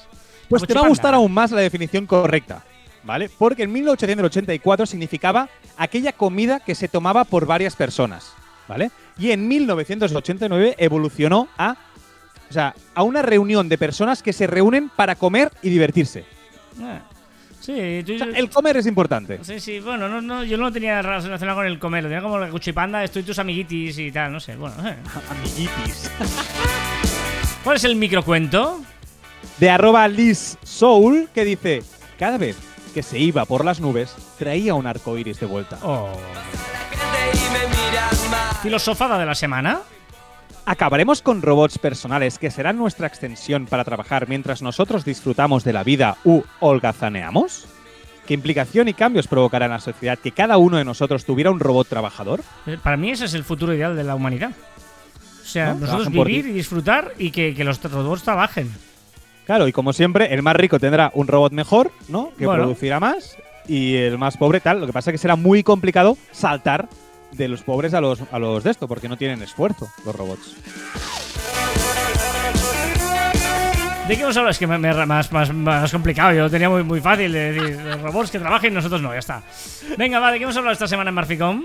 Pues 0.49 0.63
te 0.63 0.73
va 0.73 0.79
a 0.81 0.83
cuchipanda. 0.83 0.89
gustar 0.89 1.13
aún 1.13 1.31
más 1.31 1.51
la 1.51 1.61
definición 1.61 2.05
correcta, 2.07 2.63
¿vale? 3.03 3.29
Porque 3.37 3.63
en 3.63 3.71
1884 3.71 4.85
significaba 4.85 5.47
aquella 5.77 6.11
comida 6.13 6.59
que 6.59 6.75
se 6.75 6.87
tomaba 6.87 7.23
por 7.23 7.45
varias 7.45 7.75
personas, 7.75 8.33
¿vale? 8.67 8.91
Y 9.17 9.31
en 9.31 9.47
1989 9.47 10.75
evolucionó 10.79 11.47
a, 11.57 11.75
o 12.49 12.53
sea, 12.53 12.73
a 12.95 13.03
una 13.03 13.21
reunión 13.21 13.67
de 13.69 13.77
personas 13.77 14.23
que 14.23 14.33
se 14.33 14.47
reúnen 14.47 14.89
para 14.89 15.15
comer 15.15 15.51
y 15.61 15.69
divertirse. 15.69 16.25
Ah, 16.81 16.99
sí, 17.59 18.03
tú- 18.05 18.15
O 18.15 18.17
sea, 18.17 18.27
el 18.35 18.49
comer 18.49 18.77
es 18.77 18.85
importante. 18.85 19.39
sí, 19.43 19.59
sí, 19.59 19.79
bueno, 19.79 20.07
no, 20.07 20.21
no, 20.21 20.43
yo 20.43 20.57
no 20.57 20.65
lo 20.65 20.71
tenía 20.71 21.01
relacionado 21.01 21.55
con 21.57 21.65
el 21.67 21.79
comer, 21.79 22.03
lo 22.03 22.09
tenía 22.09 22.21
como 22.21 22.37
la 22.39 22.49
cuchipanda, 22.49 23.03
estoy 23.03 23.23
tus 23.23 23.39
amiguitis 23.39 23.97
y 23.99 24.11
tal, 24.11 24.31
no 24.31 24.39
sé, 24.39 24.55
bueno. 24.55 24.75
eh. 24.87 24.95
Amiguitis. 25.31 26.11
¿Cuál 27.63 27.75
es 27.77 27.83
el 27.83 27.95
microcuento? 27.95 28.81
De 29.59 29.69
arroba 29.69 30.07
Liz 30.07 30.57
Soul 30.63 31.29
que 31.33 31.43
dice, 31.43 31.83
cada 32.19 32.37
vez 32.37 32.55
que 32.93 33.03
se 33.03 33.19
iba 33.19 33.43
por 33.45 33.65
las 33.65 33.79
nubes, 33.79 34.13
traía 34.39 34.73
un 34.73 34.87
arco 34.87 35.17
iris 35.17 35.39
de 35.39 35.45
vuelta. 35.47 35.77
Oh. 35.83 36.11
Filosofada 38.63 39.17
de 39.19 39.25
la 39.25 39.35
semana. 39.35 39.81
¿Acabaremos 40.69 41.21
con 41.21 41.41
robots 41.41 41.77
personales 41.77 42.37
que 42.37 42.51
serán 42.51 42.75
nuestra 42.77 43.07
extensión 43.07 43.67
para 43.67 43.85
trabajar 43.85 44.27
mientras 44.27 44.61
nosotros 44.61 45.05
disfrutamos 45.05 45.63
de 45.63 45.71
la 45.71 45.85
vida 45.85 46.17
u 46.25 46.41
holgazaneamos? 46.59 47.65
¿Qué 48.25 48.33
implicación 48.33 48.89
y 48.89 48.93
cambios 48.93 49.27
provocará 49.27 49.67
en 49.67 49.71
la 49.71 49.79
sociedad 49.79 50.19
que 50.19 50.33
cada 50.33 50.57
uno 50.57 50.75
de 50.75 50.83
nosotros 50.83 51.23
tuviera 51.23 51.51
un 51.51 51.61
robot 51.61 51.87
trabajador? 51.87 52.41
Eh, 52.65 52.77
Para 52.83 52.97
mí 52.97 53.11
ese 53.11 53.23
es 53.23 53.33
el 53.33 53.45
futuro 53.45 53.73
ideal 53.73 53.95
de 53.95 54.03
la 54.03 54.13
humanidad. 54.15 54.51
O 55.41 55.45
sea, 55.45 55.73
¿No? 55.73 55.79
nosotros 55.85 56.11
vivir 56.11 56.45
y 56.47 56.51
disfrutar 56.51 57.13
y 57.17 57.31
que, 57.31 57.55
que 57.55 57.63
los 57.63 57.81
robots 57.81 58.23
trabajen. 58.23 58.69
Claro, 59.45 59.69
y 59.69 59.71
como 59.71 59.93
siempre, 59.93 60.33
el 60.33 60.43
más 60.43 60.57
rico 60.57 60.77
tendrá 60.81 61.11
un 61.13 61.27
robot 61.27 61.53
mejor, 61.53 61.93
¿no? 62.09 62.31
Que 62.37 62.45
Bueno. 62.45 62.63
producirá 62.63 62.99
más, 62.99 63.37
y 63.69 63.95
el 63.95 64.17
más 64.17 64.35
pobre 64.35 64.59
tal. 64.59 64.81
Lo 64.81 64.85
que 64.87 64.91
pasa 64.91 65.11
es 65.11 65.13
que 65.13 65.17
será 65.19 65.37
muy 65.37 65.63
complicado 65.63 66.17
saltar 66.33 66.89
de 67.37 67.47
los 67.47 67.61
pobres 67.63 67.93
a 67.93 68.01
los, 68.01 68.21
a 68.31 68.39
los 68.39 68.63
de 68.63 68.71
esto, 68.71 68.87
porque 68.87 69.07
no 69.07 69.17
tienen 69.17 69.41
esfuerzo 69.41 69.87
los 70.05 70.15
robots. 70.15 70.55
¿De 74.07 74.15
qué 74.15 74.21
hemos 74.21 74.37
hablado? 74.37 74.51
Es 74.51 74.57
que 74.57 74.67
me, 74.67 74.77
me- 74.77 75.05
más, 75.05 75.31
más, 75.33 75.53
más 75.53 75.91
complicado. 75.91 76.31
Yo 76.33 76.43
lo 76.43 76.49
tenía 76.49 76.69
muy, 76.69 76.81
muy 76.83 77.01
fácil 77.01 77.31
de 77.33 77.51
decir 77.51 77.81
los 77.81 78.01
robots 78.01 78.31
que 78.31 78.39
trabajen 78.39 78.71
y 78.71 78.75
nosotros 78.75 79.01
no, 79.01 79.11
ya 79.11 79.19
está. 79.19 79.43
Venga, 79.97 80.19
va, 80.19 80.31
¿de 80.31 80.37
qué 80.37 80.43
hemos 80.45 80.55
hablado 80.55 80.71
esta 80.73 80.87
semana 80.87 81.09
en 81.09 81.15
Marficom? 81.15 81.63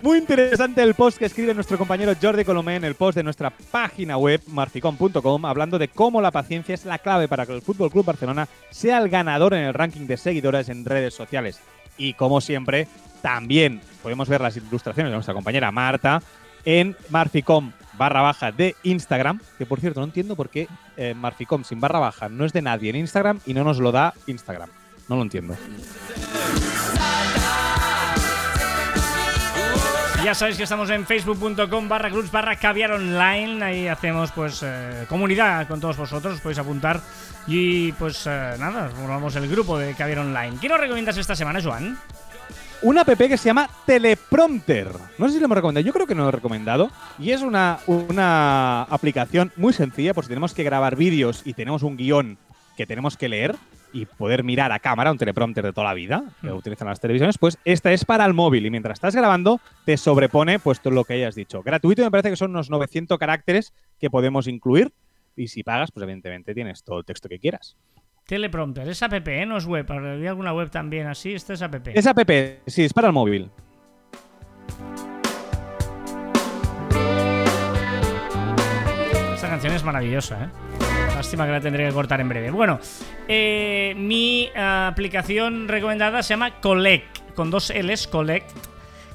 Muy 0.00 0.18
interesante 0.18 0.82
el 0.82 0.94
post 0.94 1.18
que 1.18 1.26
escribe 1.26 1.52
nuestro 1.52 1.76
compañero 1.76 2.14
Jordi 2.22 2.44
Colomé 2.44 2.76
en 2.76 2.84
el 2.84 2.94
post 2.94 3.16
de 3.16 3.22
nuestra 3.24 3.50
página 3.50 4.16
web 4.16 4.40
marficom.com 4.46 5.44
hablando 5.44 5.76
de 5.78 5.88
cómo 5.88 6.22
la 6.22 6.30
paciencia 6.30 6.74
es 6.74 6.84
la 6.86 6.98
clave 7.00 7.26
para 7.28 7.44
que 7.44 7.52
el 7.54 7.62
Fútbol 7.62 7.90
Club 7.90 8.04
Barcelona 8.06 8.48
sea 8.70 8.98
el 8.98 9.08
ganador 9.10 9.52
en 9.54 9.64
el 9.64 9.74
ranking 9.74 10.06
de 10.06 10.16
seguidores 10.16 10.68
en 10.68 10.84
redes 10.84 11.12
sociales. 11.14 11.58
Y 11.98 12.14
como 12.14 12.40
siempre, 12.40 12.86
también 13.22 13.80
podemos 14.02 14.28
ver 14.28 14.40
las 14.40 14.56
ilustraciones 14.56 15.10
de 15.10 15.16
nuestra 15.16 15.34
compañera 15.34 15.70
Marta 15.70 16.22
en 16.64 16.96
marficom 17.10 17.72
barra 17.94 18.22
baja 18.22 18.52
de 18.52 18.76
Instagram, 18.82 19.40
que 19.58 19.66
por 19.66 19.80
cierto 19.80 20.00
no 20.00 20.06
entiendo 20.06 20.36
por 20.36 20.48
qué 20.48 20.68
eh, 20.96 21.14
marficom 21.14 21.64
sin 21.64 21.80
barra 21.80 21.98
baja 21.98 22.28
no 22.28 22.44
es 22.44 22.52
de 22.52 22.62
nadie 22.62 22.90
en 22.90 22.96
Instagram 22.96 23.40
y 23.46 23.54
no 23.54 23.64
nos 23.64 23.78
lo 23.78 23.92
da 23.92 24.14
Instagram. 24.26 24.70
No 25.08 25.16
lo 25.16 25.22
entiendo. 25.22 25.56
Ya 30.22 30.34
sabéis 30.34 30.56
que 30.56 30.64
estamos 30.64 30.90
en 30.90 31.06
facebook.com 31.06 31.88
barra 31.88 32.10
clubs 32.10 32.30
barra 32.30 32.56
caviar 32.56 32.92
online. 32.92 33.64
Ahí 33.64 33.88
hacemos 33.88 34.32
pues 34.32 34.62
eh, 34.62 35.06
comunidad 35.08 35.66
con 35.68 35.80
todos 35.80 35.96
vosotros. 35.96 36.34
Os 36.34 36.40
podéis 36.40 36.58
apuntar. 36.58 37.00
Y 37.46 37.92
pues 37.92 38.26
eh, 38.26 38.56
nada, 38.58 38.90
formamos 38.90 39.34
el 39.36 39.48
grupo 39.48 39.78
de 39.78 39.94
caviar 39.94 40.18
online. 40.18 40.58
¿Qué 40.60 40.68
nos 40.68 40.80
recomiendas 40.80 41.16
esta 41.16 41.34
semana, 41.34 41.60
Joan? 41.62 41.96
Una 42.82 43.02
app 43.02 43.08
que 43.18 43.36
se 43.36 43.46
llama 43.46 43.68
Teleprompter. 43.86 44.88
No 45.18 45.26
sé 45.26 45.34
si 45.34 45.38
lo 45.40 45.46
hemos 45.46 45.56
recomendado, 45.56 45.84
yo 45.84 45.92
creo 45.92 46.06
que 46.06 46.14
no 46.14 46.22
lo 46.22 46.28
he 46.28 46.32
recomendado. 46.32 46.90
Y 47.18 47.30
es 47.32 47.42
una, 47.42 47.78
una 47.86 48.82
aplicación 48.84 49.52
muy 49.56 49.72
sencilla, 49.72 50.14
por 50.14 50.24
si 50.24 50.28
tenemos 50.28 50.54
que 50.54 50.62
grabar 50.64 50.96
vídeos 50.96 51.42
y 51.44 51.54
tenemos 51.54 51.82
un 51.82 51.96
guion 51.96 52.38
que 52.76 52.86
tenemos 52.86 53.16
que 53.16 53.28
leer 53.28 53.56
y 53.92 54.04
poder 54.04 54.44
mirar 54.44 54.70
a 54.70 54.78
cámara, 54.78 55.10
un 55.10 55.18
teleprompter 55.18 55.64
de 55.64 55.72
toda 55.72 55.86
la 55.88 55.94
vida, 55.94 56.22
que 56.42 56.50
Mm. 56.52 56.56
utilizan 56.56 56.88
las 56.88 57.00
televisiones, 57.00 57.38
pues 57.38 57.58
esta 57.64 57.90
es 57.92 58.04
para 58.04 58.24
el 58.26 58.34
móvil 58.34 58.66
y 58.66 58.70
mientras 58.70 58.96
estás 58.96 59.16
grabando 59.16 59.60
te 59.86 59.96
sobrepone 59.96 60.58
pues 60.58 60.80
todo 60.80 60.92
lo 60.92 61.04
que 61.04 61.14
hayas 61.14 61.34
dicho. 61.34 61.62
Gratuito 61.62 62.02
me 62.02 62.10
parece 62.10 62.28
que 62.30 62.36
son 62.36 62.50
unos 62.50 62.68
900 62.70 63.18
caracteres 63.18 63.72
que 63.98 64.10
podemos 64.10 64.46
incluir 64.46 64.92
Y 65.36 65.46
si 65.48 65.62
pagas, 65.62 65.90
pues 65.92 66.02
evidentemente 66.02 66.52
tienes 66.52 66.82
todo 66.82 66.98
el 66.98 67.04
texto 67.04 67.28
que 67.28 67.38
quieras. 67.38 67.76
Teleprompter, 68.28 68.86
es 68.86 69.02
app, 69.02 69.26
¿eh? 69.26 69.46
no 69.46 69.56
es 69.56 69.64
web. 69.64 69.90
Había 69.90 70.28
alguna 70.28 70.52
web 70.52 70.68
también 70.68 71.06
así, 71.06 71.32
esto 71.32 71.54
es 71.54 71.62
app. 71.62 71.76
Es 71.86 72.06
app, 72.06 72.18
sí, 72.66 72.84
es 72.84 72.92
para 72.92 73.06
el 73.06 73.14
móvil. 73.14 73.50
Esta 79.32 79.48
canción 79.48 79.72
es 79.72 79.82
maravillosa, 79.82 80.44
¿eh? 80.44 80.48
Lástima 81.14 81.46
que 81.46 81.52
la 81.52 81.60
tendré 81.62 81.88
que 81.88 81.94
cortar 81.94 82.20
en 82.20 82.28
breve. 82.28 82.50
Bueno, 82.50 82.78
eh, 83.28 83.94
mi 83.96 84.50
eh, 84.54 84.60
aplicación 84.60 85.66
recomendada 85.66 86.22
se 86.22 86.34
llama 86.34 86.60
Collect, 86.60 87.32
con 87.34 87.50
dos 87.50 87.72
L's, 87.74 88.06
Collect. 88.08 88.50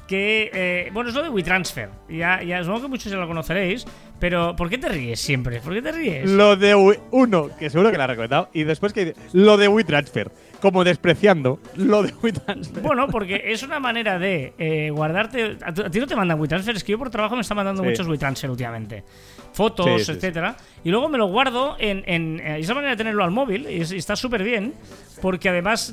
Que, 0.06 0.50
eh, 0.52 0.90
bueno, 0.92 1.08
es 1.08 1.16
lo 1.16 1.22
de 1.22 1.30
WeTransfer. 1.30 1.88
Ya, 2.10 2.42
ya 2.42 2.62
supongo 2.62 2.82
que 2.82 2.88
muchos 2.88 3.10
ya 3.10 3.16
lo 3.18 3.26
conoceréis. 3.26 3.86
Pero, 4.20 4.54
¿por 4.54 4.68
qué 4.70 4.78
te 4.78 4.88
ríes 4.88 5.18
siempre? 5.20 5.60
¿Por 5.60 5.72
qué 5.74 5.82
te 5.82 5.92
ríes? 5.92 6.30
Lo 6.30 6.56
de 6.56 6.74
We- 6.74 7.00
uno, 7.10 7.48
que 7.58 7.68
seguro 7.70 7.90
que 7.90 7.98
la 7.98 8.04
ha 8.04 8.08
recomendado, 8.08 8.48
y 8.52 8.64
después 8.64 8.92
que 8.92 9.06
dice, 9.06 9.20
lo 9.32 9.56
de 9.56 9.66
WeTransfer, 9.68 10.30
como 10.60 10.84
despreciando 10.84 11.58
lo 11.76 12.02
de 12.02 12.12
WeTransfer. 12.22 12.82
Bueno, 12.82 13.08
porque 13.08 13.42
es 13.46 13.62
una 13.62 13.80
manera 13.80 14.18
de 14.18 14.52
eh, 14.58 14.90
guardarte. 14.90 15.56
A, 15.62 15.72
ti 15.72 15.98
no 15.98 16.06
te 16.06 16.16
mandan 16.16 16.38
WeTransfer, 16.40 16.76
es 16.76 16.84
que 16.84 16.92
yo 16.92 16.98
por 16.98 17.10
trabajo 17.10 17.34
me 17.34 17.40
está 17.42 17.54
mandando 17.54 17.82
Sí. 17.82 17.88
muchos 17.88 18.06
WeTransfer 18.06 18.50
últimamente. 18.50 19.04
Fotos, 19.52 20.04
Sí, 20.04 20.12
etcétera. 20.12 20.56
Y 20.84 20.90
luego 20.90 21.08
me 21.08 21.16
lo 21.18 21.26
guardo 21.26 21.76
en, 21.78 22.02
en, 22.06 22.40
eh, 22.40 22.58
esa 22.60 22.74
manera 22.74 22.90
de 22.92 22.96
tenerlo 22.96 23.24
al 23.24 23.30
móvil. 23.30 23.66
Y, 23.70 23.80
es- 23.82 23.92
y 23.92 23.96
está 23.96 24.16
súper 24.16 24.42
bien. 24.42 24.74
Porque 25.22 25.48
además 25.48 25.92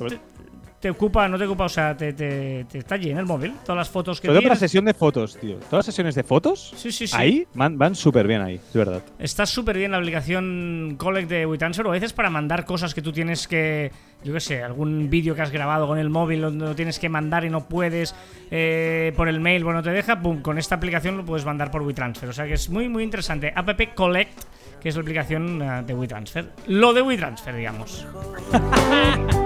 te, 0.82 0.90
ocupa, 0.90 1.28
no 1.28 1.38
te 1.38 1.44
ocupa, 1.44 1.64
o 1.64 1.68
sea, 1.68 1.96
te, 1.96 2.12
te, 2.12 2.64
te 2.68 2.78
está 2.78 2.96
lleno 2.96 3.20
el 3.20 3.26
móvil. 3.26 3.54
Todas 3.64 3.76
las 3.78 3.88
fotos 3.88 4.20
que 4.20 4.26
Sobre 4.26 4.40
todo 4.40 4.42
para 4.48 4.56
tienes. 4.56 4.58
sesión 4.70 4.84
de 4.84 4.92
fotos, 4.94 5.36
tío. 5.38 5.56
Todas 5.56 5.78
las 5.78 5.86
sesiones 5.86 6.14
de 6.16 6.24
fotos, 6.24 6.74
Sí, 6.76 6.90
sí, 6.90 7.06
sí. 7.06 7.16
ahí 7.16 7.46
van, 7.54 7.78
van 7.78 7.94
súper 7.94 8.26
bien 8.26 8.42
ahí, 8.42 8.56
es 8.56 8.74
verdad. 8.74 9.02
Está 9.18 9.46
súper 9.46 9.78
bien 9.78 9.92
la 9.92 9.98
aplicación 9.98 10.96
Collect 10.98 11.28
de 11.30 11.46
WeTransfer 11.46 11.86
o 11.86 11.90
a 11.90 11.92
veces 11.92 12.12
para 12.12 12.28
mandar 12.30 12.64
cosas 12.64 12.92
que 12.94 13.00
tú 13.00 13.12
tienes 13.12 13.46
que, 13.46 13.92
yo 14.24 14.32
qué 14.32 14.40
sé, 14.40 14.62
algún 14.62 15.08
vídeo 15.08 15.34
que 15.36 15.42
has 15.42 15.52
grabado 15.52 15.86
con 15.86 15.98
el 15.98 16.10
móvil 16.10 16.40
donde 16.42 16.66
lo 16.66 16.74
tienes 16.74 16.98
que 16.98 17.08
mandar 17.08 17.44
y 17.44 17.50
no 17.50 17.68
puedes 17.68 18.14
eh, 18.50 19.12
por 19.16 19.28
el 19.28 19.38
mail, 19.40 19.62
bueno, 19.62 19.82
te 19.82 19.90
deja, 19.90 20.20
pum, 20.20 20.42
con 20.42 20.58
esta 20.58 20.74
aplicación 20.74 21.16
lo 21.16 21.24
puedes 21.24 21.44
mandar 21.46 21.70
por 21.70 21.82
WeTransfer. 21.82 22.28
O 22.28 22.32
sea 22.32 22.46
que 22.46 22.54
es 22.54 22.68
muy, 22.68 22.88
muy 22.88 23.04
interesante. 23.04 23.52
App 23.54 23.70
Collect, 23.94 24.42
que 24.80 24.88
es 24.88 24.96
la 24.96 25.02
aplicación 25.02 25.62
eh, 25.62 25.82
de 25.86 25.94
WeTransfer. 25.94 26.50
Lo 26.66 26.92
de 26.92 27.02
WeTransfer, 27.02 27.54
digamos. 27.54 28.04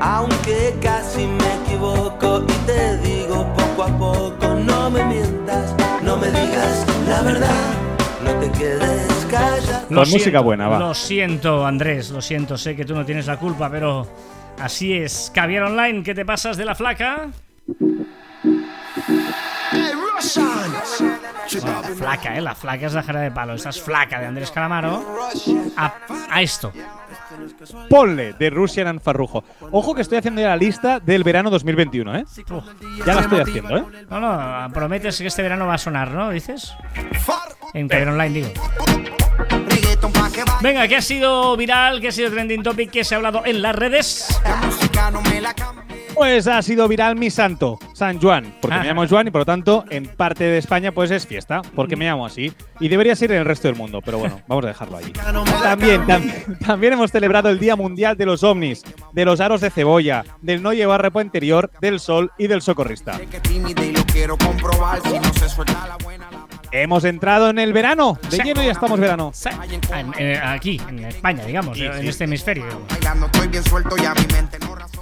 Aunque 0.00 0.74
casi 0.80 1.26
me 1.26 1.54
equivoco 1.64 2.44
y 2.46 2.66
te 2.66 2.98
digo 2.98 3.46
poco 3.54 3.82
a 3.82 3.98
poco, 3.98 4.54
no 4.54 4.90
me 4.90 5.04
mientas, 5.04 5.74
no 6.02 6.16
me 6.16 6.28
digas 6.28 6.86
la 7.08 7.22
verdad, 7.22 7.72
no 8.24 8.32
te 8.34 8.50
quedes 8.52 9.26
callado. 9.30 9.86
Lo 9.90 10.06
música 10.06 10.40
buena, 10.40 10.68
va. 10.68 10.78
Lo 10.78 10.94
siento, 10.94 11.66
Andrés, 11.66 12.10
lo 12.10 12.20
siento, 12.20 12.56
sé 12.56 12.76
que 12.76 12.84
tú 12.84 12.94
no 12.94 13.04
tienes 13.04 13.26
la 13.26 13.38
culpa, 13.38 13.68
pero 13.70 14.06
así 14.60 14.94
es. 14.94 15.32
Caviar 15.34 15.64
Online, 15.64 16.02
¿qué 16.02 16.14
te 16.14 16.24
pasas 16.24 16.56
de 16.56 16.64
la 16.64 16.74
flaca? 16.74 17.28
La 21.64 21.82
flaca, 21.96 22.36
¿eh? 22.36 22.40
La 22.40 22.54
flaca 22.54 22.86
es 22.86 22.92
la 22.92 23.02
jara 23.02 23.20
de 23.20 23.30
palo. 23.30 23.54
Esta 23.54 23.70
es 23.70 23.80
flaca 23.80 24.18
de 24.20 24.26
Andrés 24.26 24.50
Calamaro. 24.50 25.28
A, 25.76 25.94
a 26.30 26.42
esto. 26.42 26.72
Ponle 27.88 28.32
de 28.32 28.50
Russian 28.50 28.88
and 28.88 29.00
Farrujo. 29.00 29.44
Ojo 29.70 29.94
que 29.94 30.02
estoy 30.02 30.18
haciendo 30.18 30.40
ya 30.40 30.48
la 30.48 30.56
lista 30.56 31.00
del 31.00 31.22
verano 31.24 31.50
2021, 31.50 32.16
¿eh? 32.16 32.24
Uf. 32.50 32.64
Ya 33.06 33.14
la 33.14 33.20
estoy 33.22 33.40
haciendo, 33.40 33.76
¿eh? 33.76 33.84
No, 34.10 34.20
no, 34.20 34.72
prometes 34.72 35.18
que 35.18 35.26
este 35.26 35.42
verano 35.42 35.66
va 35.66 35.74
a 35.74 35.78
sonar, 35.78 36.10
¿no? 36.10 36.30
¿Dices? 36.30 36.74
En 37.74 37.88
Caviar 37.88 38.08
Online, 38.08 38.30
digo. 38.30 38.48
Venga, 40.60 40.88
¿qué 40.88 40.96
ha 40.96 41.02
sido 41.02 41.56
viral? 41.56 42.00
¿Qué 42.00 42.08
ha 42.08 42.12
sido 42.12 42.30
trending 42.30 42.62
topic? 42.62 42.90
¿Qué 42.90 43.04
se 43.04 43.14
ha 43.14 43.18
hablado 43.18 43.42
en 43.44 43.62
las 43.62 43.76
redes? 43.76 44.40
Pues 46.18 46.48
ha 46.48 46.60
sido 46.62 46.88
viral 46.88 47.14
mi 47.14 47.30
santo, 47.30 47.78
San 47.94 48.20
Juan, 48.20 48.52
porque 48.60 48.76
Ah. 48.76 48.80
me 48.80 48.86
llamo 48.88 49.06
Juan 49.06 49.28
y 49.28 49.30
por 49.30 49.42
lo 49.42 49.44
tanto 49.46 49.84
en 49.88 50.04
parte 50.06 50.42
de 50.44 50.58
España 50.58 50.90
pues 50.92 51.10
es 51.12 51.24
fiesta, 51.26 51.62
porque 51.76 51.94
me 51.94 52.06
llamo 52.06 52.26
así. 52.26 52.52
Y 52.80 52.88
debería 52.88 53.14
ser 53.14 53.30
en 53.30 53.38
el 53.38 53.44
resto 53.44 53.68
del 53.68 53.76
mundo, 53.76 54.00
pero 54.04 54.18
bueno, 54.18 54.40
vamos 54.48 54.64
a 54.64 54.68
dejarlo 54.68 54.96
allí. 54.96 55.12
También, 55.62 56.04
tam- 56.06 56.58
también 56.66 56.94
hemos 56.94 57.12
celebrado 57.12 57.48
el 57.50 57.60
Día 57.60 57.76
Mundial 57.76 58.16
de 58.16 58.26
los 58.26 58.42
ovnis, 58.42 58.82
de 59.12 59.24
los 59.24 59.40
aros 59.40 59.60
de 59.60 59.70
cebolla, 59.70 60.24
del 60.42 60.60
no 60.62 60.72
llevar 60.72 61.02
ropa 61.02 61.22
interior, 61.22 61.70
del 61.80 62.00
sol 62.00 62.32
y 62.36 62.48
del 62.48 62.62
socorrista. 62.62 63.18
y. 63.22 63.28
Hemos 66.70 67.04
entrado 67.04 67.48
en 67.48 67.58
el 67.58 67.72
verano, 67.72 68.18
de 68.30 68.36
Sí. 68.36 68.42
lleno 68.42 68.62
ya 68.62 68.72
estamos 68.72 69.00
verano. 69.00 69.32
En- 69.92 70.12
en- 70.18 70.42
aquí, 70.42 70.80
en 70.88 71.04
España, 71.06 71.44
digamos, 71.44 71.78
en 71.80 72.06
este 72.06 72.24
hemisferio. 72.24 72.64
digamos. 72.64 72.88
Bailando 72.88 73.26
estoy 73.26 73.48
bien 73.48 73.64
suelto, 73.64 73.96
ya 73.96 74.14
mi 74.14 74.26
mente 74.32 74.58
no 74.58 74.74
razona. 74.74 74.97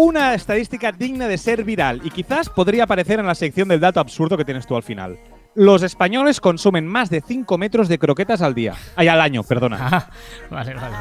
Una 0.00 0.32
estadística 0.32 0.92
digna 0.92 1.26
de 1.26 1.36
ser 1.36 1.64
viral 1.64 2.02
y 2.04 2.10
quizás 2.10 2.48
podría 2.48 2.84
aparecer 2.84 3.18
en 3.18 3.26
la 3.26 3.34
sección 3.34 3.66
del 3.66 3.80
dato 3.80 3.98
absurdo 3.98 4.36
que 4.36 4.44
tienes 4.44 4.64
tú 4.64 4.76
al 4.76 4.84
final. 4.84 5.18
Los 5.56 5.82
españoles 5.82 6.40
consumen 6.40 6.86
más 6.86 7.10
de 7.10 7.20
5 7.20 7.58
metros 7.58 7.88
de 7.88 7.98
croquetas 7.98 8.40
al 8.40 8.54
día. 8.54 8.74
Ay, 8.94 9.08
al 9.08 9.20
año, 9.20 9.42
perdona. 9.42 9.76
Ah, 9.80 10.10
vale, 10.50 10.74
vale. 10.74 10.94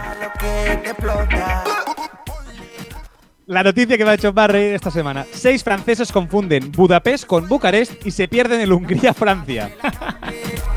La 3.45 3.61
noticia 3.61 3.99
que 3.99 4.03
me 4.03 4.09
ha 4.09 4.15
hecho 4.15 4.33
más 4.33 4.49
reír 4.49 4.73
esta 4.73 4.89
semana. 4.89 5.27
Seis 5.31 5.63
franceses 5.63 6.11
confunden 6.11 6.71
Budapest 6.71 7.27
con 7.27 7.47
Bucarest 7.47 8.03
y 8.03 8.09
se 8.09 8.27
pierden 8.27 8.61
en 8.61 8.71
Hungría-Francia. 8.71 9.69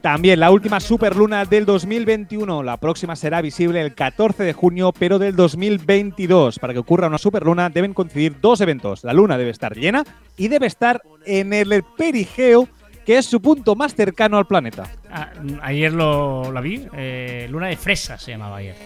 También 0.00 0.38
la 0.38 0.50
última 0.52 0.78
superluna 0.78 1.44
del 1.44 1.66
2021. 1.66 2.62
La 2.62 2.76
próxima 2.76 3.16
será 3.16 3.40
visible 3.42 3.80
el 3.80 3.94
14 3.94 4.44
de 4.44 4.52
junio, 4.52 4.92
pero 4.96 5.18
del 5.18 5.34
2022. 5.34 6.58
Para 6.60 6.72
que 6.72 6.78
ocurra 6.78 7.08
una 7.08 7.18
superluna 7.18 7.68
deben 7.68 7.94
coincidir 7.94 8.40
dos 8.40 8.60
eventos. 8.60 9.02
La 9.02 9.12
luna 9.12 9.36
debe 9.36 9.50
estar 9.50 9.74
llena 9.76 10.04
y 10.36 10.48
debe 10.48 10.66
estar 10.68 11.02
en 11.26 11.52
el 11.52 11.82
perigeo, 11.96 12.68
que 13.04 13.18
es 13.18 13.26
su 13.26 13.42
punto 13.42 13.74
más 13.74 13.94
cercano 13.94 14.38
al 14.38 14.46
planeta. 14.46 14.84
Ah, 15.10 15.30
ayer 15.62 15.92
lo, 15.92 16.52
lo 16.52 16.62
vi. 16.62 16.86
eh, 16.92 17.48
Luna 17.50 17.66
de 17.66 17.76
fresa 17.76 18.18
se 18.18 18.30
llamaba 18.30 18.58
ayer. 18.58 18.76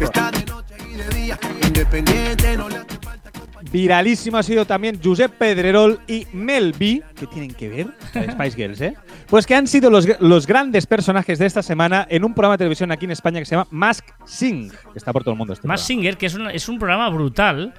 Está 0.00 0.30
de 0.32 0.44
noche 0.46 0.74
y 0.92 0.96
de 0.96 1.08
día, 1.10 1.38
independiente, 1.64 2.56
no 2.56 2.68
le 2.68 2.76
hace 2.76 2.96
falta 3.00 3.29
Viralísimo 3.72 4.36
ha 4.36 4.42
sido 4.42 4.64
también 4.64 4.98
Josep 5.02 5.32
Pedrerol 5.32 6.00
y 6.08 6.26
Mel 6.32 6.74
B, 6.78 7.02
que 7.18 7.26
tienen 7.28 7.54
que 7.54 7.68
ver, 7.68 7.86
Spice 8.32 8.56
Girls, 8.56 8.80
¿eh? 8.80 8.94
Pues 9.28 9.46
que 9.46 9.54
han 9.54 9.66
sido 9.68 9.90
los, 9.90 10.08
los 10.20 10.46
grandes 10.46 10.86
personajes 10.86 11.38
de 11.38 11.46
esta 11.46 11.62
semana 11.62 12.06
en 12.10 12.24
un 12.24 12.34
programa 12.34 12.54
de 12.54 12.58
televisión 12.58 12.90
aquí 12.90 13.04
en 13.04 13.12
España 13.12 13.38
que 13.38 13.44
se 13.46 13.54
llama 13.54 13.68
Mask 13.70 14.04
Sing, 14.26 14.70
que 14.70 14.98
está 14.98 15.12
por 15.12 15.22
todo 15.22 15.32
el 15.34 15.38
mundo. 15.38 15.52
Este 15.52 15.62
programa. 15.62 15.78
Singer, 15.78 16.16
que 16.16 16.26
es 16.26 16.34
un, 16.34 16.50
es 16.50 16.68
un 16.68 16.78
programa 16.78 17.08
brutal. 17.10 17.72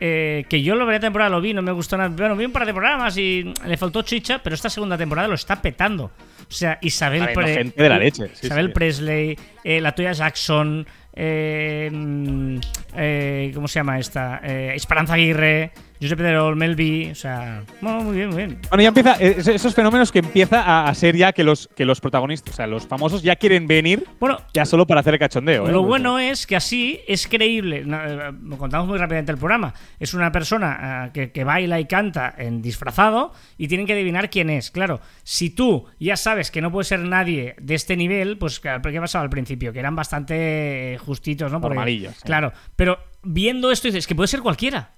eh, 0.00 0.44
que 0.48 0.62
yo 0.62 0.74
la 0.76 0.84
primera 0.84 1.00
temporada 1.00 1.30
lo 1.30 1.40
vi, 1.40 1.52
no 1.54 1.62
me 1.62 1.72
gustó 1.72 1.96
nada. 1.96 2.10
Bueno, 2.10 2.36
vi 2.36 2.44
un 2.44 2.52
par 2.52 2.64
de 2.66 2.72
programas 2.72 3.16
y 3.16 3.52
le 3.66 3.76
faltó 3.76 4.02
chicha, 4.02 4.40
pero 4.42 4.54
esta 4.54 4.70
segunda 4.70 4.96
temporada 4.96 5.26
lo 5.28 5.34
está 5.34 5.60
petando. 5.60 6.04
O 6.04 6.52
sea, 6.52 6.78
Isabel, 6.82 7.30
Pre- 7.34 7.54
gente 7.54 7.82
de 7.82 7.88
la 7.88 7.98
leche, 7.98 8.28
sí, 8.34 8.46
Isabel 8.46 8.66
sí. 8.68 8.72
Presley, 8.74 9.38
eh, 9.64 9.80
la 9.80 9.92
Toya 9.92 10.12
Jackson, 10.12 10.86
eh, 11.18 11.90
mm, 11.92 12.58
eh, 12.96 13.50
¿cómo 13.54 13.66
se 13.66 13.80
llama 13.80 13.98
esta? 13.98 14.40
Eh, 14.42 14.72
Esperanza 14.74 15.14
Aguirre, 15.14 15.72
Josep 16.00 16.16
Pedrerol, 16.18 16.54
Melvi. 16.56 17.10
O 17.10 17.14
sea, 17.14 17.62
bueno, 17.80 18.02
muy 18.02 18.16
bien, 18.16 18.28
muy 18.28 18.36
bien. 18.38 18.58
Bueno, 18.68 18.82
ya 18.82 18.88
empieza, 18.88 19.16
eh, 19.20 19.34
es- 19.38 19.48
esos 19.48 19.74
fenómenos 19.74 20.12
que 20.12 20.20
empieza 20.20 20.62
a, 20.62 20.88
a 20.88 20.94
ser 20.94 21.16
ya 21.16 21.32
que 21.32 21.42
los, 21.44 21.68
que 21.74 21.84
los 21.84 22.00
protagonistas, 22.00 22.54
o 22.54 22.56
sea, 22.56 22.66
los 22.66 22.86
famosos 22.86 23.22
ya 23.22 23.36
quieren 23.36 23.66
venir 23.66 24.04
Bueno, 24.20 24.38
ya 24.54 24.64
solo 24.64 24.86
para 24.86 25.00
hacer 25.00 25.14
el 25.14 25.20
cachondeo. 25.20 25.68
¿eh? 25.68 25.72
Lo 25.72 25.82
bueno 25.82 26.18
es 26.18 26.46
que 26.46 26.56
así 26.56 27.00
es 27.08 27.26
creíble. 27.26 27.84
Eh, 27.86 28.32
Lo 28.42 28.58
contamos 28.58 28.86
muy 28.88 28.98
rápidamente 28.98 29.32
el 29.32 29.38
programa. 29.38 29.74
Es 29.98 30.14
una 30.14 30.30
persona 30.32 31.10
que, 31.12 31.32
que 31.32 31.44
baila 31.44 31.80
y 31.80 31.86
canta 31.86 32.34
en 32.38 32.62
disfrazado 32.62 33.32
y 33.56 33.68
tienen 33.68 33.86
que 33.86 33.92
adivinar 33.94 34.30
quién 34.30 34.50
es. 34.50 34.70
Claro, 34.70 35.00
si 35.24 35.50
tú 35.50 35.86
ya 35.98 36.16
sabes 36.16 36.50
que 36.50 36.60
no 36.60 36.70
puede 36.70 36.84
ser 36.84 37.00
nadie 37.00 37.56
de 37.60 37.74
este 37.74 37.96
nivel, 37.96 38.38
pues 38.38 38.60
¿qué 38.60 38.78
pasaba 39.00 39.22
al 39.24 39.30
principio? 39.30 39.72
Que 39.72 39.78
eran 39.80 39.96
bastante 39.96 40.98
justitos, 41.04 41.50
¿no? 41.50 41.60
Porque- 41.60 41.74
Normalillos. 41.74 42.14
Claro, 42.24 42.52
pero 42.76 42.98
viendo 43.22 43.70
esto 43.72 43.88
dices 43.88 44.06
que 44.06 44.14
puede 44.14 44.28
ser 44.28 44.40
cualquiera. 44.40 44.92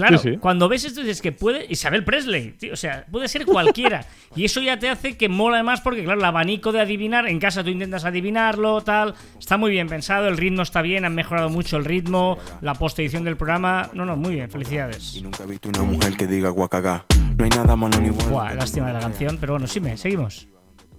Claro, 0.00 0.18
Sí, 0.18 0.32
sí. 0.32 0.36
cuando 0.38 0.68
ves 0.68 0.84
esto 0.84 1.00
dices 1.00 1.22
que 1.22 1.32
puede 1.32 1.66
Isabel 1.68 2.04
Presley, 2.04 2.52
tío, 2.52 2.72
o 2.72 2.76
sea, 2.76 3.06
puede 3.10 3.28
ser 3.28 3.46
cualquiera. 3.46 4.04
y 4.36 4.44
eso 4.44 4.60
ya 4.60 4.78
te 4.78 4.88
hace 4.88 5.16
que 5.16 5.28
mola 5.28 5.62
más 5.62 5.80
porque, 5.80 6.04
claro, 6.04 6.18
el 6.20 6.24
abanico 6.24 6.72
de 6.72 6.80
adivinar, 6.80 7.28
en 7.28 7.38
casa 7.38 7.62
tú 7.62 7.70
intentas 7.70 8.04
adivinarlo, 8.04 8.80
tal. 8.80 9.14
Está 9.38 9.56
muy 9.56 9.70
bien 9.70 9.88
pensado, 9.88 10.28
el 10.28 10.36
ritmo 10.36 10.62
está 10.62 10.82
bien, 10.82 11.04
han 11.04 11.14
mejorado 11.14 11.48
mucho 11.48 11.76
el 11.76 11.84
ritmo, 11.84 12.38
la 12.60 12.74
post-edición 12.74 13.24
del 13.24 13.36
programa. 13.36 13.90
No, 13.92 14.04
no, 14.04 14.16
muy 14.16 14.34
bien, 14.34 14.50
felicidades. 14.50 15.16
Y 15.16 15.22
nunca 15.22 15.44
he 15.44 15.46
visto 15.46 15.68
una 15.68 15.82
mujer 15.82 16.16
que 16.16 16.26
diga 16.26 16.50
guacagá. 16.50 17.04
No 17.36 17.44
hay 17.44 17.50
nada 17.50 17.76
malo 17.76 17.98
ni 18.00 18.10
bueno. 18.10 18.30
Buah, 18.30 18.54
lástima 18.54 18.88
de 18.88 18.94
la 18.94 19.00
canción, 19.00 19.38
pero 19.40 19.54
bueno, 19.54 19.66
sí 19.66 19.80
me, 19.80 19.96
seguimos. 19.96 20.46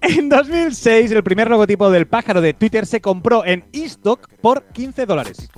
En 0.02 0.30
2006, 0.30 1.12
el 1.12 1.24
primer 1.24 1.50
logotipo 1.50 1.92
del 1.92 2.08
pájaro 2.08 2.42
de 2.42 2.54
Twitter 2.54 2.86
se 2.88 3.02
compró 3.02 3.46
en 3.46 3.66
eStock 3.72 4.28
por 4.42 4.64
15 4.74 5.06
dólares. 5.06 5.50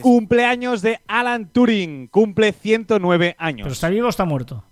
Cumpleaños 0.00 0.82
de 0.82 1.00
Alan 1.06 1.48
Turing. 1.48 2.08
Cumple 2.08 2.52
109 2.52 3.36
años. 3.38 3.64
¿Pero 3.64 3.72
está 3.72 3.88
vivo 3.88 4.06
o 4.06 4.10
está 4.10 4.24
muerto? 4.26 4.64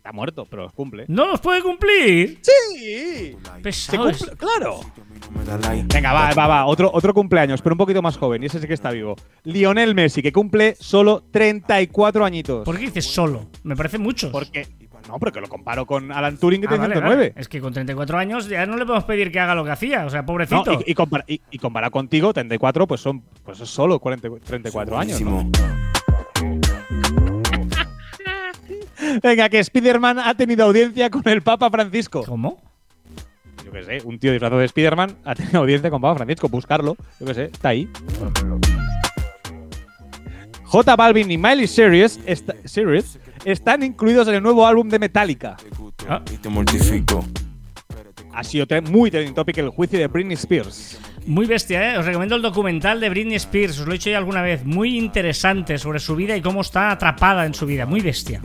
está 0.00 0.12
muerto, 0.12 0.46
pero 0.48 0.62
los 0.62 0.72
cumple. 0.72 1.04
¿No 1.08 1.26
los 1.26 1.40
puede 1.40 1.62
cumplir? 1.62 2.40
¡Sí! 2.40 3.36
Pesado 3.62 4.04
cumple, 4.04 4.36
claro. 4.36 4.80
Venga, 5.92 6.12
va, 6.14 6.32
va, 6.32 6.46
va. 6.46 6.64
Otro, 6.64 6.90
otro 6.92 7.12
cumpleaños, 7.12 7.60
pero 7.60 7.74
un 7.74 7.78
poquito 7.78 8.00
más 8.00 8.16
joven. 8.16 8.42
Y 8.42 8.46
ese 8.46 8.60
sí 8.60 8.66
que 8.66 8.72
está 8.72 8.90
vivo. 8.92 9.14
Lionel 9.44 9.94
Messi, 9.94 10.22
que 10.22 10.32
cumple 10.32 10.74
solo 10.80 11.22
34 11.30 12.24
añitos. 12.24 12.64
¿Por 12.64 12.78
qué 12.78 12.86
dices 12.86 13.04
solo? 13.04 13.50
Me 13.62 13.76
parece 13.76 13.98
muchos. 13.98 14.32
Porque. 14.32 14.66
No, 15.10 15.18
porque 15.18 15.40
lo 15.40 15.48
comparo 15.48 15.86
con 15.86 16.12
Alan 16.12 16.36
Turing, 16.36 16.60
que 16.60 16.66
Ah, 16.68 16.70
tiene 16.70 16.82
vale, 16.84 16.94
109. 16.94 17.28
vale. 17.30 17.40
Es 17.40 17.48
que 17.48 17.60
con 17.60 17.72
34 17.72 18.16
años 18.18 18.48
ya 18.48 18.64
no 18.66 18.76
le 18.76 18.84
podemos 18.86 19.04
pedir 19.04 19.32
que 19.32 19.40
haga 19.40 19.54
lo 19.56 19.64
que 19.64 19.70
hacía. 19.72 20.06
O 20.06 20.10
sea, 20.10 20.20
No, 20.20 20.26
pobrecito. 20.26 20.80
y, 20.86 20.92
y, 20.92 20.94
compara- 20.94 21.24
y- 21.26 21.40
y 21.50 21.58
comparado 21.58 21.90
contigo, 21.90 22.32
34, 22.32 22.86
pues 22.86 23.00
son 23.00 23.22
pues 23.44 23.58
es 23.60 23.68
solo 23.68 23.98
40 23.98 24.28
34 24.44 24.96
años. 24.98 25.20
¿no? 25.20 25.50
Venga, 29.22 29.48
que 29.48 29.58
Spider-Man 29.58 30.18
ha 30.20 30.34
tenido 30.34 30.64
audiencia 30.66 31.10
con 31.10 31.26
el 31.28 31.42
Papa 31.42 31.70
Francisco. 31.70 32.22
¿Cómo? 32.24 32.60
Yo 33.64 33.72
qué 33.72 33.82
sé, 33.82 33.98
un 34.04 34.18
tío 34.18 34.32
disfrazado 34.32 34.60
de 34.60 34.66
Spider-Man 34.66 35.16
ha 35.24 35.34
tenido 35.34 35.60
audiencia 35.60 35.90
con 35.90 36.00
Papa 36.00 36.16
Francisco. 36.18 36.48
Buscarlo, 36.48 36.96
yo 37.18 37.26
qué 37.26 37.34
sé, 37.34 37.44
está 37.44 37.70
ahí. 37.70 37.88
J 40.70 40.94
Balvin 40.94 41.28
y 41.28 41.36
Miley 41.36 41.66
Cyrus, 41.66 42.20
están 43.44 43.82
incluidos 43.82 44.28
en 44.28 44.34
el 44.36 44.42
nuevo 44.42 44.64
álbum 44.64 44.88
de 44.88 45.00
Metallica. 45.00 45.56
Ah. 46.08 46.22
Ha 48.32 48.44
sido 48.44 48.66
muy 48.88 49.10
trending 49.10 49.34
topic 49.34 49.58
el 49.58 49.70
juicio 49.70 49.98
de 49.98 50.06
Britney 50.06 50.34
Spears. 50.34 50.96
Muy 51.30 51.46
bestia, 51.46 51.92
¿eh? 51.92 51.96
Os 51.96 52.04
recomiendo 52.04 52.34
el 52.34 52.42
documental 52.42 52.98
de 52.98 53.08
Britney 53.08 53.36
Spears. 53.36 53.78
Os 53.78 53.86
lo 53.86 53.92
he 53.92 53.98
dicho 53.98 54.10
ya 54.10 54.18
alguna 54.18 54.42
vez. 54.42 54.64
Muy 54.64 54.98
interesante 54.98 55.78
sobre 55.78 56.00
su 56.00 56.16
vida 56.16 56.36
y 56.36 56.42
cómo 56.42 56.60
está 56.60 56.90
atrapada 56.90 57.46
en 57.46 57.54
su 57.54 57.66
vida. 57.66 57.86
Muy 57.86 58.00
bestia. 58.00 58.42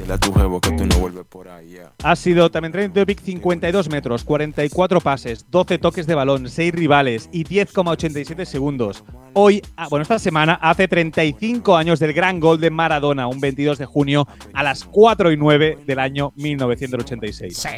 Ha 2.04 2.16
sido 2.16 2.52
también 2.52 2.72
trending 2.72 2.94
topic 2.94 3.22
52 3.22 3.90
metros, 3.90 4.24
44 4.24 5.02
pases, 5.02 5.50
12 5.50 5.80
toques 5.80 6.06
de 6.06 6.14
balón, 6.14 6.48
6 6.48 6.76
rivales 6.76 7.28
y 7.32 7.44
10,87 7.44 8.46
segundos. 8.46 9.04
Hoy, 9.34 9.64
ah, 9.78 9.88
bueno, 9.90 10.04
esta 10.04 10.20
semana 10.20 10.54
hace 10.54 10.88
35 10.88 11.76
años 11.76 11.98
del 12.00 12.14
gran 12.14 12.40
gol 12.40 12.62
de 12.62 12.70
Maradona, 12.70 13.26
un 13.26 13.42
22 13.42 13.80
de 13.80 13.86
junio 13.88 14.28
a 14.54 14.62
las 14.62 14.84
4 14.84 15.32
y 15.32 15.38
9 15.38 15.80
del 15.88 15.98
año 15.98 16.34
1986. 16.36 17.58
Sí. 17.58 17.70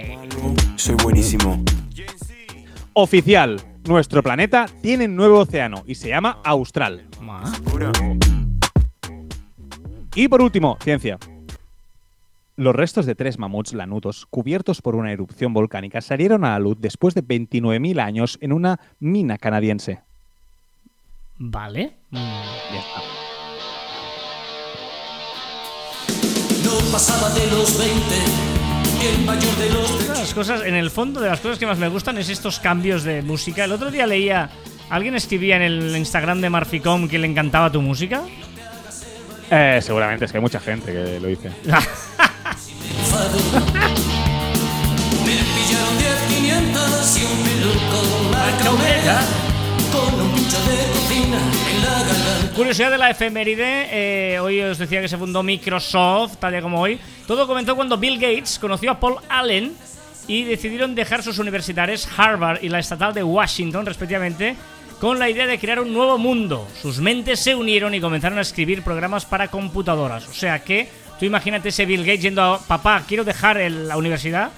Soy 0.75 0.95
buenísimo. 0.95 1.63
Oficial, 2.91 3.61
nuestro 3.87 4.21
planeta 4.21 4.65
tiene 4.81 5.05
un 5.05 5.15
nuevo 5.15 5.39
océano 5.39 5.83
y 5.85 5.95
se 5.95 6.09
llama 6.09 6.39
Austral. 6.43 7.07
Y 10.15 10.27
por 10.27 10.41
último, 10.41 10.77
ciencia. 10.81 11.17
Los 12.55 12.75
restos 12.75 13.05
de 13.05 13.13
tres 13.13 13.37
mamuts 13.37 13.73
lanudos 13.73 14.25
cubiertos 14.25 14.81
por 14.81 14.95
una 14.95 15.11
erupción 15.11 15.53
volcánica 15.53 16.01
salieron 16.01 16.43
a 16.43 16.51
la 16.51 16.59
luz 16.59 16.77
después 16.79 17.13
de 17.13 17.23
29.000 17.23 18.01
años 18.01 18.39
en 18.41 18.51
una 18.51 18.79
mina 18.99 19.37
canadiense. 19.37 20.01
Vale. 21.37 21.97
Mm. 22.09 22.17
Ya 22.17 22.79
está. 22.79 23.01
No 26.63 26.91
pasaba 26.91 27.29
de 27.29 27.45
los 27.51 27.77
20, 27.77 28.46
Una 28.97 30.13
de 30.13 30.19
las 30.19 30.33
cosas, 30.33 30.63
en 30.63 30.73
el 30.73 30.89
fondo, 30.89 31.21
de 31.21 31.29
las 31.29 31.39
cosas 31.39 31.59
que 31.59 31.65
más 31.65 31.77
me 31.77 31.87
gustan 31.87 32.17
es 32.17 32.29
estos 32.29 32.59
cambios 32.59 33.03
de 33.03 33.21
música. 33.21 33.65
El 33.65 33.71
otro 33.71 33.91
día 33.91 34.07
leía. 34.07 34.49
¿Alguien 34.89 35.15
escribía 35.15 35.57
en 35.57 35.61
el 35.61 35.95
Instagram 35.95 36.41
de 36.41 36.49
Marficom 36.49 37.07
que 37.07 37.19
le 37.19 37.27
encantaba 37.27 37.71
tu 37.71 37.81
música? 37.81 38.23
Eh, 39.51 39.79
seguramente 39.81 40.25
es 40.25 40.31
que 40.31 40.37
hay 40.37 40.41
mucha 40.41 40.59
gente 40.59 40.91
que 40.91 41.19
lo 41.19 41.27
dice. 41.27 41.51
Curiosidad 52.55 52.89
de 52.89 52.97
la 52.97 53.11
efeméride, 53.11 53.87
eh, 53.91 54.39
hoy 54.39 54.59
os 54.61 54.79
decía 54.79 54.99
que 54.99 55.07
se 55.07 55.17
fundó 55.17 55.43
Microsoft, 55.43 56.37
tal 56.37 56.51
día 56.51 56.61
como 56.61 56.81
hoy. 56.81 56.99
Todo 57.27 57.45
comenzó 57.45 57.75
cuando 57.75 57.97
Bill 57.97 58.19
Gates 58.19 58.57
conoció 58.57 58.89
a 58.89 58.99
Paul 58.99 59.17
Allen 59.29 59.75
y 60.27 60.43
decidieron 60.43 60.95
dejar 60.95 61.21
sus 61.21 61.37
universidades 61.37 62.09
Harvard 62.17 62.63
y 62.63 62.69
la 62.69 62.79
estatal 62.79 63.13
de 63.13 63.23
Washington, 63.23 63.85
respectivamente, 63.85 64.55
con 64.99 65.19
la 65.19 65.29
idea 65.29 65.45
de 65.45 65.59
crear 65.59 65.79
un 65.79 65.93
nuevo 65.93 66.17
mundo. 66.17 66.67
Sus 66.81 66.99
mentes 66.99 67.39
se 67.39 67.53
unieron 67.53 67.93
y 67.93 68.01
comenzaron 68.01 68.39
a 68.39 68.41
escribir 68.41 68.81
programas 68.81 69.23
para 69.23 69.49
computadoras. 69.49 70.27
O 70.27 70.33
sea 70.33 70.63
que, 70.63 70.89
tú 71.19 71.25
imagínate 71.25 71.69
ese 71.69 71.85
Bill 71.85 72.03
Gates 72.03 72.23
yendo 72.23 72.41
a 72.41 72.59
papá, 72.59 73.03
quiero 73.07 73.23
dejar 73.23 73.57
la 73.69 73.97
universidad 73.97 74.51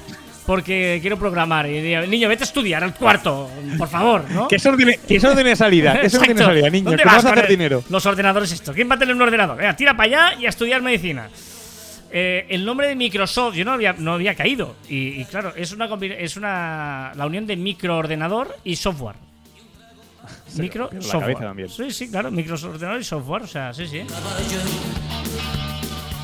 porque 0.49 0.97
quiero 0.99 1.15
programar. 1.19 1.67
Y 1.67 1.79
digo, 1.79 2.01
niño, 2.07 2.27
vete 2.27 2.41
a 2.41 2.47
estudiar 2.47 2.83
al 2.83 2.95
cuarto, 2.95 3.51
por 3.77 3.87
favor, 3.87 4.25
¿no? 4.31 4.47
Que 4.47 4.55
eso 4.55 4.71
no 4.71 4.77
tiene, 4.77 4.99
que 5.07 5.17
eso 5.17 5.27
no 5.27 5.35
tiene 5.35 5.55
salida. 5.55 6.01
Que 6.01 6.07
eso 6.07 6.17
no 6.17 6.23
tiene 6.23 6.41
salida, 6.41 6.69
niño. 6.71 6.85
¿Dónde 6.85 7.03
Que 7.03 7.07
vas 7.07 7.23
a 7.23 7.33
hacer 7.33 7.47
dinero. 7.47 7.83
Los 7.87 8.03
ordenadores 8.07 8.51
esto. 8.51 8.73
¿Quién 8.73 8.89
va 8.89 8.95
a 8.95 8.97
tener 8.97 9.13
un 9.13 9.21
ordenador? 9.21 9.57
Venga, 9.57 9.75
tira 9.75 9.95
para 9.95 10.29
allá 10.29 10.39
y 10.39 10.47
a 10.47 10.49
estudiar 10.49 10.81
medicina. 10.81 11.29
Eh, 12.11 12.47
el 12.49 12.65
nombre 12.65 12.87
de 12.87 12.95
Microsoft 12.95 13.53
yo 13.53 13.63
no 13.63 13.73
había, 13.73 13.93
no 13.93 14.13
había 14.13 14.33
caído. 14.33 14.75
Y, 14.89 15.21
y 15.21 15.25
claro, 15.25 15.53
es 15.55 15.71
una 15.71 15.87
es 16.17 16.35
una 16.35 17.11
la 17.15 17.27
unión 17.27 17.45
de 17.45 17.55
microordenador 17.55 18.57
y 18.63 18.75
software. 18.75 19.17
Micro 20.57 20.89
software. 20.99 21.35
también. 21.37 21.69
Sí, 21.69 21.91
sí, 21.91 22.09
claro, 22.09 22.31
microordenador 22.31 22.99
y 22.99 23.03
software, 23.03 23.43
o 23.43 23.47
sea, 23.47 23.71
sí, 23.71 23.85
sí. 23.85 24.01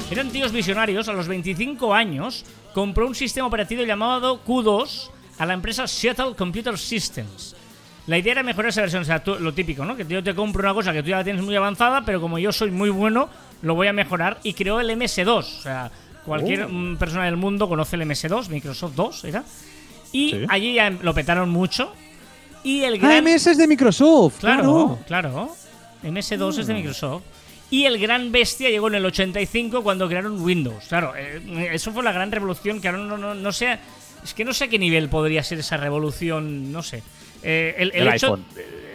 Eran 0.09 0.29
tíos 0.29 0.51
visionarios. 0.51 1.07
A 1.09 1.13
los 1.13 1.27
25 1.27 1.93
años 1.93 2.43
compró 2.75 3.07
un 3.07 3.15
sistema 3.15 3.47
operativo 3.47 3.83
llamado 3.83 4.43
Q2 4.45 5.09
a 5.39 5.45
la 5.45 5.53
empresa 5.53 5.87
Seattle 5.87 6.35
Computer 6.37 6.77
Systems. 6.77 7.55
La 8.05 8.17
idea 8.17 8.33
era 8.33 8.43
mejorar 8.43 8.69
esa 8.69 8.81
versión, 8.81 9.01
o 9.03 9.05
sea, 9.05 9.23
tú- 9.23 9.37
lo 9.39 9.53
típico, 9.53 9.85
¿no? 9.85 9.95
Que 9.95 10.05
yo 10.05 10.21
te 10.21 10.35
compro 10.35 10.61
una 10.61 10.73
cosa 10.73 10.91
que 10.91 11.01
tú 11.01 11.07
ya 11.09 11.17
la 11.19 11.23
tienes 11.23 11.41
muy 11.41 11.55
avanzada, 11.55 12.03
pero 12.05 12.19
como 12.19 12.37
yo 12.37 12.51
soy 12.51 12.71
muy 12.71 12.89
bueno, 12.89 13.29
lo 13.61 13.75
voy 13.75 13.87
a 13.87 13.93
mejorar. 13.93 14.39
Y 14.43 14.53
creó 14.53 14.81
el 14.81 14.89
MS2. 14.91 15.37
O 15.39 15.61
sea, 15.61 15.89
cualquier 16.25 16.63
Oh. 16.65 16.69
mm, 16.69 16.97
persona 16.97 17.23
del 17.25 17.37
mundo 17.37 17.67
conoce 17.69 17.95
el 17.95 18.01
MS2, 18.03 18.49
Microsoft 18.49 18.93
2, 18.93 19.23
¿era? 19.23 19.43
Y 20.11 20.31
Sí. 20.31 20.45
allí 20.49 20.73
ya 20.75 20.89
lo 20.89 21.13
petaron 21.13 21.49
mucho. 21.49 21.93
Y 22.61 22.81
el 22.83 22.95
Ah. 23.03 23.17
MS 23.21 23.51
es 23.51 23.57
de 23.57 23.67
Microsoft. 23.67 24.39
Claro, 24.41 24.99
Claro. 25.07 25.29
claro. 25.31 25.55
MS2 26.03 26.57
es 26.59 26.67
de 26.67 26.73
Microsoft. 26.73 27.23
Y 27.75 27.85
el 27.85 27.97
gran 27.99 28.31
bestia 28.31 28.69
llegó 28.69 28.87
en 28.87 28.95
el 28.95 29.05
85 29.05 29.83
cuando 29.83 30.07
crearon 30.07 30.41
Windows. 30.41 30.85
Claro, 30.87 31.13
eh, 31.17 31.69
eso 31.73 31.91
fue 31.91 32.03
la 32.03 32.11
gran 32.13 32.31
revolución 32.31 32.79
que 32.79 32.87
ahora 32.87 32.99
no, 33.03 33.17
no, 33.17 33.33
no 33.35 33.51
sé. 33.51 33.79
Es 34.23 34.33
que 34.33 34.45
no 34.45 34.53
sé 34.53 34.63
a 34.65 34.67
qué 34.69 34.79
nivel 34.79 35.09
podría 35.09 35.43
ser 35.43 35.59
esa 35.59 35.75
revolución, 35.77 36.71
no 36.71 36.81
sé. 36.83 37.03
Eh, 37.43 37.75
el, 37.77 37.91
el 37.93 38.07
El 38.07 38.13
hecho- 38.13 38.35
iPhone. 38.35 38.45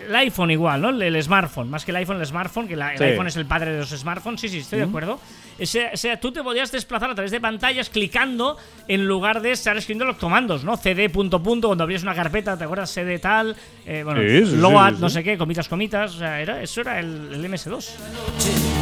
El 0.06 0.14
iPhone 0.16 0.50
igual, 0.50 0.80
¿no? 0.82 0.88
El, 0.90 1.02
el 1.02 1.22
smartphone. 1.22 1.68
Más 1.70 1.84
que 1.84 1.90
el 1.90 1.96
iPhone, 1.96 2.18
el 2.20 2.26
smartphone, 2.26 2.66
que 2.68 2.76
la- 2.76 2.92
el 2.92 2.98
Sí. 2.98 3.04
iPhone 3.04 3.26
es 3.28 3.36
el 3.36 3.46
padre 3.46 3.72
de 3.72 3.78
los 3.80 3.90
smartphones. 3.90 4.40
Sí, 4.40 4.48
sí, 4.48 4.58
estoy 4.58 4.78
de 4.80 4.84
acuerdo. 4.86 5.20
Ese, 5.58 5.90
o 5.92 5.96
sea, 5.96 6.18
tú 6.18 6.32
te 6.32 6.42
podías 6.42 6.72
desplazar 6.72 7.10
a 7.10 7.14
través 7.14 7.30
de 7.30 7.40
pantallas 7.40 7.90
clicando 7.90 8.56
en 8.88 9.06
lugar 9.06 9.42
de 9.42 9.52
estar 9.52 9.76
escribiendo 9.76 10.06
los 10.06 10.16
comandos, 10.16 10.64
¿no? 10.64 10.76
CD 10.76 11.10
punto 11.10 11.42
punto, 11.42 11.68
cuando 11.68 11.84
abrías 11.84 12.02
una 12.02 12.14
carpeta, 12.14 12.56
¿te 12.56 12.64
acuerdas? 12.64 12.90
CD 12.90 13.18
tal, 13.18 13.54
eh, 13.86 14.02
bueno, 14.04 14.20
Sí, 14.22 14.28
sí, 14.46 14.46
sí, 14.52 14.56
load, 14.56 14.94
sí, 14.94 15.00
no 15.00 15.10
sé 15.10 15.22
qué, 15.22 15.36
comitas, 15.36 15.68
comitas. 15.68 16.14
O 16.14 16.18
sea, 16.18 16.40
era, 16.40 16.62
eso 16.62 16.80
era 16.80 16.98
el, 16.98 17.28
el 17.34 17.44
MS2. 17.44 18.79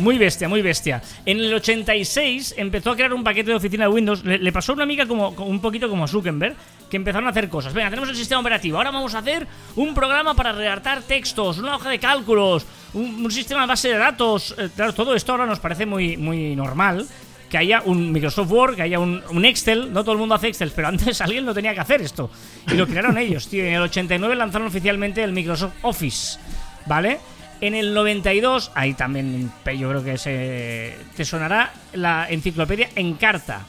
Muy 0.00 0.16
bestia, 0.16 0.48
muy 0.48 0.62
bestia. 0.62 1.02
En 1.26 1.38
el 1.40 1.52
86 1.52 2.54
empezó 2.56 2.90
a 2.90 2.96
crear 2.96 3.12
un 3.12 3.22
paquete 3.22 3.50
de 3.50 3.56
oficina 3.56 3.84
de 3.84 3.90
Windows. 3.90 4.24
Le, 4.24 4.50
pasó 4.50 4.72
a 4.72 4.74
una 4.76 4.84
amiga 4.84 5.06
como, 5.06 5.28
un 5.28 5.60
poquito 5.60 5.90
como 5.90 6.08
Zuckerberg, 6.08 6.56
que 6.88 6.96
empezaron 6.96 7.26
a 7.26 7.30
hacer 7.30 7.50
cosas. 7.50 7.74
Venga, 7.74 7.90
tenemos 7.90 8.08
el 8.08 8.16
sistema 8.16 8.40
operativo. 8.40 8.78
Ahora 8.78 8.90
vamos 8.90 9.14
a 9.14 9.18
hacer 9.18 9.46
un 9.76 9.94
programa 9.94 10.34
para 10.34 10.52
redactar 10.52 11.02
textos, 11.02 11.58
una 11.58 11.76
hoja 11.76 11.90
de 11.90 11.98
cálculos, 11.98 12.66
un, 12.94 13.30
sistema 13.30 13.60
de 13.62 13.66
base 13.66 13.88
de 13.88 13.98
datos. 13.98 14.54
Eh, 14.56 14.70
claro, 14.74 14.94
todo 14.94 15.14
esto 15.14 15.32
ahora 15.32 15.44
nos 15.44 15.60
parece 15.60 15.84
muy, 15.84 16.16
muy 16.16 16.56
normal. 16.56 17.06
Que 17.50 17.58
haya 17.58 17.82
un 17.84 18.10
Microsoft 18.12 18.50
Word, 18.50 18.76
que 18.76 18.82
haya 18.82 18.98
un, 18.98 19.22
un 19.30 19.44
Excel. 19.44 19.92
No 19.92 20.02
todo 20.02 20.12
el 20.12 20.18
mundo 20.18 20.34
hace 20.34 20.48
Excel, 20.48 20.72
pero 20.74 20.88
antes 20.88 21.20
alguien 21.20 21.44
lo 21.44 21.52
tenía 21.52 21.74
que 21.74 21.80
hacer 21.80 22.00
esto. 22.00 22.30
Y 22.72 22.74
lo 22.74 22.86
crearon 22.86 23.18
ellos, 23.18 23.48
tío. 23.48 23.64
En 23.64 23.74
el 23.74 23.82
89 23.82 24.34
lanzaron 24.34 24.68
oficialmente 24.68 25.22
el 25.22 25.32
Microsoft 25.32 25.74
Office. 25.82 26.38
¿Vale? 26.86 27.20
En 27.60 27.74
el 27.74 27.92
92, 27.92 28.72
ahí 28.74 28.94
también 28.94 29.50
yo 29.78 29.88
creo 29.90 30.02
que 30.02 30.16
se 30.16 30.96
te 31.16 31.24
sonará 31.24 31.72
la 31.92 32.26
enciclopedia 32.30 32.88
Encarta. 32.96 33.60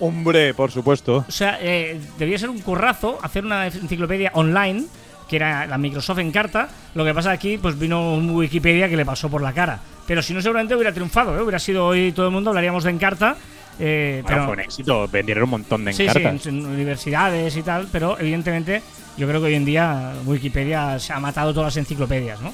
Hombre, 0.00 0.54
por 0.54 0.72
supuesto. 0.72 1.24
O 1.28 1.32
sea, 1.32 1.58
eh, 1.60 2.00
debía 2.18 2.36
ser 2.38 2.50
un 2.50 2.58
currazo 2.60 3.18
hacer 3.22 3.44
una 3.44 3.66
enciclopedia 3.66 4.32
online, 4.34 4.84
que 5.28 5.36
era 5.36 5.66
la 5.66 5.78
Microsoft 5.78 6.18
Encarta. 6.18 6.68
Lo 6.94 7.04
que 7.04 7.14
pasa 7.14 7.30
aquí, 7.30 7.58
pues 7.58 7.78
vino 7.78 8.14
un 8.14 8.30
Wikipedia 8.30 8.88
que 8.88 8.96
le 8.96 9.04
pasó 9.06 9.30
por 9.30 9.40
la 9.42 9.52
cara. 9.52 9.78
Pero 10.06 10.20
si 10.20 10.34
no, 10.34 10.42
seguramente 10.42 10.74
hubiera 10.74 10.92
triunfado, 10.92 11.38
¿eh? 11.38 11.42
Hubiera 11.42 11.60
sido 11.60 11.86
hoy 11.86 12.10
todo 12.10 12.26
el 12.26 12.32
mundo, 12.32 12.50
hablaríamos 12.50 12.82
de 12.82 12.90
Encarta. 12.90 13.36
Eh, 13.78 14.20
Bueno, 14.24 14.28
pero, 14.28 14.44
fue 14.46 14.52
un 14.54 14.60
éxito. 14.60 15.08
Vendieron 15.08 15.44
un 15.44 15.50
montón 15.50 15.84
de 15.84 15.92
Sí, 15.92 16.08
sí, 16.08 16.18
encartas. 16.18 16.46
en 16.46 16.66
universidades 16.66 17.56
y 17.56 17.62
tal, 17.62 17.86
pero 17.92 18.18
evidentemente 18.18 18.82
yo 19.16 19.28
creo 19.28 19.40
que 19.40 19.46
hoy 19.46 19.54
en 19.54 19.64
día 19.64 20.12
Wikipedia 20.26 20.98
se 20.98 21.12
ha 21.12 21.20
matado 21.20 21.52
todas 21.54 21.68
las 21.68 21.76
enciclopedias, 21.76 22.40
¿no? 22.40 22.52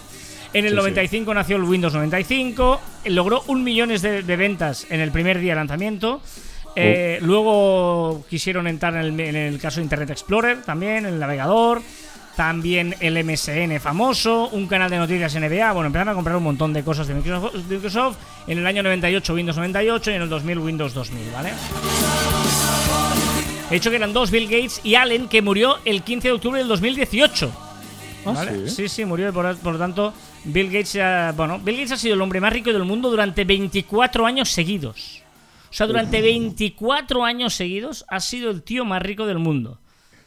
En 0.54 0.64
el 0.64 0.70
Sí, 0.70 0.76
sí. 0.76 0.80
95 0.82 1.34
nació 1.34 1.56
el 1.56 1.62
Windows 1.64 1.92
95. 1.94 2.80
eh, 3.04 3.10
Logró 3.10 3.42
un 3.48 3.62
millón 3.64 3.90
de, 3.90 4.22
de 4.22 4.36
ventas 4.36 4.86
en 4.90 5.00
el 5.00 5.10
primer 5.10 5.38
día 5.40 5.52
de 5.52 5.56
lanzamiento. 5.56 6.20
Eh, 6.76 7.18
Luego 7.22 8.24
quisieron 8.30 8.66
entrar 8.66 8.94
en 8.94 9.00
el, 9.00 9.20
en 9.20 9.36
el 9.36 9.58
caso 9.60 9.76
de 9.76 9.82
Internet 9.84 10.10
Explorer 10.10 10.62
también, 10.62 11.06
el 11.06 11.18
navegador. 11.18 11.82
También 12.36 12.94
el 13.00 13.24
MSN 13.24 13.80
famoso, 13.80 14.48
un 14.50 14.68
canal 14.68 14.88
de 14.88 14.96
noticias 14.96 15.34
NBA. 15.34 15.72
Bueno, 15.72 15.88
empezaron 15.88 16.10
a 16.12 16.14
comprar 16.14 16.36
un 16.36 16.44
montón 16.44 16.72
de 16.72 16.84
cosas 16.84 17.08
de 17.08 17.14
Microsoft. 17.14 17.52
de 17.54 17.74
Microsoft. 17.74 18.16
En 18.46 18.58
el 18.58 18.66
año 18.66 18.84
98 18.84 19.34
Windows 19.34 19.56
98 19.56 20.10
y 20.12 20.14
en 20.14 20.22
el 20.22 20.28
2000 20.28 20.58
Windows 20.60 20.94
2000, 20.94 21.32
¿vale? 21.32 21.50
He 23.70 23.74
dicho 23.74 23.90
que 23.90 23.96
eran 23.96 24.12
dos, 24.12 24.30
Bill 24.30 24.44
Gates 24.46 24.80
y 24.84 24.94
Allen, 24.94 25.28
que 25.28 25.42
murió 25.42 25.76
el 25.84 26.02
15 26.02 26.28
de 26.28 26.32
octubre 26.34 26.58
del 26.60 26.68
2018. 26.68 27.52
Ah, 28.24 28.30
¿vale? 28.32 28.68
sí. 28.68 28.76
Sí, 28.76 28.88
sí, 28.88 29.04
murió. 29.04 29.32
Por, 29.32 29.56
por 29.58 29.72
lo 29.74 29.78
tanto, 29.78 30.14
Bill 30.44 30.66
Gates, 30.66 30.96
ha- 30.96 31.32
bueno, 31.36 31.58
Bill 31.58 31.76
Gates 31.76 31.92
ha 31.92 31.96
sido 31.96 32.14
el 32.14 32.20
hombre 32.22 32.40
más 32.40 32.52
rico 32.52 32.72
del 32.72 32.84
mundo 32.84 33.10
durante 33.10 33.44
24 33.44 34.26
años 34.26 34.48
seguidos. 34.50 35.22
O 35.70 35.72
sea, 35.72 35.86
durante 35.86 36.22
24 36.22 37.24
años 37.24 37.54
seguidos 37.54 38.04
ha 38.08 38.20
sido 38.20 38.50
el 38.50 38.62
tío 38.62 38.84
más 38.84 39.02
rico 39.02 39.26
del 39.26 39.38
mundo. 39.38 39.78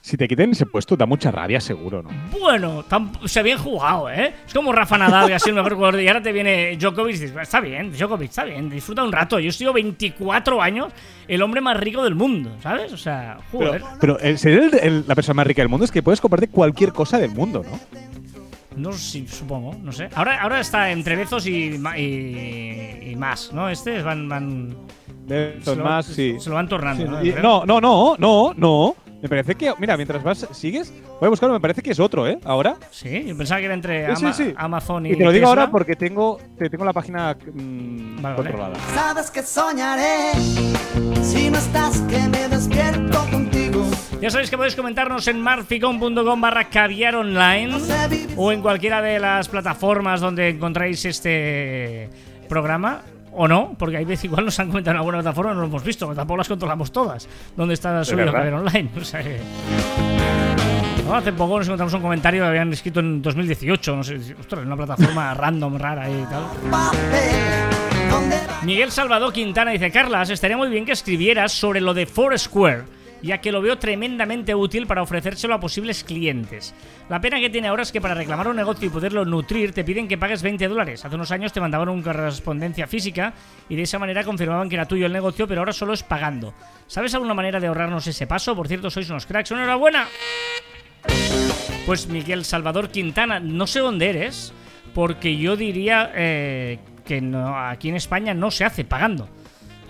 Si 0.03 0.17
te 0.17 0.27
quiten 0.27 0.49
ese 0.51 0.65
puesto, 0.65 0.95
da 0.95 1.05
mucha 1.05 1.29
rabia, 1.29 1.61
seguro, 1.61 2.01
¿no? 2.01 2.09
Bueno, 2.39 2.83
se 3.25 3.43
bien 3.43 3.59
jugado, 3.59 4.09
¿eh? 4.09 4.33
Es 4.47 4.53
como 4.53 4.71
Rafa 4.71 4.97
Nadal, 4.97 5.27
que 5.27 5.35
ha 5.35 5.39
sido 5.39 5.51
el 5.51 5.55
mejor 5.63 5.75
jugador. 5.75 6.01
Y 6.01 6.07
ahora 6.07 6.23
te 6.23 6.31
viene 6.31 6.75
Djokovic 6.75 7.15
y 7.15 7.19
dices, 7.19 7.35
está 7.39 7.59
bien, 7.59 7.91
Djokovic, 7.91 8.29
está 8.29 8.43
bien, 8.43 8.67
disfruta 8.67 9.03
un 9.03 9.11
rato. 9.11 9.39
Yo 9.39 9.49
he 9.49 9.53
sido 9.53 9.73
24 9.73 10.59
años 10.59 10.91
el 11.27 11.41
hombre 11.43 11.61
más 11.61 11.77
rico 11.77 12.03
del 12.03 12.15
mundo, 12.15 12.51
¿sabes? 12.63 12.91
O 12.93 12.97
sea, 12.97 13.37
Pero, 13.51 13.67
joder. 13.67 13.83
pero 13.99 14.19
el 14.19 14.39
ser 14.39 14.53
el- 14.53 14.79
el- 14.79 15.05
la 15.07 15.13
persona 15.13 15.35
más 15.35 15.45
rica 15.47 15.61
del 15.61 15.69
mundo 15.69 15.85
es 15.85 15.91
que 15.91 16.01
puedes 16.01 16.19
comprarte 16.19 16.47
cualquier 16.47 16.93
cosa 16.93 17.19
del 17.19 17.29
mundo, 17.31 17.63
¿no? 17.63 17.79
No 18.75 18.91
sé, 18.93 19.27
supongo, 19.27 19.75
no 19.81 19.91
sé. 19.91 20.09
Ahora, 20.15 20.41
ahora 20.41 20.59
está 20.61 20.91
entre 20.91 21.15
Bezos 21.17 21.45
y, 21.45 21.77
ma- 21.77 21.97
y, 21.97 23.09
y 23.11 23.15
más, 23.17 23.51
¿no? 23.53 23.69
Este 23.69 24.01
van. 24.01 24.29
van 24.29 24.75
lo- 25.27 25.75
más, 25.83 26.05
sí. 26.05 26.37
Se 26.39 26.49
lo 26.49 26.55
van 26.55 26.67
tornando, 26.69 27.03
Sí, 27.03 27.09
¿no? 27.09 27.23
y- 27.23 27.41
no, 27.41 27.65
no, 27.65 27.81
no, 27.81 28.15
no, 28.17 28.53
no. 28.55 28.95
Me 29.21 29.29
parece 29.29 29.53
que, 29.53 29.71
mira, 29.77 29.95
mientras 29.97 30.23
vas, 30.23 30.47
sigues, 30.51 30.91
voy 31.19 31.27
a 31.27 31.29
buscarlo, 31.29 31.53
me 31.53 31.59
parece 31.59 31.83
que 31.83 31.91
es 31.91 31.99
otro, 31.99 32.27
¿eh? 32.27 32.39
Ahora. 32.43 32.77
Sí, 32.89 33.23
yo 33.27 33.37
pensaba 33.37 33.59
que 33.59 33.65
era 33.65 33.75
entre 33.75 34.07
Sí, 34.15 34.15
sí, 34.15 34.25
Ama- 34.25 34.33
sí. 34.33 34.53
Amazon 34.57 35.05
y. 35.05 35.11
Y 35.11 35.15
te 35.17 35.23
lo 35.25 35.31
digo 35.31 35.47
Tesla. 35.47 35.61
ahora 35.63 35.71
porque 35.71 35.95
tengo, 35.95 36.39
te 36.57 36.69
tengo 36.69 36.85
la 36.85 36.93
página 36.93 37.35
mm, 37.53 38.15
Vale, 38.15 38.21
vale. 38.21 38.35
controlada. 38.35 38.75
Sabes 38.95 39.29
que 39.29 39.43
soñaré 39.43 40.31
si 41.21 41.51
no 41.51 41.57
estás 41.59 41.99
que 42.09 42.17
me 42.29 42.47
despierto 42.49 43.19
contigo. 43.29 43.60
Ya 44.21 44.29
sabéis 44.29 44.49
que 44.51 44.57
podéis 44.57 44.75
comentarnos 44.75 45.27
en 45.27 45.41
marficon.com 45.41 46.41
barra 46.41 46.69
caviar 46.69 47.15
online 47.15 47.75
o 48.37 48.51
en 48.51 48.61
cualquiera 48.61 49.01
de 49.01 49.19
las 49.19 49.49
plataformas 49.49 50.21
donde 50.21 50.49
encontráis 50.49 51.03
este 51.05 52.07
programa. 52.47 53.01
O 53.33 53.47
no, 53.47 53.73
porque 53.79 53.97
hay 53.97 54.05
veces 54.05 54.25
igual 54.25 54.43
nos 54.45 54.59
han 54.59 54.67
comentado 54.67 54.91
en 54.91 54.97
alguna 54.97 55.19
plataforma 55.19 55.53
no 55.53 55.61
lo 55.61 55.67
hemos 55.67 55.83
visto, 55.83 56.13
tampoco 56.13 56.37
las 56.37 56.49
controlamos 56.49 56.91
todas. 56.91 57.27
¿Dónde 57.55 57.73
está 57.75 58.03
subido 58.03 58.29
Online? 58.31 58.89
O 59.01 59.03
sea 59.05 59.23
que- 59.23 59.39
No, 61.05 61.15
hace 61.15 61.31
poco 61.31 61.57
nos 61.57 61.65
encontramos 61.67 61.93
un 61.93 62.01
comentario 62.01 62.43
que 62.43 62.47
habían 62.49 62.71
escrito 62.73 62.99
en 62.99 63.21
2018, 63.21 63.95
no 63.95 64.03
sé, 64.03 64.17
ostras, 64.39 64.61
en 64.61 64.67
una 64.67 64.75
plataforma 64.75 65.33
random 65.33 65.77
rara 65.77 66.09
y 66.09 66.23
tal. 66.29 66.43
Miguel 68.63 68.91
Salvador 68.91 69.31
Quintana 69.33 69.71
dice, 69.71 69.89
Carlas, 69.91 70.29
estaría 70.29 70.57
muy 70.57 70.69
bien 70.69 70.85
que 70.85 70.91
escribieras 70.91 71.53
sobre 71.53 71.79
lo 71.81 71.93
de 71.93 72.05
Foursquare, 72.05 72.83
ya 73.21 73.39
que 73.39 73.51
lo 73.51 73.61
veo 73.61 73.77
tremendamente 73.77 74.55
útil 74.55 74.87
para 74.87 75.01
ofrecérselo 75.01 75.53
a 75.53 75.59
posibles 75.59 76.03
clientes. 76.03 76.73
La 77.09 77.21
pena 77.21 77.39
que 77.39 77.49
tiene 77.49 77.67
ahora 77.67 77.83
es 77.83 77.91
que 77.91 78.01
para 78.01 78.15
reclamar 78.15 78.47
un 78.47 78.55
negocio 78.55 78.87
y 78.87 78.91
poderlo 78.91 79.25
nutrir 79.25 79.73
te 79.73 79.83
piden 79.83 80.07
que 80.07 80.17
pagues 80.17 80.41
20 80.41 80.67
dólares. 80.67 81.05
Hace 81.05 81.15
unos 81.15 81.31
años 81.31 81.53
te 81.53 81.61
mandaban 81.61 81.89
una 81.89 82.03
correspondencia 82.03 82.87
física 82.87 83.33
y 83.69 83.75
de 83.75 83.83
esa 83.83 83.99
manera 83.99 84.23
confirmaban 84.23 84.69
que 84.69 84.75
era 84.75 84.87
tuyo 84.87 85.05
el 85.05 85.13
negocio, 85.13 85.47
pero 85.47 85.61
ahora 85.61 85.73
solo 85.73 85.93
es 85.93 86.03
pagando. 86.03 86.53
¿Sabes 86.87 87.13
alguna 87.13 87.33
manera 87.33 87.59
de 87.59 87.67
ahorrarnos 87.67 88.07
ese 88.07 88.27
paso? 88.27 88.55
Por 88.55 88.67
cierto, 88.67 88.89
sois 88.89 89.09
unos 89.09 89.25
cracks. 89.25 89.51
¡Enhorabuena! 89.51 90.07
Pues 91.85 92.07
Miguel 92.07 92.45
Salvador 92.45 92.89
Quintana, 92.89 93.39
no 93.39 93.65
sé 93.67 93.79
dónde 93.79 94.09
eres, 94.09 94.53
porque 94.93 95.35
yo 95.37 95.55
diría 95.55 96.11
eh, 96.13 96.79
que 97.05 97.21
aquí 97.55 97.89
en 97.89 97.95
España 97.95 98.33
no 98.33 98.51
se 98.51 98.65
hace 98.65 98.85
pagando. 98.85 99.27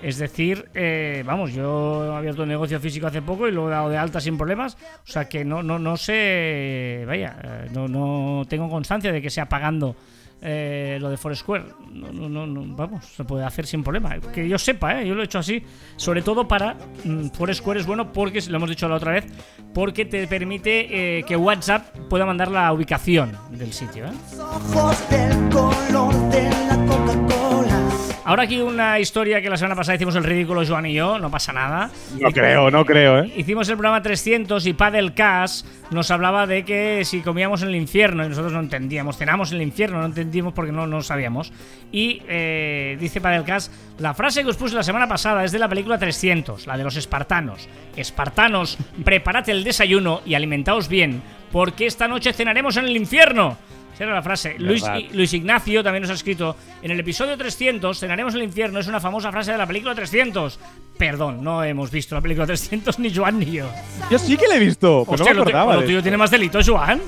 Es 0.01 0.17
decir, 0.17 0.69
eh, 0.73 1.23
vamos, 1.25 1.53
yo 1.53 2.05
he 2.05 2.17
abierto 2.17 2.43
un 2.43 2.49
negocio 2.49 2.79
físico 2.79 3.07
hace 3.07 3.21
poco 3.21 3.47
y 3.47 3.51
lo 3.51 3.67
he 3.67 3.71
dado 3.71 3.89
de 3.89 3.97
alta 3.97 4.19
sin 4.19 4.37
problemas. 4.37 4.77
O 5.07 5.11
sea 5.11 5.29
que 5.29 5.45
no, 5.45 5.61
no, 5.61 5.77
no 5.77 5.95
sé, 5.97 7.03
vaya, 7.05 7.37
eh, 7.43 7.69
no, 7.71 7.87
no 7.87 8.43
tengo 8.47 8.69
constancia 8.69 9.11
de 9.11 9.21
que 9.21 9.29
sea 9.29 9.47
pagando 9.47 9.95
eh, 10.41 10.97
lo 10.99 11.09
de 11.09 11.17
Foursquare. 11.17 11.65
No, 11.91 12.11
no, 12.11 12.27
no, 12.27 12.47
no, 12.47 12.75
vamos, 12.75 13.05
se 13.05 13.23
puede 13.23 13.45
hacer 13.45 13.67
sin 13.67 13.83
problema. 13.83 14.19
Que 14.33 14.49
yo 14.49 14.57
sepa, 14.57 14.99
¿eh? 14.99 15.07
yo 15.07 15.13
lo 15.13 15.21
he 15.21 15.25
hecho 15.25 15.37
así, 15.39 15.63
sobre 15.97 16.23
todo 16.23 16.47
para 16.47 16.75
mm, 17.03 17.27
Foursquare 17.27 17.79
es 17.79 17.85
bueno 17.85 18.11
porque, 18.11 18.41
lo 18.49 18.57
hemos 18.57 18.69
dicho 18.69 18.89
la 18.89 18.95
otra 18.95 19.11
vez, 19.11 19.25
porque 19.73 20.05
te 20.05 20.25
permite 20.25 21.23
que 21.27 21.35
WhatsApp 21.35 21.95
pueda 22.09 22.25
mandar 22.25 22.49
la 22.49 22.73
ubicación 22.73 23.37
del 23.51 23.71
sitio. 23.71 24.05
¿eh? 24.07 24.11
Ahora 28.31 28.43
aquí 28.43 28.61
una 28.61 28.97
historia 28.97 29.41
que 29.41 29.49
la 29.49 29.57
semana 29.57 29.75
pasada 29.75 29.97
hicimos 29.97 30.15
el 30.15 30.23
ridículo 30.23 30.65
Joan 30.65 30.85
y 30.85 30.93
yo, 30.93 31.19
no 31.19 31.29
pasa 31.29 31.51
nada. 31.51 31.91
No 32.17 32.31
creo, 32.31 32.71
no 32.71 32.85
creo, 32.85 33.23
¿eh? 33.23 33.33
Hicimos 33.35 33.67
el 33.67 33.75
programa 33.75 34.01
300 34.01 34.65
y 34.67 34.71
Padel 34.71 35.13
Cash 35.13 35.63
nos 35.89 36.11
hablaba 36.11 36.47
de 36.47 36.63
que 36.63 37.03
si 37.03 37.19
comíamos 37.19 37.61
en 37.61 37.67
el 37.67 37.75
infierno 37.75 38.23
y 38.23 38.29
nosotros 38.29 38.53
no 38.53 38.61
entendíamos, 38.61 39.17
cenamos 39.17 39.51
en 39.51 39.57
el 39.57 39.63
infierno, 39.63 39.99
no 39.99 40.05
entendíamos 40.05 40.53
porque 40.53 40.71
no, 40.71 40.87
no 40.87 41.01
sabíamos. 41.01 41.51
Y 41.91 42.21
eh, 42.29 42.95
dice 43.01 43.19
Padel 43.19 43.43
Cash, 43.43 43.67
la 43.99 44.13
frase 44.13 44.43
que 44.43 44.49
os 44.51 44.55
puse 44.55 44.75
la 44.75 44.83
semana 44.83 45.09
pasada 45.09 45.43
es 45.43 45.51
de 45.51 45.59
la 45.59 45.67
película 45.67 45.99
300, 45.99 46.67
la 46.67 46.77
de 46.77 46.85
los 46.85 46.95
espartanos. 46.95 47.67
Espartanos, 47.97 48.77
preparad 49.03 49.49
el 49.49 49.65
desayuno 49.65 50.21
y 50.25 50.35
alimentaos 50.35 50.87
bien, 50.87 51.21
porque 51.51 51.85
esta 51.85 52.07
noche 52.07 52.31
cenaremos 52.31 52.77
en 52.77 52.85
el 52.85 52.95
infierno. 52.95 53.57
Esa 53.93 54.03
era 54.05 54.13
la 54.15 54.21
frase. 54.21 54.55
Luis. 54.57 54.83
Luis 55.13 55.33
Ignacio 55.33 55.83
también 55.83 56.01
nos 56.01 56.11
ha 56.11 56.13
escrito, 56.15 56.55
en 56.81 56.91
el 56.91 56.99
episodio 56.99 57.37
300, 57.37 57.99
cenaremos 57.99 58.33
en 58.33 58.39
el 58.41 58.45
infierno, 58.47 58.79
es 58.79 58.87
una 58.87 58.99
famosa 58.99 59.31
frase 59.31 59.51
de 59.51 59.57
la 59.57 59.67
película 59.67 59.93
300. 59.95 60.59
Perdón, 60.97 61.43
no 61.43 61.63
hemos 61.63 61.91
visto 61.91 62.15
la 62.15 62.21
película 62.21 62.45
300 62.45 62.99
ni 62.99 63.13
Joan 63.13 63.39
ni 63.39 63.45
yo. 63.51 63.69
Yo 64.09 64.19
sí 64.19 64.37
que 64.37 64.47
la 64.47 64.55
he 64.55 64.59
visto, 64.59 65.03
pero 65.05 65.15
Hostia, 65.15 65.33
no 65.33 65.39
lo, 65.39 65.45
me 65.45 65.51
acordaba. 65.51 65.75
lo 65.75 65.83
tuyo 65.85 66.01
tiene 66.01 66.17
más 66.17 66.31
delito, 66.31 66.59
Joan. 66.65 67.01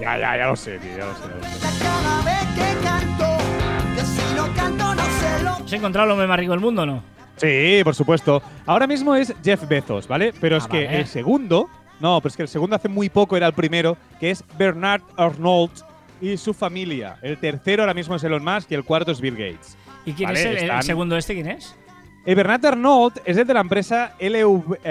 Ya, 0.00 0.18
ya, 0.18 0.36
ya 0.36 0.46
lo 0.46 0.56
sé, 0.56 0.78
tío, 0.78 0.90
ya 0.98 1.06
lo 1.06 1.14
sé. 1.14 1.22
ya 1.22 1.36
lo 1.36 1.42
sé. 1.42 1.78
Cada 1.84 2.22
vez 2.22 2.46
que 2.54 2.84
canto, 2.84 3.36
que 3.94 4.00
si 4.02 4.34
no 4.36 4.52
canto 4.54 4.94
no 4.94 5.02
se 5.04 5.42
lo 5.44 5.50
¿Has 5.64 5.72
encontrado 5.72 6.06
el 6.06 6.12
hombre 6.12 6.26
más 6.26 6.38
rico 6.38 6.52
del 6.52 6.60
mundo 6.60 6.82
o 6.82 6.86
no? 6.86 7.02
Sí, 7.36 7.80
por 7.84 7.94
supuesto. 7.94 8.42
Ahora 8.66 8.86
mismo 8.86 9.14
es 9.14 9.34
Jeff 9.44 9.66
Bezos, 9.68 10.06
¿vale? 10.08 10.32
Pero 10.40 10.56
es 10.56 10.64
Ah, 10.64 10.68
que 10.68 10.84
vale. 10.86 11.00
el 11.00 11.06
segundo, 11.06 11.68
no, 12.00 12.18
pero 12.20 12.30
es 12.30 12.36
que 12.36 12.42
el 12.42 12.48
segundo 12.48 12.76
hace 12.76 12.88
muy 12.88 13.08
poco 13.10 13.36
era 13.36 13.46
el 13.46 13.52
primero, 13.52 13.96
que 14.20 14.30
es 14.30 14.42
Bernard 14.58 15.02
Arnault 15.16 15.72
y 16.20 16.36
su 16.36 16.52
familia. 16.54 17.16
El 17.22 17.38
tercero 17.38 17.82
ahora 17.82 17.94
mismo 17.94 18.14
es 18.16 18.24
Elon 18.24 18.44
Musk 18.44 18.70
y 18.70 18.74
el 18.74 18.84
cuarto 18.84 19.12
es 19.12 19.20
Bill 19.20 19.36
Gates. 19.36 19.76
¿Y 20.04 20.12
quién 20.12 20.28
Vale, 20.28 20.40
es 20.40 20.46
el, 20.62 20.82
segundo 20.82 21.16
este? 21.16 21.34
¿Quién 21.34 21.48
es? 21.48 21.74
El 22.24 22.34
Bernard 22.34 22.66
Arnault 22.66 23.18
es 23.24 23.36
el 23.36 23.46
de 23.46 23.54
la 23.54 23.60
empresa 23.60 24.14
LV-MH, 24.20 24.84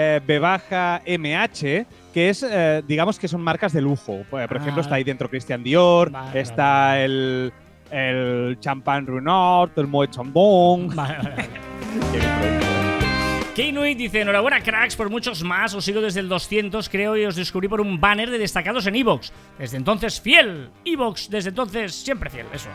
que 2.14 2.30
es, 2.30 2.42
eh, 2.42 2.82
digamos 2.86 3.18
que 3.18 3.28
son 3.28 3.42
marcas 3.42 3.74
de 3.74 3.82
lujo. 3.82 4.22
Por 4.30 4.48
por 4.48 4.56
ejemplo, 4.56 4.80
Ah. 4.80 4.84
está 4.84 4.94
ahí 4.94 5.04
dentro 5.04 5.28
Christian 5.28 5.62
Dior, 5.62 6.10
Vale, 6.10 6.40
está 6.40 6.98
el, 7.02 7.52
el 7.90 8.56
Champagne 8.60 9.06
Renault, 9.06 9.76
el 9.76 9.86
Moet 9.86 10.12
Chandon. 10.12 10.88
Keinuit 13.56 13.96
dice, 13.96 14.20
enhorabuena 14.20 14.60
cracks 14.60 14.96
por 14.96 15.08
muchos 15.08 15.42
más, 15.42 15.72
os 15.72 15.82
sigo 15.82 16.02
desde 16.02 16.20
el 16.20 16.28
200, 16.28 16.90
creo, 16.90 17.16
y 17.16 17.24
os 17.24 17.36
descubrí 17.36 17.68
por 17.68 17.80
un 17.80 17.98
banner 17.98 18.28
de 18.28 18.36
destacados 18.36 18.86
en 18.86 18.96
Evox. 18.96 19.32
Desde 19.58 19.78
entonces 19.78 20.20
fiel, 20.20 20.68
Evox, 20.84 21.30
desde 21.30 21.48
entonces 21.48 21.94
siempre 21.94 22.28
fiel, 22.28 22.44
eso. 22.52 22.68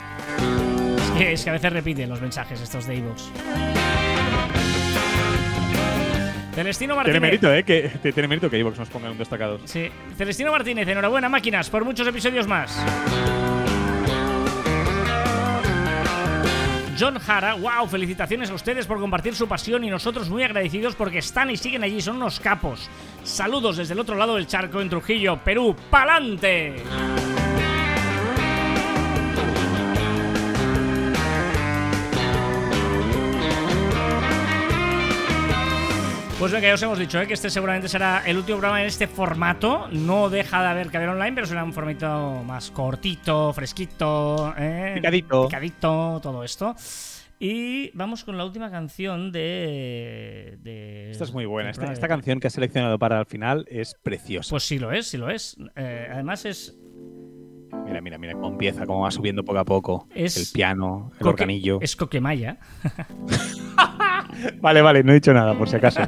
Es 0.98 1.12
que, 1.12 1.34
es 1.34 1.44
que 1.44 1.50
a 1.52 1.54
veces 1.54 1.72
repiten 1.72 2.10
los 2.10 2.20
mensajes 2.20 2.60
estos 2.60 2.88
de 2.88 2.98
Evox. 2.98 3.30
Celestino 6.56 6.96
Tiene 6.96 6.96
Martínez. 6.96 7.22
mérito, 7.22 7.54
¿eh? 7.54 7.64
Que, 7.64 7.92
que 8.02 8.12
tiene 8.12 8.28
mérito 8.28 8.50
que 8.50 8.58
Evox 8.58 8.80
nos 8.80 8.90
ponga 8.90 9.12
un 9.12 9.20
destacado. 9.20 9.60
Sí. 9.66 9.88
Celestino 10.18 10.52
Martínez, 10.52 10.88
enhorabuena 10.88 11.30
máquinas 11.30 11.70
por 11.70 11.86
muchos 11.86 12.08
episodios 12.08 12.48
más. 12.48 12.76
John 17.02 17.18
Jara, 17.18 17.56
wow, 17.56 17.88
felicitaciones 17.88 18.52
a 18.52 18.54
ustedes 18.54 18.86
por 18.86 19.00
compartir 19.00 19.34
su 19.34 19.48
pasión 19.48 19.84
y 19.84 19.90
nosotros 19.90 20.30
muy 20.30 20.44
agradecidos 20.44 20.94
porque 20.94 21.18
están 21.18 21.50
y 21.50 21.58
siguen 21.58 21.84
allí, 21.84 22.00
son 22.00 22.18
unos 22.18 22.40
capos. 22.40 22.92
Saludos 23.24 23.78
desde 23.78 23.94
el 23.94 24.00
otro 24.00 24.14
lado 24.14 24.36
del 24.36 24.46
charco 24.46 24.80
en 24.82 24.90
Trujillo, 24.90 25.38
Perú, 25.44 25.76
¡pa'lante! 25.90 26.76
Pues 36.42 36.52
venga, 36.52 36.70
ya 36.70 36.74
os 36.74 36.82
hemos 36.82 36.98
dicho 36.98 37.22
¿eh? 37.22 37.28
que 37.28 37.36
este 37.36 37.52
seguramente 37.52 37.88
será 37.88 38.24
el 38.26 38.36
último 38.36 38.58
programa 38.58 38.82
en 38.82 38.88
este 38.88 39.06
formato. 39.06 39.88
No 39.92 40.28
deja 40.28 40.60
de 40.64 40.70
haber 40.70 40.90
que 40.90 40.98
online, 40.98 41.34
pero 41.34 41.46
será 41.46 41.64
un 41.64 41.72
formato 41.72 42.42
más 42.44 42.72
cortito, 42.72 43.54
fresquito, 43.54 44.52
¿eh? 44.58 44.94
Picadito. 44.96 45.48
picadito, 45.48 46.20
todo 46.20 46.44
esto. 46.44 46.76
Y 47.40 47.92
vamos 47.96 48.24
con 48.24 48.40
la 48.40 48.46
última 48.46 48.72
canción 48.72 49.32
de. 49.32 50.58
de- 50.64 51.12
Esta 51.12 51.26
es 51.26 51.32
muy 51.32 51.46
buena. 51.46 51.70
Esta, 51.70 52.08
canción 52.08 52.40
que 52.40 52.48
has 52.48 52.54
seleccionado 52.54 52.98
para 52.98 53.20
el 53.20 53.28
final 53.28 53.68
es 53.70 53.94
preciosa. 54.02 54.50
Pues 54.50 54.64
sí 54.64 54.80
lo 54.80 54.92
es, 54.92 55.10
sí 55.10 55.18
lo 55.18 55.30
es. 55.30 55.58
Eh, 55.76 56.08
además 56.12 56.46
es. 56.46 56.76
Mira, 57.86 58.02
mira, 58.02 58.18
mira 58.18 58.34
cómo 58.34 58.48
empieza, 58.50 58.86
cómo 58.86 59.02
va 59.02 59.12
subiendo 59.12 59.44
poco 59.44 59.60
a 59.60 59.66
poco. 59.66 60.08
Es- 60.14 60.38
el 60.38 60.48
piano, 60.54 61.12
el 61.14 61.20
coque- 61.20 61.30
organillo. 61.30 61.80
Es 61.82 61.96
Coquemaya. 61.96 62.58
Vale, 64.62 64.82
vale, 64.82 65.04
no 65.04 65.12
he 65.12 65.16
dicho 65.16 65.34
nada, 65.34 65.54
por 65.58 65.68
si 65.70 65.76
acaso. 65.76 66.00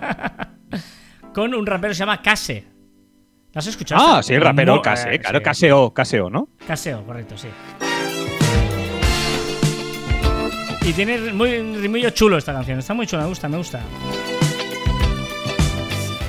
Con 1.33 1.53
un 1.53 1.65
rapero 1.65 1.89
que 1.91 1.95
se 1.95 1.99
llama 1.99 2.21
Case. 2.21 2.65
¿Lo 3.51 3.59
has 3.59 3.67
escuchado? 3.67 4.01
ah, 4.05 4.19
Este- 4.19 4.29
sí, 4.29 4.35
el 4.35 4.41
rapero 4.41 4.75
Mo- 4.75 4.81
Case, 4.81 5.13
eh, 5.13 5.19
claro, 5.19 5.39
sí. 5.39 5.43
Caseo, 5.43 5.93
Caseo, 5.93 6.29
¿no? 6.29 6.47
Caseo, 6.65 7.03
correcto, 7.05 7.37
sí. 7.37 7.49
Y 10.85 10.93
tiene 10.93 11.17
muy 11.33 11.49
rimillo 11.77 12.09
chulo 12.11 12.37
esta 12.37 12.53
canción. 12.53 12.79
Está 12.79 12.93
muy 12.93 13.07
chula, 13.07 13.23
me 13.23 13.29
gusta, 13.29 13.49
me 13.49 13.57
gusta. 13.57 13.81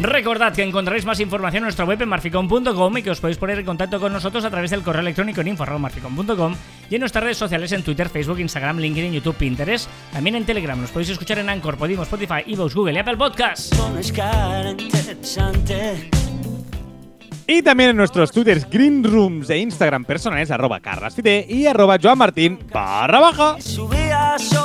Recordad 0.00 0.52
que 0.52 0.62
encontraréis 0.62 1.04
más 1.04 1.20
información 1.20 1.62
en 1.62 1.64
nuestra 1.64 1.84
web 1.84 2.02
en 2.02 2.08
marficom.com 2.08 2.98
y 2.98 3.02
que 3.02 3.10
os 3.10 3.20
podéis 3.20 3.38
poner 3.38 3.60
en 3.60 3.64
contacto 3.64 4.00
con 4.00 4.12
nosotros 4.12 4.44
a 4.44 4.50
través 4.50 4.70
del 4.70 4.82
correo 4.82 5.02
electrónico 5.02 5.40
en 5.40 5.48
info.marficom.com 5.48 6.54
y 6.90 6.94
en 6.96 7.00
nuestras 7.00 7.22
redes 7.22 7.38
sociales 7.38 7.70
en 7.72 7.82
Twitter, 7.82 8.08
Facebook, 8.08 8.40
Instagram, 8.40 8.78
LinkedIn, 8.78 9.12
YouTube, 9.12 9.36
Pinterest. 9.36 9.88
También 10.12 10.34
en 10.36 10.44
Telegram 10.44 10.80
nos 10.80 10.90
podéis 10.90 11.10
escuchar 11.10 11.38
en 11.38 11.48
Anchor, 11.48 11.76
Podimo, 11.76 12.02
Spotify, 12.02 12.42
Evox, 12.46 12.74
Google 12.74 12.94
y 12.94 12.98
Apple 12.98 13.16
Podcasts. 13.16 13.70
Y 17.46 17.62
también 17.62 17.90
en 17.90 17.96
nuestros 17.96 18.32
twitters 18.32 18.68
Green 18.68 19.04
Rooms 19.04 19.50
e 19.50 19.58
Instagram 19.58 20.04
personales, 20.04 20.50
arroba 20.50 20.80
carrasfide 20.80 21.46
y 21.48 21.66
arroba 21.66 21.98
joanmartin 22.02 22.58
barra 22.72 23.20
baja. 23.20 23.56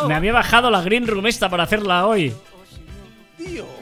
Me 0.07 0.15
había 0.15 0.33
bajado 0.33 0.71
la 0.71 0.81
Green 0.81 1.05
Room 1.05 1.27
esta 1.27 1.49
para 1.49 1.63
hacerla 1.63 2.07
hoy. 2.07 2.33
Oh, 3.41 3.78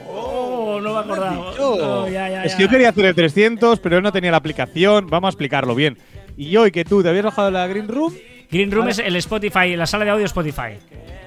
no 0.80 0.94
me 0.94 1.00
acordaba. 1.00 1.52
Oh, 1.58 2.08
ya, 2.08 2.28
ya, 2.28 2.44
es 2.44 2.54
que 2.54 2.62
yo 2.64 2.68
quería 2.68 2.90
hacer 2.90 3.06
el 3.06 3.14
300, 3.14 3.78
pero 3.80 4.00
no 4.00 4.12
tenía 4.12 4.30
la 4.30 4.36
aplicación. 4.36 5.06
Vamos 5.08 5.28
a 5.28 5.30
explicarlo 5.30 5.74
bien. 5.74 5.98
Y 6.36 6.56
hoy 6.56 6.70
que 6.70 6.84
tú 6.84 7.02
te 7.02 7.08
habías 7.08 7.24
bajado 7.24 7.50
la 7.50 7.66
Green 7.66 7.88
Room, 7.88 8.14
Green 8.50 8.70
Room 8.70 8.88
es 8.88 8.98
el 8.98 9.16
Spotify, 9.16 9.76
la 9.76 9.86
sala 9.86 10.04
de 10.04 10.10
audio 10.12 10.24
Spotify. 10.24 10.78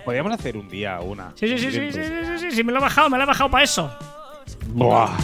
podríamos 0.06 0.34
hacer 0.34 0.58
un 0.58 0.68
día 0.70 1.00
una. 1.02 1.34
Sí, 1.36 1.48
sí, 1.48 1.58
sí, 1.58 1.72
sí, 1.72 1.92
sí, 1.92 1.92
sí, 1.92 2.02
sí, 2.02 2.40
sí, 2.40 2.52
sí, 2.52 2.64
me 2.64 2.72
lo 2.72 2.80
he 2.80 2.82
bajado, 2.82 3.10
me 3.10 3.18
lo 3.18 3.24
he 3.24 3.28
bajado 3.28 3.52
para 3.52 3.64
eso. 3.64 3.92
Buah. 4.68 5.18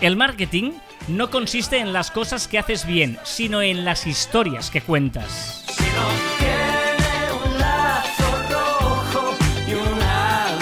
El 0.00 0.16
marketing 0.16 0.72
no 1.08 1.30
consiste 1.30 1.78
en 1.78 1.92
las 1.92 2.10
cosas 2.10 2.48
que 2.48 2.58
haces 2.58 2.86
bien, 2.86 3.18
sino 3.24 3.62
en 3.62 3.84
las 3.84 4.06
historias 4.06 4.70
que 4.70 4.80
cuentas. 4.80 5.64
Si 5.68 5.82
no 5.82 6.08
tiene 6.38 7.32
un 7.44 7.58
lazo 7.58 8.42
rojo 8.50 9.34
y 9.68 9.74
una 9.74 10.58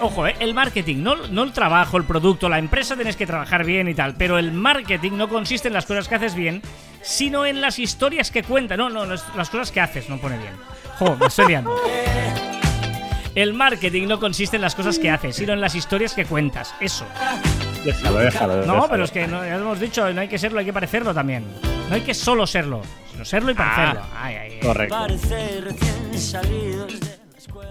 Ojo, 0.00 0.26
¿eh? 0.26 0.36
el 0.40 0.54
marketing, 0.54 1.02
no, 1.02 1.16
no 1.28 1.42
el 1.44 1.52
trabajo, 1.52 1.96
el 1.96 2.04
producto, 2.04 2.48
la 2.48 2.58
empresa 2.58 2.96
tienes 2.96 3.16
que 3.16 3.26
trabajar 3.26 3.64
bien 3.64 3.88
y 3.88 3.94
tal, 3.94 4.14
pero 4.16 4.38
el 4.38 4.52
marketing 4.52 5.12
no 5.12 5.28
consiste 5.28 5.68
en 5.68 5.74
las 5.74 5.86
cosas 5.86 6.08
que 6.08 6.16
haces 6.16 6.34
bien, 6.34 6.62
sino 7.02 7.46
en 7.46 7.60
las 7.60 7.78
historias 7.78 8.30
que 8.30 8.42
cuentas. 8.42 8.76
No, 8.76 8.90
no, 8.90 9.06
las, 9.06 9.24
las 9.36 9.50
cosas 9.50 9.70
que 9.70 9.80
haces, 9.80 10.08
no 10.08 10.18
pone 10.18 10.38
bien. 10.38 10.54
Jo, 10.98 11.16
me 11.16 11.26
estoy 11.26 11.46
liando. 11.48 11.74
El 13.36 13.52
marketing 13.52 14.08
no 14.08 14.18
consiste 14.18 14.56
en 14.56 14.62
las 14.62 14.74
cosas 14.74 14.98
que 14.98 15.10
haces, 15.10 15.36
sino 15.36 15.52
en 15.52 15.60
las 15.60 15.74
historias 15.74 16.14
que 16.14 16.24
cuentas. 16.24 16.74
Eso. 16.80 17.04
Déjalo, 17.86 18.18
déjalo. 18.18 18.56
No, 18.56 18.62
déjalo. 18.62 18.88
pero 18.90 19.04
es 19.04 19.10
que 19.12 19.26
no, 19.28 19.44
ya 19.44 19.56
lo 19.56 19.62
hemos 19.62 19.80
dicho, 19.80 20.12
no 20.12 20.20
hay 20.20 20.28
que 20.28 20.38
serlo, 20.38 20.58
hay 20.58 20.64
que 20.66 20.72
parecerlo 20.72 21.14
también. 21.14 21.44
No 21.88 21.94
hay 21.94 22.00
que 22.00 22.14
solo 22.14 22.46
serlo, 22.46 22.82
sino 23.12 23.24
serlo 23.24 23.52
y 23.52 23.54
parecerlo. 23.54 24.00
Ay, 24.20 24.34
ay, 24.34 24.52
ay. 24.54 24.60
Correcto. 24.60 24.96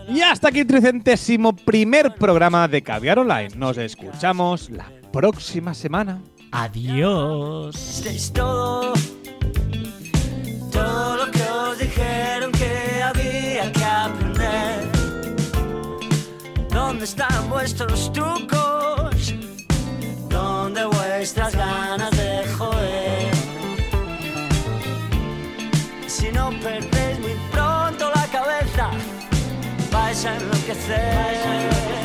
Y 0.07 0.21
hasta 0.21 0.47
aquí 0.49 0.59
el 0.61 0.67
tricentésimo 0.67 1.53
primer 1.53 2.15
programa 2.15 2.67
de 2.67 2.81
Caviar 2.81 3.19
Online. 3.19 3.49
Nos 3.57 3.77
escuchamos 3.77 4.69
la 4.69 4.89
próxima 5.11 5.73
semana. 5.73 6.21
Adiós. 6.51 8.05
Es 8.05 8.31
todo, 8.31 8.93
todo 10.71 11.17
lo 11.17 11.31
que 11.31 11.41
os 11.41 11.77
dijeron 11.79 12.51
que 12.53 13.03
había 13.03 13.71
que 13.71 13.83
aprender. 13.83 14.85
¿Dónde 16.69 17.03
están 17.03 17.49
vuestros 17.49 18.13
trucos? 18.13 19.14
¿Dónde 20.35 20.83
vuestras 20.83 21.55
ganas 21.55 22.11
de 22.11 22.45
joder? 22.57 23.31
Si 26.07 26.29
no 26.29 26.49
perdéis 26.61 27.19
muy 27.19 27.37
pronto 27.53 28.11
la 28.13 28.27
cabeza, 28.37 28.89
vais 29.93 30.25
a 30.25 30.35
enloquecer. 30.35 30.99
Eh, 30.99 32.04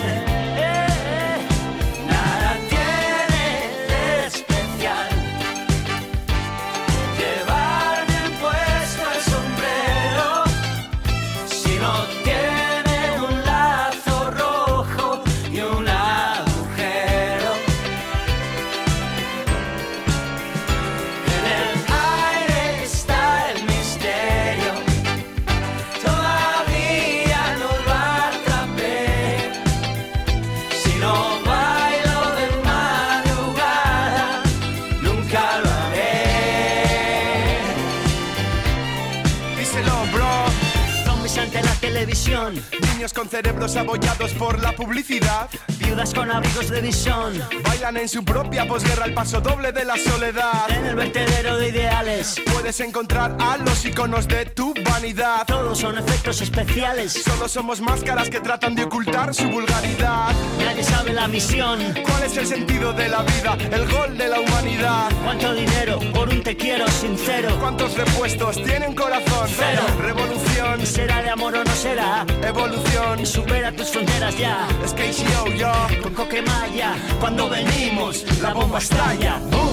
abollados 43.76 44.32
por 44.32 44.60
la 44.60 44.72
publicidad. 44.72 45.48
viudas 45.78 46.14
con 46.14 46.30
abrigos 46.30 46.70
de 46.70 46.80
visón, 46.80 47.32
Bailan 47.62 47.96
en 47.96 48.08
su 48.08 48.24
propia 48.24 48.66
posguerra 48.66 49.06
el 49.06 49.14
paso 49.14 49.40
doble 49.40 49.72
de 49.72 49.84
la 49.84 49.96
soledad. 49.96 50.70
en 50.70 50.86
el 50.86 50.94
vertedero 50.94 51.56
de 51.56 51.68
ideales. 51.68 52.36
Puedes 52.52 52.80
encontrar 52.80 53.36
a 53.38 53.56
los 53.58 53.84
iconos 53.84 54.26
de 54.28 54.46
tu 54.46 54.69
vanidad. 55.00 55.46
Todos 55.46 55.78
son 55.78 55.96
efectos 55.98 56.40
especiales, 56.42 57.12
Solo 57.24 57.48
somos 57.48 57.80
máscaras 57.80 58.28
que 58.28 58.40
tratan 58.40 58.74
de 58.74 58.84
ocultar 58.84 59.34
su 59.34 59.48
vulgaridad. 59.48 60.32
nadie 60.58 60.84
sabe 60.84 61.12
la 61.12 61.26
misión. 61.26 61.78
¿Cuál 62.06 62.22
es 62.24 62.36
el 62.36 62.46
sentido 62.46 62.92
de 62.92 63.08
la 63.08 63.22
vida? 63.22 63.56
El 63.72 63.88
gol 63.90 64.18
de 64.18 64.28
la 64.28 64.40
humanidad. 64.40 65.10
¿Cuánto 65.24 65.54
dinero 65.54 65.98
por 66.12 66.28
un 66.28 66.42
te 66.42 66.56
quiero 66.56 66.86
sincero? 66.88 67.56
¿Cuántos 67.60 67.96
repuestos 67.96 68.56
tiene 68.62 68.88
un 68.88 68.94
corazón? 68.94 69.48
Cero. 69.48 69.82
Revolución, 70.00 70.86
¿Será 70.86 71.22
de 71.22 71.30
amor 71.30 71.54
o 71.56 71.64
no 71.64 71.72
será? 71.74 72.26
evolución. 72.42 73.24
Supera 73.24 73.72
tus 73.72 73.88
fronteras 73.90 74.36
ya. 74.36 74.68
Es 74.84 74.92
que 74.92 75.12
yo, 75.12 75.46
yo. 75.56 75.72
Con 76.02 76.14
Coquemaya, 76.14 76.94
cuando 77.20 77.48
venimos, 77.48 78.24
la 78.42 78.52
bomba 78.52 78.78
estalla. 78.78 79.38
¡Boom! 79.50 79.70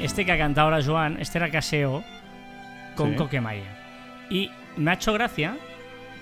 Este 0.00 0.26
que 0.26 0.32
ha 0.32 0.38
cantado 0.38 0.66
ahora 0.66 0.84
Joan, 0.84 1.16
este 1.20 1.38
era 1.38 1.48
Caseo 1.50 2.02
con 2.94 3.10
Sí. 3.10 3.16
Coquemaya. 3.16 3.78
Y 4.30 4.50
me 4.76 4.90
ha 4.90 4.94
hecho 4.94 5.12
gracia 5.12 5.56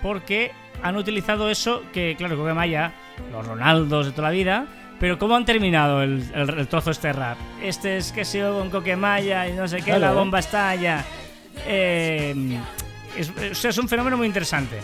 porque 0.02 0.50
han 0.82 0.96
utilizado 0.96 1.50
eso 1.50 1.82
que, 1.92 2.14
claro, 2.16 2.36
Coquemaya, 2.36 2.92
los 3.32 3.46
Ronaldos 3.46 4.06
de 4.06 4.12
toda 4.12 4.28
la 4.28 4.32
vida, 4.34 4.66
pero 4.98 5.18
¿cómo 5.18 5.36
han 5.36 5.44
terminado 5.44 6.02
el, 6.02 6.24
el- 6.34 6.58
el 6.58 6.68
trozo 6.68 6.90
este 6.90 7.12
rap? 7.12 7.36
Este 7.62 7.96
es 7.98 8.12
Caseo 8.12 8.58
con 8.58 8.70
Coquemaya 8.70 9.48
y 9.48 9.52
no 9.52 9.66
sé 9.68 9.78
qué, 9.78 9.84
Claro. 9.84 10.00
la 10.00 10.12
bomba 10.12 10.38
estalla. 10.40 11.04
Eh, 11.66 12.58
es, 13.16 13.30
o 13.30 13.54
sea, 13.54 13.70
es 13.70 13.78
un 13.78 13.88
fenómeno 13.88 14.16
muy 14.16 14.26
interesante. 14.26 14.78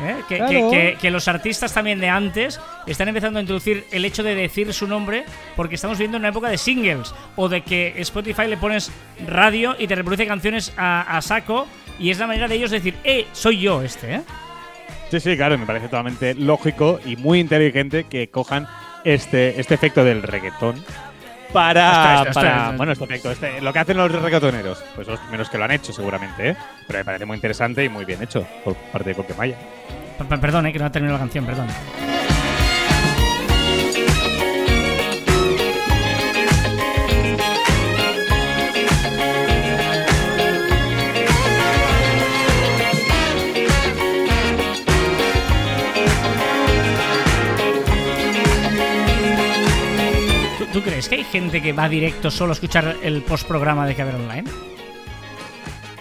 ¿Eh? 0.00 0.16
Que, 0.28 0.36
Claro. 0.36 0.50
que- 0.50 0.70
que- 0.70 0.96
que 1.00 1.10
los 1.10 1.28
artistas 1.28 1.72
también 1.74 2.00
de 2.00 2.08
antes 2.08 2.60
están 2.86 3.08
empezando 3.08 3.38
a 3.38 3.42
introducir 3.42 3.84
el 3.92 4.04
hecho 4.04 4.22
de 4.22 4.34
decir 4.34 4.72
su 4.72 4.86
nombre 4.86 5.24
porque 5.56 5.74
estamos 5.74 5.98
viviendo 5.98 6.18
una 6.18 6.28
época 6.28 6.48
de 6.48 6.58
singles 6.58 7.14
o 7.36 7.48
de 7.48 7.62
que 7.62 7.94
Spotify 7.98 8.46
le 8.48 8.56
pones 8.56 8.90
radio 9.26 9.76
y 9.78 9.86
te 9.86 9.94
reproduce 9.94 10.26
canciones 10.26 10.72
a, 10.76 11.16
a 11.16 11.22
saco 11.22 11.66
y 11.98 12.10
es 12.10 12.18
la 12.18 12.26
manera 12.26 12.48
de 12.48 12.54
ellos 12.56 12.70
decir, 12.70 12.94
eh, 13.04 13.26
soy 13.32 13.60
yo 13.60 13.82
este, 13.82 14.14
¿eh? 14.16 14.20
Sí, 15.10 15.20
sí, 15.20 15.36
claro, 15.36 15.58
me 15.58 15.66
parece 15.66 15.86
totalmente 15.86 16.34
lógico 16.34 16.98
y 17.04 17.16
muy 17.16 17.38
inteligente 17.40 18.04
que 18.04 18.30
cojan 18.30 18.66
este, 19.04 19.60
este 19.60 19.74
efecto 19.74 20.04
del 20.04 20.22
reggaetón 20.22 20.82
para, 21.52 22.72
bueno, 22.76 22.92
este 22.92 23.04
efecto, 23.04 23.30
este- 23.30 23.60
lo 23.60 23.72
que 23.72 23.78
hacen 23.78 23.96
los 23.96 24.10
reggaetoneros, 24.10 24.82
pues 24.94 25.06
los 25.06 25.18
primeros 25.20 25.48
que 25.50 25.58
lo 25.58 25.64
han 25.64 25.70
hecho 25.72 25.92
seguramente, 25.92 26.50
¿eh? 26.50 26.56
Pero 26.86 26.98
me 27.00 27.04
parece 27.04 27.24
muy 27.26 27.36
interesante 27.36 27.84
y 27.84 27.88
muy 27.88 28.04
bien 28.04 28.22
hecho 28.22 28.46
por 28.64 28.74
parte 28.74 29.10
de 29.10 29.14
Coquemaya. 29.16 29.56
Per- 30.18 30.26
per- 30.26 30.40
Perdón, 30.40 30.66
eh, 30.66 30.72
que 30.72 30.78
no 30.78 30.86
ha 30.86 30.90
terminado 30.90 31.18
la 31.18 31.24
canción, 31.24 31.44
perdón. 31.46 31.66
¿Tú, 50.72 50.80
crees 50.80 51.08
que 51.08 51.16
hay 51.16 51.24
gente 51.24 51.60
que 51.60 51.72
va 51.72 51.88
directo 51.88 52.30
solo 52.30 52.52
a 52.52 52.54
escuchar 52.54 52.96
el 53.02 53.22
postprograma 53.22 53.86
de 53.86 53.94
Caber 53.94 54.14
Online? 54.14 54.44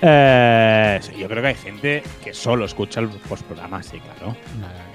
Eh, 0.01 0.99
sí, 1.01 1.11
yo 1.17 1.27
creo 1.27 1.41
que 1.41 1.47
hay 1.49 1.55
gente 1.55 2.03
que 2.23 2.33
solo 2.33 2.65
escucha 2.65 3.01
el 3.01 3.09
postprograma, 3.09 3.83
sí, 3.83 3.99
claro. 3.99 4.35
Vale, 4.59 4.73
vale. 4.73 4.91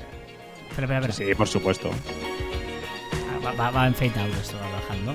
Espera, 0.69 0.87
espera, 0.87 0.99
espera. 1.07 1.13
Sí, 1.13 1.35
por 1.35 1.47
supuesto. 1.47 1.91
Ah, 3.31 3.39
Va, 3.45 3.53
va, 3.53 3.71
va 3.71 3.87
en 3.87 3.95
fade 3.95 4.19
out 4.19 4.35
esto, 4.41 4.57
va 4.57 4.81
bajando. 4.81 5.15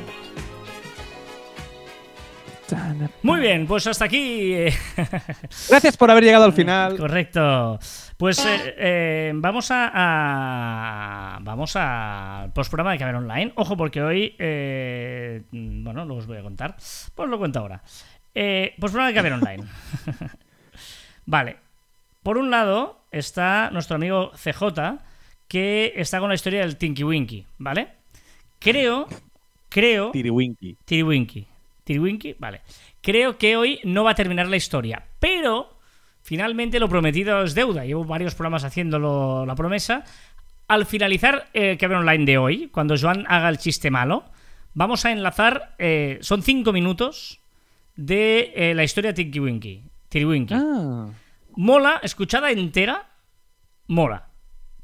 Muy 3.24 3.40
bien, 3.42 3.66
pues 3.68 3.86
hasta 3.88 4.06
aquí. 4.06 4.54
eh, 4.54 4.74
Gracias 5.70 5.98
por 5.98 6.10
haber 6.12 6.24
llegado 6.24 6.46
al 6.46 6.54
final. 6.54 6.98
Correcto. 6.98 7.80
Pues 8.18 8.46
eh, 8.46 8.76
eh, 8.78 9.32
vamos 9.36 9.72
a, 9.72 9.92
a- 9.94 11.40
vamos 11.42 11.76
al 11.76 12.52
postprograma 12.54 12.92
de 12.92 12.98
Caber 13.00 13.16
Online. 13.16 13.52
Ojo, 13.56 13.76
porque 13.78 14.02
hoy, 14.02 14.36
eh, 14.40 15.44
bueno, 15.52 16.06
no 16.06 16.16
os 16.16 16.28
voy 16.28 16.38
a 16.38 16.44
contar. 16.44 16.76
Pues 17.16 17.30
lo 17.30 17.38
cuento 17.38 17.60
ahora. 17.60 17.82
Eh, 18.36 18.74
postprograma 18.80 19.08
de 19.10 19.14
Caber 19.16 19.34
Online. 19.34 19.64
vale. 21.26 21.58
Por 22.24 22.38
un 22.38 22.52
lado 22.52 23.02
está 23.12 23.70
nuestro 23.72 23.96
amigo 23.96 24.32
CJ, 24.36 25.00
que 25.48 25.94
está 25.96 26.20
con 26.20 26.30
la 26.30 26.36
historia 26.36 26.62
del 26.62 26.78
Tinky 26.78 27.04
Winky, 27.04 27.46
¿vale? 27.58 27.88
Creo, 28.60 29.08
creo, 29.70 30.12
Tiriwinky. 30.12 30.78
Tiriwinky. 30.86 31.48
Tiriwinky, 31.84 32.36
vale. 32.40 32.62
Creo 33.02 33.38
que 33.38 33.58
hoy 33.58 33.80
no 33.84 34.04
va 34.04 34.12
a 34.12 34.16
terminar 34.16 34.48
la 34.48 34.56
historia, 34.58 35.04
pero 35.20 35.78
finalmente 36.22 36.80
lo 36.80 36.88
prometido 36.90 37.42
es 37.44 37.56
deuda. 37.56 37.86
Llevo 37.86 38.06
varios 38.06 38.36
programas 38.36 38.64
haciéndolo 38.64 39.46
la 39.46 39.56
promesa. 39.56 40.04
Al 40.68 40.86
finalizar 40.86 41.50
el 41.54 41.78
que 41.78 41.86
online 41.88 42.26
de 42.26 42.38
hoy, 42.38 42.68
cuando 42.72 42.96
Joan 42.98 43.26
haga 43.28 43.50
el 43.50 43.58
chiste 43.58 43.90
malo, 43.92 44.24
vamos 44.74 45.04
a 45.06 45.12
enlazar. 45.12 45.76
eh, 45.80 46.20
son 46.22 46.44
cinco 46.44 46.72
minutos 46.72 47.40
de 47.96 48.54
eh, 48.56 48.74
la 48.74 48.84
historia 48.84 49.12
de 49.12 49.16
Tinky 49.24 49.40
Winky. 49.40 49.84
Tiriwinky. 50.10 50.54
Ah, 50.54 51.10
Mola, 51.58 52.00
escuchada 52.04 52.52
entera, 52.52 53.10
mola. 53.88 54.28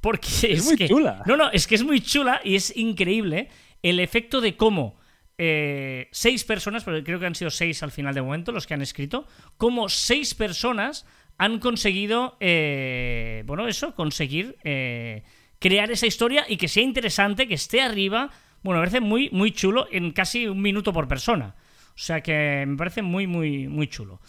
Porque 0.02 0.28
es, 0.50 0.66
muy 0.66 0.76
que- 0.76 0.88
chula. 0.90 1.24
No, 1.26 1.38
no, 1.38 1.50
es 1.52 1.68
que 1.68 1.76
es 1.76 1.84
muy 1.84 2.02
chula 2.02 2.42
y 2.44 2.56
es 2.56 2.76
increíble 2.76 3.50
el 3.84 4.00
efecto 4.02 4.42
de 4.42 4.58
cómo 4.58 4.97
eh, 5.38 6.10
seis 6.12 6.44
personas, 6.44 6.84
porque 6.84 7.04
creo 7.04 7.20
que 7.20 7.26
han 7.26 7.36
sido 7.36 7.52
seis 7.52 7.84
al 7.84 7.92
final 7.92 8.16
de 8.16 8.22
momento 8.22 8.52
los 8.52 8.68
que 8.68 8.74
han 8.74 8.82
escrito, 8.82 9.28
cómo 9.58 9.90
seis 9.90 10.34
personas 10.34 11.06
han 11.38 11.60
conseguido, 11.60 12.36
eh, 12.40 13.44
bueno, 13.46 13.68
eso, 13.68 13.94
conseguir 13.96 14.58
eh, 14.64 15.24
crear 15.60 15.92
esa 15.92 16.08
historia 16.08 16.46
y 16.48 16.58
que 16.58 16.68
sea 16.68 16.84
interesante, 16.84 17.48
que 17.48 17.54
esté 17.54 17.82
arriba. 17.82 18.32
Bueno, 18.64 18.80
me 18.80 18.88
parece 18.88 19.02
muy, 19.02 19.30
muy 19.32 19.52
chulo 19.52 19.88
en 19.92 20.12
casi 20.12 20.48
un 20.48 20.62
minuto 20.62 20.92
por 20.92 21.08
persona. 21.08 21.56
O 21.90 22.00
sea 22.00 22.22
que 22.22 22.66
me 22.68 22.78
parece 22.78 23.02
muy, 23.02 23.28
muy, 23.28 23.68
muy 23.68 23.88
chulo. 23.88 24.20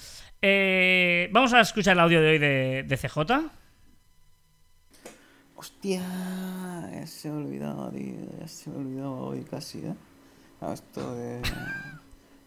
Eh, 0.40 1.28
vamos 1.32 1.52
a 1.52 1.60
escuchar 1.60 1.94
el 1.94 2.00
audio 2.00 2.20
de 2.20 2.28
hoy 2.28 2.38
de, 2.38 2.96
CJ. 2.96 3.50
Hostia, 5.56 6.02
se 7.06 7.30
me 7.30 7.44
olvidaba, 7.44 7.90
tío. 7.90 8.46
Se 8.46 8.70
me 8.70 8.76
olvidaba 8.76 9.10
hoy 9.10 9.44
casi, 9.50 9.78
¿eh? 9.78 9.94
Ah, 10.60 10.72
Esto 10.72 11.14
de, 11.14 11.40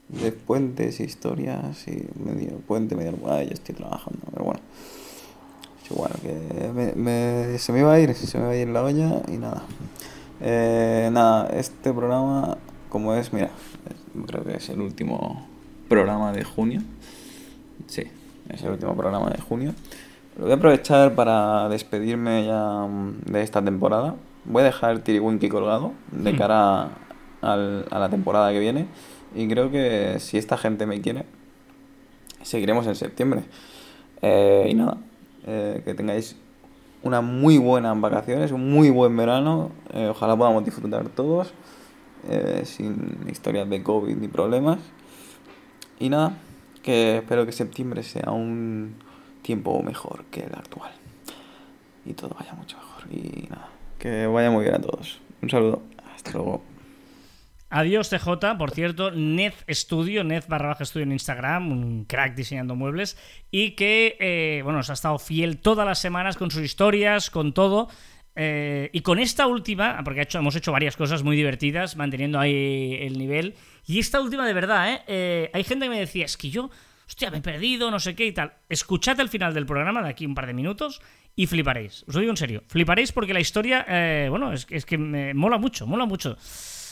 de 0.09 0.32
puentes, 0.32 0.99
historias 0.99 1.88
y 1.88 2.05
medio 2.20 2.57
puente, 2.59 2.95
medio. 2.95 3.14
Ay, 3.30 3.47
ya 3.47 3.53
estoy 3.53 3.76
trabajando, 3.76 4.20
pero 4.32 4.45
bueno. 4.45 4.59
Es 5.84 5.91
igual, 5.91 6.12
que 6.22 6.72
me- 6.74 6.93
me- 6.93 7.57
se 7.57 7.72
me 7.72 7.80
iba 7.80 7.93
a 7.93 7.99
ir, 7.99 8.14
se 8.16 8.38
me 8.38 8.43
iba 8.45 8.53
a 8.53 8.57
ir 8.57 8.68
la 8.70 8.84
olla 8.84 9.22
y 9.28 9.38
nada. 9.38 9.64
Eh, 10.41 11.09
nada, 11.12 11.47
este 11.49 11.93
programa, 11.93 12.57
como 12.89 13.14
es, 13.14 13.32
mira, 13.32 13.49
creo 14.28 14.43
que 14.43 14.57
es 14.57 14.70
el 14.70 14.82
último 14.82 15.45
programa 15.88 16.32
de 16.34 16.43
junio. 16.43 16.82
Sí, 17.88 18.03
es 18.49 18.62
el 18.64 18.72
último 18.72 18.95
programa 18.95 19.30
de 19.30 19.39
junio. 19.41 19.74
Lo 20.38 20.43
voy 20.45 20.51
a 20.53 20.55
aprovechar 20.55 21.14
para 21.16 21.68
despedirme 21.70 22.45
ya 22.45 22.86
mm, 22.88 23.32
de 23.32 23.41
esta 23.43 23.62
temporada. 23.62 24.16
Voy 24.45 24.62
a 24.62 24.66
dejar 24.66 24.91
el 24.91 25.01
Tiriwinky 25.01 25.49
colgado 25.49 25.91
de 26.12 26.34
Hmm. 26.34 26.38
cara 26.38 26.89
al- 27.41 27.85
a 27.91 27.99
la 27.99 28.09
temporada 28.09 28.51
que 28.51 28.59
viene. 28.59 28.87
Y 29.35 29.47
creo 29.47 29.71
que 29.71 30.17
si 30.19 30.37
esta 30.37 30.57
gente 30.57 30.85
me 30.85 31.01
quiere, 31.01 31.25
seguiremos 32.43 32.85
en 32.87 32.95
septiembre. 32.95 33.43
Eh, 34.21 34.67
y 34.69 34.73
nada, 34.73 34.97
eh, 35.47 35.81
que 35.85 35.93
tengáis 35.93 36.35
unas 37.03 37.23
muy 37.23 37.57
buenas 37.57 37.99
vacaciones, 37.99 38.51
un 38.51 38.69
muy 38.71 38.89
buen 38.89 39.15
verano. 39.15 39.71
Eh, 39.93 40.07
ojalá 40.09 40.35
podamos 40.35 40.63
disfrutar 40.65 41.07
todos, 41.09 41.53
sin 42.65 43.17
historias 43.31 43.67
de 43.67 43.81
COVID 43.81 44.15
ni 44.15 44.27
problemas. 44.27 44.79
Y 45.99 46.09
nada, 46.09 46.33
que 46.83 47.17
espero 47.17 47.45
que 47.45 47.51
septiembre 47.51 48.03
sea 48.03 48.31
un 48.31 48.95
tiempo 49.41 49.81
mejor 49.81 50.25
que 50.25 50.41
el 50.41 50.53
actual. 50.53 50.91
Y 52.05 52.13
todo 52.13 52.35
vaya 52.39 52.53
mucho 52.53 52.77
mejor. 52.77 53.11
Y 53.11 53.47
nada, 53.49 53.69
que 53.97 54.27
vaya 54.27 54.51
muy 54.51 54.63
bien 54.63 54.75
a 54.75 54.81
todos. 54.81 55.19
Un 55.41 55.49
saludo. 55.49 55.81
Hasta 56.13 56.31
luego. 56.33 56.61
Adiós 57.74 58.09
TJ, 58.09 58.57
por 58.57 58.72
cierto, 58.72 59.11
Ned 59.11 59.53
Studio, 59.69 60.26
Ned 60.26 60.43
barra 60.49 60.67
baja 60.67 60.84
estudio 60.84 61.05
en 61.05 61.13
Instagram, 61.13 61.72
un 61.72 62.03
crack 62.03 62.36
diseñando 62.36 62.76
muebles 62.76 63.17
y 63.49 63.72
que, 63.72 64.17
eh, 64.19 64.59
bueno, 64.65 64.80
nos 64.80 64.89
ha 64.89 64.93
estado 64.93 65.17
fiel 65.17 65.59
todas 65.59 65.86
las 65.88 65.97
semanas 65.99 66.36
con 66.36 66.51
sus 66.51 66.63
historias, 66.63 67.30
con 67.30 67.53
todo. 67.53 67.88
eh, 68.36 68.89
y 68.93 69.01
con 69.01 69.19
esta 69.19 69.47
última, 69.47 70.01
porque 70.03 70.28
hemos 70.34 70.55
hecho 70.55 70.72
varias 70.72 70.95
cosas 70.95 71.22
muy 71.24 71.36
divertidas, 71.36 71.95
manteniendo 71.97 72.39
ahí 72.39 72.97
el 73.01 73.17
nivel. 73.17 73.55
Y 73.86 73.99
esta 73.99 74.22
última, 74.22 74.45
de 74.45 74.53
verdad, 74.53 74.93
¿eh? 74.93 75.01
Eh, 75.07 75.49
hay 75.53 75.63
gente 75.63 75.86
que 75.86 75.89
me 75.89 75.99
decía, 75.99 76.26
es 76.26 76.38
que 76.38 76.49
yo, 76.49 76.69
hostia, 77.07 77.30
me 77.32 77.38
he 77.39 77.41
perdido, 77.41 77.89
no 77.91 77.99
sé 77.99 78.15
qué 78.15 78.26
y 78.26 78.32
tal. 78.34 78.53
Escuchad 78.69 79.19
el 79.19 79.28
final 79.30 79.53
del 79.53 79.65
programa 79.65 80.01
de 80.01 80.09
aquí 80.09 80.26
un 80.26 80.36
par 80.36 80.47
de 80.47 80.53
minutos 80.53 81.01
y 81.36 81.45
fliparéis. 81.47 82.03
Os 82.07 82.15
lo 82.15 82.22
digo 82.22 82.32
en 82.32 82.38
serio, 82.38 82.63
fliparéis 82.67 83.11
porque 83.11 83.34
la 83.34 83.39
historia, 83.41 83.86
eh, 83.88 84.28
bueno, 84.30 84.53
es, 84.53 84.65
es 84.69 84.86
que 84.86 84.97
me 84.97 85.34
mola 85.34 85.57
mucho, 85.57 85.86
mola 85.88 86.05
mucho. 86.05 86.38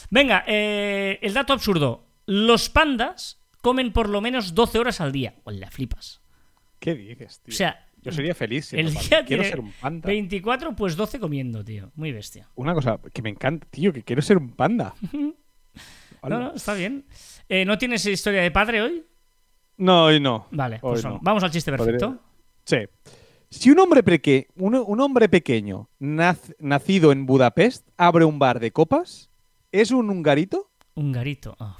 Venga, 0.10 0.43
eh, 0.47 1.20
el 1.22 1.34
dato 1.34 1.53
absurdo. 1.53 2.05
Los 2.26 2.70
pandas 2.70 3.41
comen 3.62 3.91
por 3.91 4.10
lo 4.10 4.22
menos 4.22 4.53
12 4.55 4.80
horas 4.80 5.01
al 5.01 5.12
día. 5.12 5.36
Hola, 5.43 5.70
flipas. 5.72 6.22
¿Qué 6.80 6.95
dices, 6.95 7.41
tío? 7.41 7.53
O 7.53 7.55
sea, 7.57 7.88
Yo 8.01 8.12
sería 8.12 8.34
feliz. 8.34 8.74
el 8.74 8.93
día 8.93 9.26
Quiero 9.26 9.43
ser 9.43 9.60
un 9.60 9.72
panda. 9.74 10.07
24, 10.07 10.76
pues 10.76 10.95
12 10.95 11.20
comiendo, 11.20 11.64
tío. 11.64 11.91
Muy 11.95 12.12
bestia. 12.12 12.47
Una 12.55 12.74
cosa 12.74 12.99
que 13.14 13.22
me 13.22 13.30
encanta, 13.30 13.68
tío, 13.70 13.91
que 13.91 14.03
quiero 14.03 14.22
ser 14.22 14.38
un 14.38 14.51
panda. 14.51 14.93
No, 16.22 16.38
no, 16.38 16.53
está 16.53 16.74
bien. 16.74 17.05
Eh, 17.47 17.64
¿No 17.64 17.78
tienes 17.78 18.05
historia 18.05 18.41
de 18.41 18.51
padre 18.51 18.82
hoy? 18.82 19.05
No, 19.78 20.03
hoy 20.05 20.20
no. 20.20 20.47
Vale, 20.51 20.76
Hoy 20.82 20.91
pues 20.91 21.05
no. 21.05 21.18
vamos 21.22 21.41
al 21.45 21.51
chiste 21.51 21.72
Podré- 21.72 21.78
perfecto. 21.97 22.20
Sí. 22.66 22.80
Si 23.49 23.72
un 23.72 23.80
hombre, 23.80 24.03
un, 24.57 24.76
un 24.76 24.99
hombre 24.99 25.30
pequeño 25.30 25.89
naz- 25.97 26.53
nacido 26.60 27.14
en 27.14 27.26
Budapest 27.26 27.88
abre 27.95 28.26
un 28.26 28.38
bar 28.38 28.60
de 28.60 28.72
copas, 28.72 29.29
¿es 29.72 29.92
un 29.92 30.10
hungarito? 30.10 30.72
Un 30.96 31.12
garito. 31.12 31.56
Ah, 31.60 31.78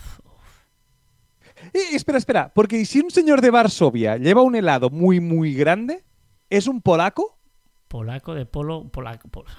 Eh, 1.74 1.94
espera, 1.96 2.18
espera, 2.18 2.52
porque 2.54 2.86
si 2.86 3.00
un 3.02 3.12
señor 3.12 3.42
de 3.42 3.50
Varsovia 3.52 4.18
lleva 4.18 4.42
un 4.42 4.56
helado 4.56 4.90
muy, 4.90 5.20
muy 5.20 5.54
grande, 5.54 6.04
¿es 6.50 6.68
un 6.68 6.82
polaco? 6.82 7.38
polaco 7.90 8.36
de 8.36 8.46
polo, 8.46 8.88
polaco. 8.90 9.28
polo. 9.30 9.50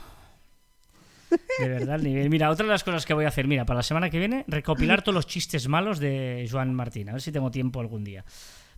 De 1.58 1.68
verdad, 1.68 1.96
el 1.96 2.04
nivel. 2.04 2.30
Mira, 2.30 2.48
otra 2.50 2.64
de 2.64 2.72
las 2.72 2.84
cosas 2.84 3.04
que 3.04 3.12
voy 3.14 3.24
a 3.24 3.28
hacer, 3.28 3.46
mira, 3.46 3.64
para 3.66 3.78
la 3.78 3.82
semana 3.82 4.08
que 4.08 4.18
viene, 4.18 4.44
recopilar 4.48 5.02
todos 5.02 5.14
los 5.14 5.26
chistes 5.26 5.68
malos 5.68 5.98
de 5.98 6.48
Joan 6.50 6.72
Martín. 6.74 7.08
A 7.08 7.12
ver 7.12 7.20
si 7.20 7.32
tengo 7.32 7.50
tiempo 7.50 7.80
algún 7.80 8.02
día. 8.04 8.24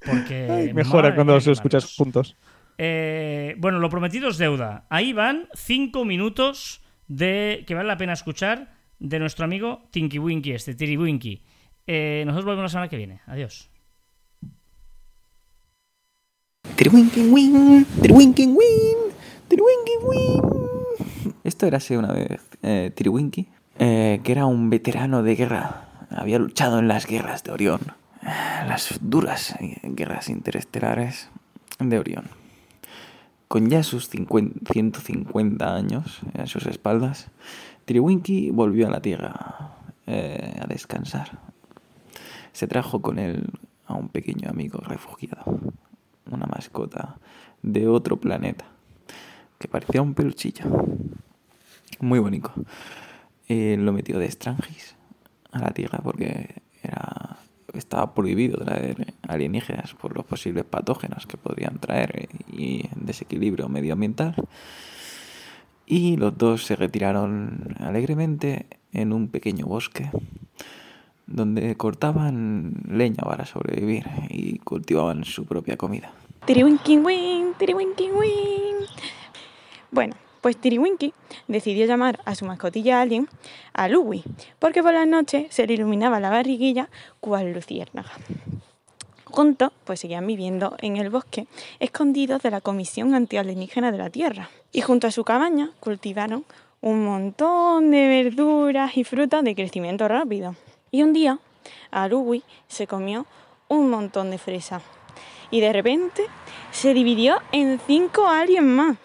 Porque. 0.04 0.48
Ay, 0.50 0.74
mejora 0.74 1.02
madre 1.04 1.14
cuando 1.14 1.34
los 1.34 1.46
escuchas 1.46 1.84
malos. 1.84 1.96
juntos. 1.96 2.36
Eh, 2.78 3.54
bueno, 3.58 3.78
lo 3.78 3.88
prometido 3.88 4.28
es 4.30 4.38
deuda. 4.38 4.86
Ahí 4.90 5.12
van 5.12 5.48
cinco 5.54 6.04
minutos 6.04 6.82
de 7.08 7.64
que 7.66 7.74
vale 7.74 7.88
la 7.88 7.96
pena 7.98 8.14
escuchar 8.14 8.74
de 9.02 9.18
nuestro 9.18 9.44
amigo 9.44 9.82
Tinky 9.90 10.18
Winky, 10.18 10.52
este 10.52 10.74
Tiri 10.74 10.96
Winky. 10.96 11.42
Eh, 11.86 12.22
nosotros 12.24 12.44
volvemos 12.44 12.64
la 12.64 12.68
semana 12.68 12.88
que 12.88 12.96
viene. 12.96 13.20
Adiós. 13.26 13.68
Tiriwinking 16.76 17.32
wing. 17.32 17.84
Esto 21.44 21.66
era 21.66 21.76
así 21.78 21.96
una 21.96 22.12
vez 22.12 22.40
eh, 22.62 22.92
Tiriwinky, 22.94 23.48
eh, 23.78 24.20
que 24.22 24.32
era 24.32 24.46
un 24.46 24.70
veterano 24.70 25.22
de 25.22 25.34
guerra 25.34 25.88
había 26.10 26.38
luchado 26.38 26.78
en 26.78 26.88
las 26.88 27.06
guerras 27.06 27.42
de 27.42 27.52
Orión, 27.52 27.80
las 28.22 28.98
duras 29.00 29.56
guerras 29.82 30.28
interestelares 30.28 31.30
de 31.78 31.98
Orión. 31.98 32.26
Con 33.48 33.68
ya 33.68 33.82
sus 33.82 34.08
50 34.08 34.72
150 34.72 35.74
años 35.74 36.20
a 36.38 36.46
sus 36.46 36.66
espaldas, 36.66 37.30
Tiriwinki 37.84 38.50
volvió 38.50 38.86
a 38.86 38.90
la 38.90 39.00
Tierra 39.00 39.76
eh, 40.06 40.58
a 40.60 40.66
descansar. 40.66 41.38
Se 42.52 42.66
trajo 42.66 43.00
con 43.00 43.18
él 43.18 43.50
a 43.86 43.94
un 43.94 44.08
pequeño 44.08 44.48
amigo 44.48 44.80
refugiado, 44.80 45.60
una 46.30 46.46
mascota 46.46 47.16
de 47.62 47.88
otro 47.88 48.18
planeta, 48.18 48.66
que 49.58 49.68
parecía 49.68 50.02
un 50.02 50.14
peluchillo. 50.14 50.64
Muy 52.00 52.18
bonito. 52.18 52.52
Eh, 53.48 53.76
lo 53.78 53.92
metió 53.92 54.18
de 54.18 54.26
extranjis 54.26 54.96
a 55.50 55.60
la 55.60 55.70
Tierra 55.70 56.00
porque 56.02 56.62
era, 56.82 57.38
estaba 57.74 58.14
prohibido 58.14 58.58
traer 58.64 59.14
alienígenas 59.22 59.94
por 59.94 60.16
los 60.16 60.24
posibles 60.24 60.64
patógenos 60.64 61.26
que 61.26 61.36
podrían 61.36 61.78
traer 61.78 62.28
y 62.48 62.88
desequilibrio 62.96 63.68
medioambiental. 63.68 64.34
Y 65.86 66.16
los 66.16 66.36
dos 66.38 66.64
se 66.64 66.76
retiraron 66.76 67.76
alegremente 67.78 68.66
en 68.92 69.12
un 69.12 69.28
pequeño 69.28 69.66
bosque 69.66 70.10
donde 71.26 71.76
cortaban 71.76 72.82
leña 72.88 73.24
para 73.24 73.46
sobrevivir 73.46 74.06
y 74.28 74.58
cultivaban 74.58 75.24
su 75.24 75.44
propia 75.46 75.76
comida. 75.76 76.12
Tiriwinkiwin, 76.46 77.54
tiriwinkiwin. 77.58 78.76
Bueno, 79.90 80.14
pues 80.40 80.56
Tiriwinki 80.56 81.14
decidió 81.46 81.86
llamar 81.86 82.20
a 82.24 82.34
su 82.34 82.44
mascotilla 82.44 83.00
alien 83.00 83.28
a 83.72 83.88
Louie, 83.88 84.24
porque 84.58 84.82
por 84.82 84.92
las 84.92 85.06
noches 85.06 85.46
se 85.54 85.66
le 85.66 85.74
iluminaba 85.74 86.18
la 86.18 86.30
barriguilla 86.30 86.90
cual 87.20 87.52
luciérnaga. 87.52 88.10
Juntos, 89.24 89.70
pues 89.84 90.00
seguían 90.00 90.26
viviendo 90.26 90.76
en 90.80 90.96
el 90.96 91.10
bosque, 91.10 91.46
escondidos 91.78 92.42
de 92.42 92.50
la 92.50 92.60
Comisión 92.60 93.14
Antialienígena 93.14 93.92
de 93.92 93.98
la 93.98 94.10
Tierra. 94.10 94.50
Y 94.72 94.80
junto 94.80 95.06
a 95.06 95.10
su 95.10 95.22
cabaña 95.22 95.70
cultivaron 95.80 96.46
un 96.80 97.04
montón 97.04 97.90
de 97.90 98.08
verduras 98.08 98.96
y 98.96 99.04
frutas 99.04 99.44
de 99.44 99.54
crecimiento 99.54 100.08
rápido. 100.08 100.56
Y 100.90 101.02
un 101.02 101.12
día, 101.12 101.38
Arui 101.90 102.42
se 102.68 102.86
comió 102.86 103.26
un 103.68 103.90
montón 103.90 104.30
de 104.30 104.38
fresa. 104.38 104.80
Y 105.50 105.60
de 105.60 105.72
repente 105.72 106.24
se 106.70 106.94
dividió 106.94 107.36
en 107.52 107.78
cinco 107.86 108.26
aliens 108.26 108.66
más. 108.66 108.96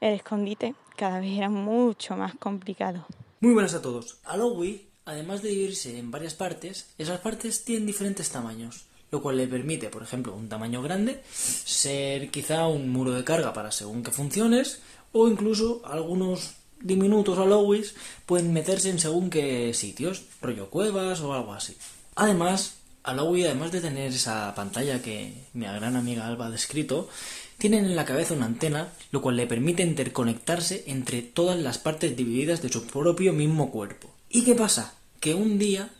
El 0.00 0.14
escondite 0.14 0.74
cada 0.96 1.20
vez 1.20 1.38
era 1.38 1.48
mucho 1.48 2.16
más 2.16 2.34
complicado. 2.34 3.06
Muy 3.40 3.54
buenas 3.54 3.74
a 3.74 3.82
todos. 3.82 4.18
Alowi, 4.24 4.88
además 5.06 5.42
de 5.42 5.48
dividirse 5.48 5.98
en 5.98 6.10
varias 6.10 6.34
partes, 6.34 6.94
esas 6.98 7.20
partes 7.20 7.64
tienen 7.64 7.86
diferentes 7.86 8.30
tamaños, 8.30 8.86
lo 9.12 9.20
cual 9.20 9.36
le 9.36 9.46
permite, 9.46 9.90
por 9.90 10.02
ejemplo, 10.02 10.34
un 10.34 10.48
tamaño 10.48 10.80
grande, 10.80 11.22
ser 11.28 12.30
quizá 12.30 12.66
un 12.66 12.88
muro 12.88 13.12
de 13.12 13.24
carga 13.24 13.52
para 13.52 13.70
según 13.70 14.02
qué 14.02 14.10
funciones, 14.10 14.80
o 15.12 15.28
incluso 15.28 15.82
algunos 15.84 16.54
diminutos 16.80 17.38
Alowis 17.38 17.94
pueden 18.24 18.54
meterse 18.54 18.88
en 18.88 18.98
según 18.98 19.28
qué 19.28 19.74
sitios, 19.74 20.24
rollo 20.40 20.70
cuevas 20.70 21.20
o 21.20 21.34
algo 21.34 21.52
así. 21.52 21.76
Además, 22.16 22.76
Alowi, 23.04 23.44
además 23.44 23.70
de 23.70 23.82
tener 23.82 24.12
esa 24.12 24.54
pantalla 24.54 25.02
que 25.02 25.34
mi 25.52 25.66
gran 25.66 25.94
amiga 25.94 26.26
Alba 26.26 26.46
ha 26.46 26.50
descrito, 26.50 27.10
tienen 27.58 27.84
en 27.84 27.96
la 27.96 28.06
cabeza 28.06 28.32
una 28.32 28.46
antena, 28.46 28.94
lo 29.10 29.20
cual 29.20 29.36
le 29.36 29.46
permite 29.46 29.82
interconectarse 29.82 30.84
entre 30.86 31.20
todas 31.20 31.58
las 31.58 31.76
partes 31.76 32.16
divididas 32.16 32.62
de 32.62 32.70
su 32.70 32.86
propio 32.86 33.34
mismo 33.34 33.70
cuerpo. 33.70 34.10
¿Y 34.30 34.42
qué 34.44 34.54
pasa? 34.54 34.94
Que 35.20 35.34
un 35.34 35.58
día 35.58 35.90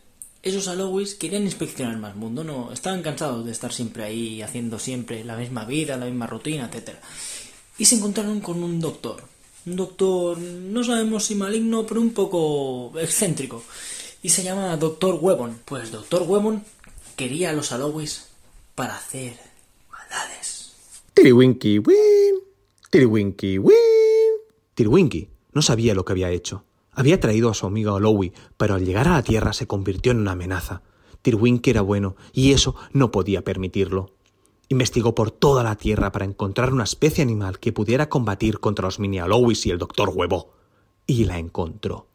esos 0.43 0.67
Alowis 0.67 1.15
querían 1.15 1.43
inspeccionar 1.43 1.97
más 1.97 2.15
mundo, 2.15 2.43
no 2.43 2.71
estaban 2.73 3.01
cansados 3.01 3.45
de 3.45 3.51
estar 3.51 3.71
siempre 3.71 4.03
ahí 4.03 4.41
haciendo 4.41 4.77
siempre 4.77 5.23
la 5.23 5.37
misma 5.37 5.63
vida, 5.63 5.95
la 5.95 6.05
misma 6.05 6.27
rutina, 6.27 6.69
etc. 6.71 6.97
Y 7.77 7.85
se 7.85 7.95
encontraron 7.95 8.41
con 8.41 8.61
un 8.61 8.81
doctor, 8.81 9.23
un 9.65 9.77
doctor, 9.77 10.37
no 10.37 10.83
sabemos 10.83 11.23
si 11.23 11.35
maligno, 11.35 11.85
pero 11.85 12.01
un 12.01 12.13
poco 12.13 12.91
excéntrico. 12.99 13.63
Y 14.21 14.29
se 14.29 14.43
llama 14.43 14.75
Doctor 14.77 15.17
Webon. 15.21 15.59
Pues 15.65 15.91
Doctor 15.91 16.23
Webon 16.23 16.63
quería 17.15 17.49
a 17.51 17.53
los 17.53 17.71
Alowis 17.71 18.27
para 18.75 18.97
hacer 18.97 19.37
maldades. 19.89 20.73
Tiriwinky 21.13 21.79
win, 21.79 22.39
Tiriwinky 22.89 23.57
win. 23.59 23.75
Tiriwinky 24.75 25.29
no 25.53 25.61
sabía 25.61 25.93
lo 25.93 26.03
que 26.03 26.11
había 26.11 26.31
hecho. 26.31 26.65
Había 26.95 27.19
traído 27.19 27.49
a 27.49 27.53
su 27.53 27.65
amigo 27.65 27.95
Alowi, 27.95 28.33
pero 28.57 28.75
al 28.75 28.85
llegar 28.85 29.07
a 29.07 29.13
la 29.13 29.23
Tierra 29.23 29.53
se 29.53 29.67
convirtió 29.67 30.11
en 30.11 30.19
una 30.19 30.33
amenaza. 30.33 30.83
Tirwinky 31.21 31.71
era 31.71 31.81
bueno, 31.81 32.15
y 32.33 32.51
eso 32.51 32.75
no 32.91 33.11
podía 33.11 33.43
permitirlo. 33.43 34.11
Investigó 34.69 35.15
por 35.15 35.31
toda 35.31 35.63
la 35.63 35.75
Tierra 35.75 36.11
para 36.11 36.25
encontrar 36.25 36.71
una 36.73 36.83
especie 36.83 37.23
animal 37.23 37.59
que 37.59 37.73
pudiera 37.73 38.09
combatir 38.09 38.59
contra 38.59 38.85
los 38.85 38.99
mini 38.99 39.19
Alowis 39.19 39.65
y 39.65 39.71
el 39.71 39.79
Doctor 39.79 40.11
Huevo. 40.13 40.53
Y 41.07 41.25
la 41.25 41.39
encontró. 41.39 42.07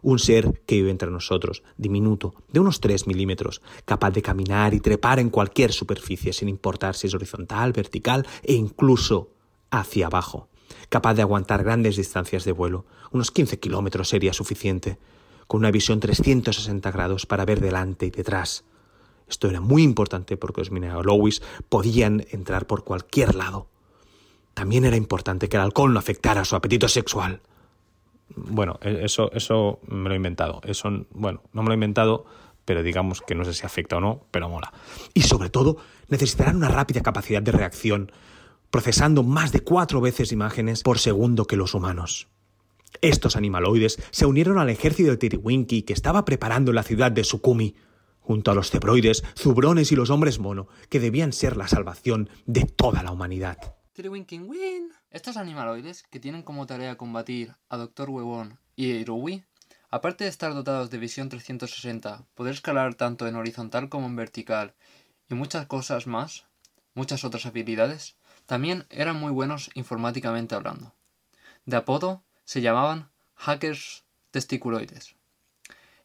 Un 0.00 0.18
ser 0.18 0.62
que 0.64 0.76
vive 0.76 0.90
entre 0.90 1.10
nosotros, 1.10 1.62
diminuto, 1.76 2.34
de 2.52 2.60
unos 2.60 2.80
3 2.80 3.06
milímetros, 3.06 3.62
capaz 3.84 4.10
de 4.12 4.22
caminar 4.22 4.74
y 4.74 4.80
trepar 4.80 5.18
en 5.18 5.30
cualquier 5.30 5.72
superficie, 5.72 6.32
sin 6.32 6.48
importar 6.48 6.94
si 6.94 7.08
es 7.08 7.14
horizontal, 7.14 7.72
vertical 7.72 8.26
e 8.44 8.54
incluso 8.54 9.30
hacia 9.70 10.06
abajo. 10.06 10.48
Capaz 10.88 11.14
de 11.14 11.22
aguantar 11.22 11.64
grandes 11.64 11.96
distancias 11.96 12.44
de 12.44 12.52
vuelo, 12.52 12.84
unos 13.10 13.30
15 13.30 13.58
kilómetros 13.58 14.08
sería 14.08 14.32
suficiente, 14.32 14.98
con 15.46 15.60
una 15.60 15.70
visión 15.70 16.00
360 16.00 16.90
grados 16.90 17.26
para 17.26 17.44
ver 17.44 17.60
delante 17.60 18.06
y 18.06 18.10
detrás. 18.10 18.64
Esto 19.28 19.48
era 19.48 19.60
muy 19.60 19.82
importante 19.82 20.36
porque 20.36 20.60
los 20.60 20.70
Mineralowis 20.70 21.42
podían 21.68 22.26
entrar 22.30 22.66
por 22.66 22.84
cualquier 22.84 23.34
lado. 23.34 23.68
También 24.54 24.84
era 24.84 24.96
importante 24.96 25.48
que 25.48 25.56
el 25.56 25.62
alcohol 25.62 25.92
no 25.92 25.98
afectara 25.98 26.44
su 26.44 26.56
apetito 26.56 26.88
sexual. 26.88 27.40
Bueno, 28.34 28.78
e- 28.82 29.04
eso, 29.04 29.30
eso 29.32 29.80
me 29.86 30.08
lo 30.08 30.14
he 30.14 30.16
inventado. 30.16 30.60
Eso, 30.64 30.90
bueno, 31.10 31.42
no 31.52 31.62
me 31.62 31.68
lo 31.68 31.72
he 31.72 31.76
inventado, 31.76 32.24
pero 32.64 32.82
digamos 32.82 33.22
que 33.22 33.34
no 33.34 33.44
sé 33.44 33.54
si 33.54 33.64
afecta 33.64 33.96
o 33.96 34.00
no, 34.00 34.26
pero 34.30 34.48
mola. 34.48 34.72
Y 35.14 35.22
sobre 35.22 35.48
todo, 35.50 35.76
necesitarán 36.08 36.56
una 36.56 36.68
rápida 36.68 37.02
capacidad 37.02 37.42
de 37.42 37.52
reacción, 37.52 38.12
procesando 38.70 39.22
más 39.22 39.52
de 39.52 39.60
cuatro 39.60 40.00
veces 40.00 40.32
imágenes 40.32 40.82
por 40.82 40.98
segundo 40.98 41.46
que 41.46 41.56
los 41.56 41.74
humanos. 41.74 42.28
Estos 43.00 43.36
animaloides 43.36 43.98
se 44.10 44.26
unieron 44.26 44.58
al 44.58 44.70
ejército 44.70 45.10
de 45.10 45.16
Tiriwinki 45.16 45.82
que 45.82 45.92
estaba 45.92 46.24
preparando 46.24 46.72
la 46.72 46.82
ciudad 46.82 47.12
de 47.12 47.24
Sukumi, 47.24 47.76
junto 48.20 48.50
a 48.50 48.54
los 48.54 48.70
cebroides, 48.70 49.24
zubrones 49.36 49.90
y 49.90 49.96
los 49.96 50.10
hombres 50.10 50.38
mono, 50.38 50.68
que 50.90 51.00
debían 51.00 51.32
ser 51.32 51.56
la 51.56 51.66
salvación 51.66 52.28
de 52.44 52.64
toda 52.64 53.02
la 53.02 53.10
humanidad. 53.10 53.56
Win. 53.98 54.92
Estos 55.10 55.36
animaloides, 55.38 56.02
que 56.02 56.20
tienen 56.20 56.42
como 56.42 56.66
tarea 56.66 56.96
combatir 56.96 57.54
a 57.70 57.78
Doctor 57.78 58.10
Huevón 58.10 58.58
y 58.76 58.90
Irui, 58.90 59.44
aparte 59.90 60.24
de 60.24 60.30
estar 60.30 60.52
dotados 60.52 60.90
de 60.90 60.98
visión 60.98 61.30
360, 61.30 62.26
poder 62.34 62.52
escalar 62.52 62.94
tanto 62.94 63.26
en 63.26 63.34
horizontal 63.34 63.88
como 63.88 64.06
en 64.06 64.16
vertical, 64.16 64.74
y 65.30 65.34
muchas 65.34 65.66
cosas 65.66 66.06
más, 66.06 66.44
muchas 66.94 67.24
otras 67.24 67.46
habilidades, 67.46 68.17
también 68.48 68.86
eran 68.88 69.20
muy 69.20 69.30
buenos 69.30 69.70
informáticamente 69.74 70.54
hablando. 70.54 70.94
De 71.66 71.76
apodo, 71.76 72.22
se 72.46 72.62
llamaban 72.62 73.10
hackers 73.34 74.04
testiculoides. 74.30 75.16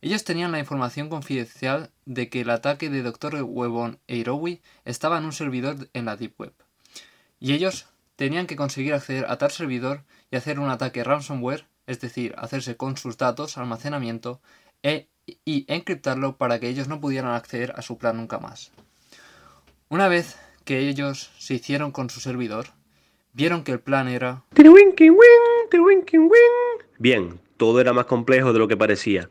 Ellos 0.02 0.26
tenían 0.26 0.52
la 0.52 0.60
información 0.60 1.08
confidencial 1.08 1.90
de 2.04 2.28
que 2.28 2.42
el 2.42 2.50
ataque 2.50 2.90
de 2.90 3.02
Dr. 3.02 3.44
Huevón 3.44 4.00
e 4.08 4.18
Irowi 4.18 4.62
estaba 4.84 5.20
en 5.20 5.24
un 5.24 5.32
servidor 5.32 5.88
en 5.94 6.04
la 6.04 6.18
Deep 6.18 6.34
Web. 6.38 6.54
Y 7.40 7.54
ellos 7.54 7.88
tenían 8.18 8.46
que 8.46 8.58
conseguir 8.58 8.94
acceder 8.94 9.26
a 9.30 9.38
tal 9.38 9.52
servidor 9.52 10.04
y 10.30 10.36
hacer 10.36 10.60
un 10.60 10.70
ataque 10.70 11.06
ransomware, 11.06 11.66
es 11.88 12.02
decir, 12.02 12.36
hacerse 12.38 12.76
con 12.76 12.98
sus 12.98 13.18
datos, 13.18 13.58
almacenamiento, 13.58 14.42
e, 14.84 15.08
y 15.46 15.64
encriptarlo 15.70 16.36
para 16.36 16.60
que 16.60 16.68
ellos 16.68 16.90
no 16.90 17.00
pudieran 17.00 17.32
acceder 17.32 17.72
a 17.78 17.82
su 17.82 17.98
plan 17.98 18.18
nunca 18.18 18.38
más. 18.38 18.74
Una 19.88 20.10
vez 20.10 20.36
que 20.66 20.88
ellos 20.88 21.32
se 21.38 21.56
hicieron 21.56 21.92
con 21.92 22.10
su 22.10 22.20
servidor, 22.20 22.68
vieron 23.34 23.64
que 23.64 23.72
el 23.72 23.80
plan 23.80 24.08
era. 24.08 24.44
Bien, 27.00 27.40
todo 27.58 27.82
era 27.82 27.94
más 27.94 28.06
complejo 28.06 28.54
de 28.54 28.60
lo 28.60 28.68
que 28.68 28.78
parecía. 28.78 29.30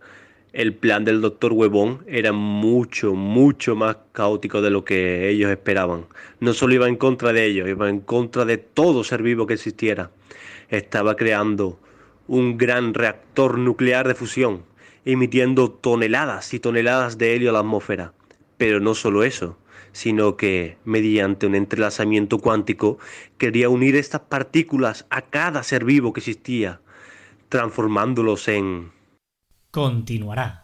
El 0.53 0.74
plan 0.74 1.07
del 1.07 1.22
doctor 1.22 1.53
Huevón 1.55 2.05
era 2.07 2.33
mucho, 2.33 3.14
mucho 3.14 3.74
más 3.74 3.97
caótico 4.12 4.61
de 4.61 4.70
lo 4.70 4.85
que 4.85 5.30
ellos 5.30 5.51
esperaban. 5.51 6.05
No 6.41 6.53
solo 6.53 6.74
iba 6.74 6.89
en 6.89 6.97
contra 6.97 7.33
de 7.33 7.47
ellos, 7.47 7.68
iba 7.68 7.89
en 7.89 8.01
contra 8.01 8.45
de 8.45 8.59
todo 8.59 9.03
ser 9.03 9.22
vivo 9.22 9.47
que 9.47 9.55
existiera. 9.55 10.11
Estaba 10.68 11.16
creando 11.16 11.80
un 12.26 12.59
gran 12.59 12.93
reactor 12.93 13.59
nuclear 13.59 14.07
de 14.07 14.14
fusión, 14.14 14.64
emitiendo 15.07 15.70
toneladas 15.70 16.53
y 16.53 16.61
toneladas 16.61 17.16
de 17.16 17.35
helio 17.35 17.49
a 17.49 17.55
la 17.55 17.61
atmósfera. 17.61 18.12
Pero 18.59 18.78
no 18.78 18.95
solo 18.95 19.24
eso, 19.24 19.57
sino 19.93 20.36
que 20.36 20.78
mediante 20.84 21.47
un 21.47 21.55
entrelazamiento 21.55 22.38
cuántico 22.38 22.99
quería 23.38 23.68
unir 23.68 23.97
estas 23.97 24.22
partículas 24.22 25.07
a 25.11 25.22
cada 25.22 25.62
ser 25.62 25.84
vivo 25.84 26.12
que 26.12 26.20
existía, 26.20 26.80
transformándolos 27.49 28.49
en 28.49 28.90
Continuará. 29.70 30.61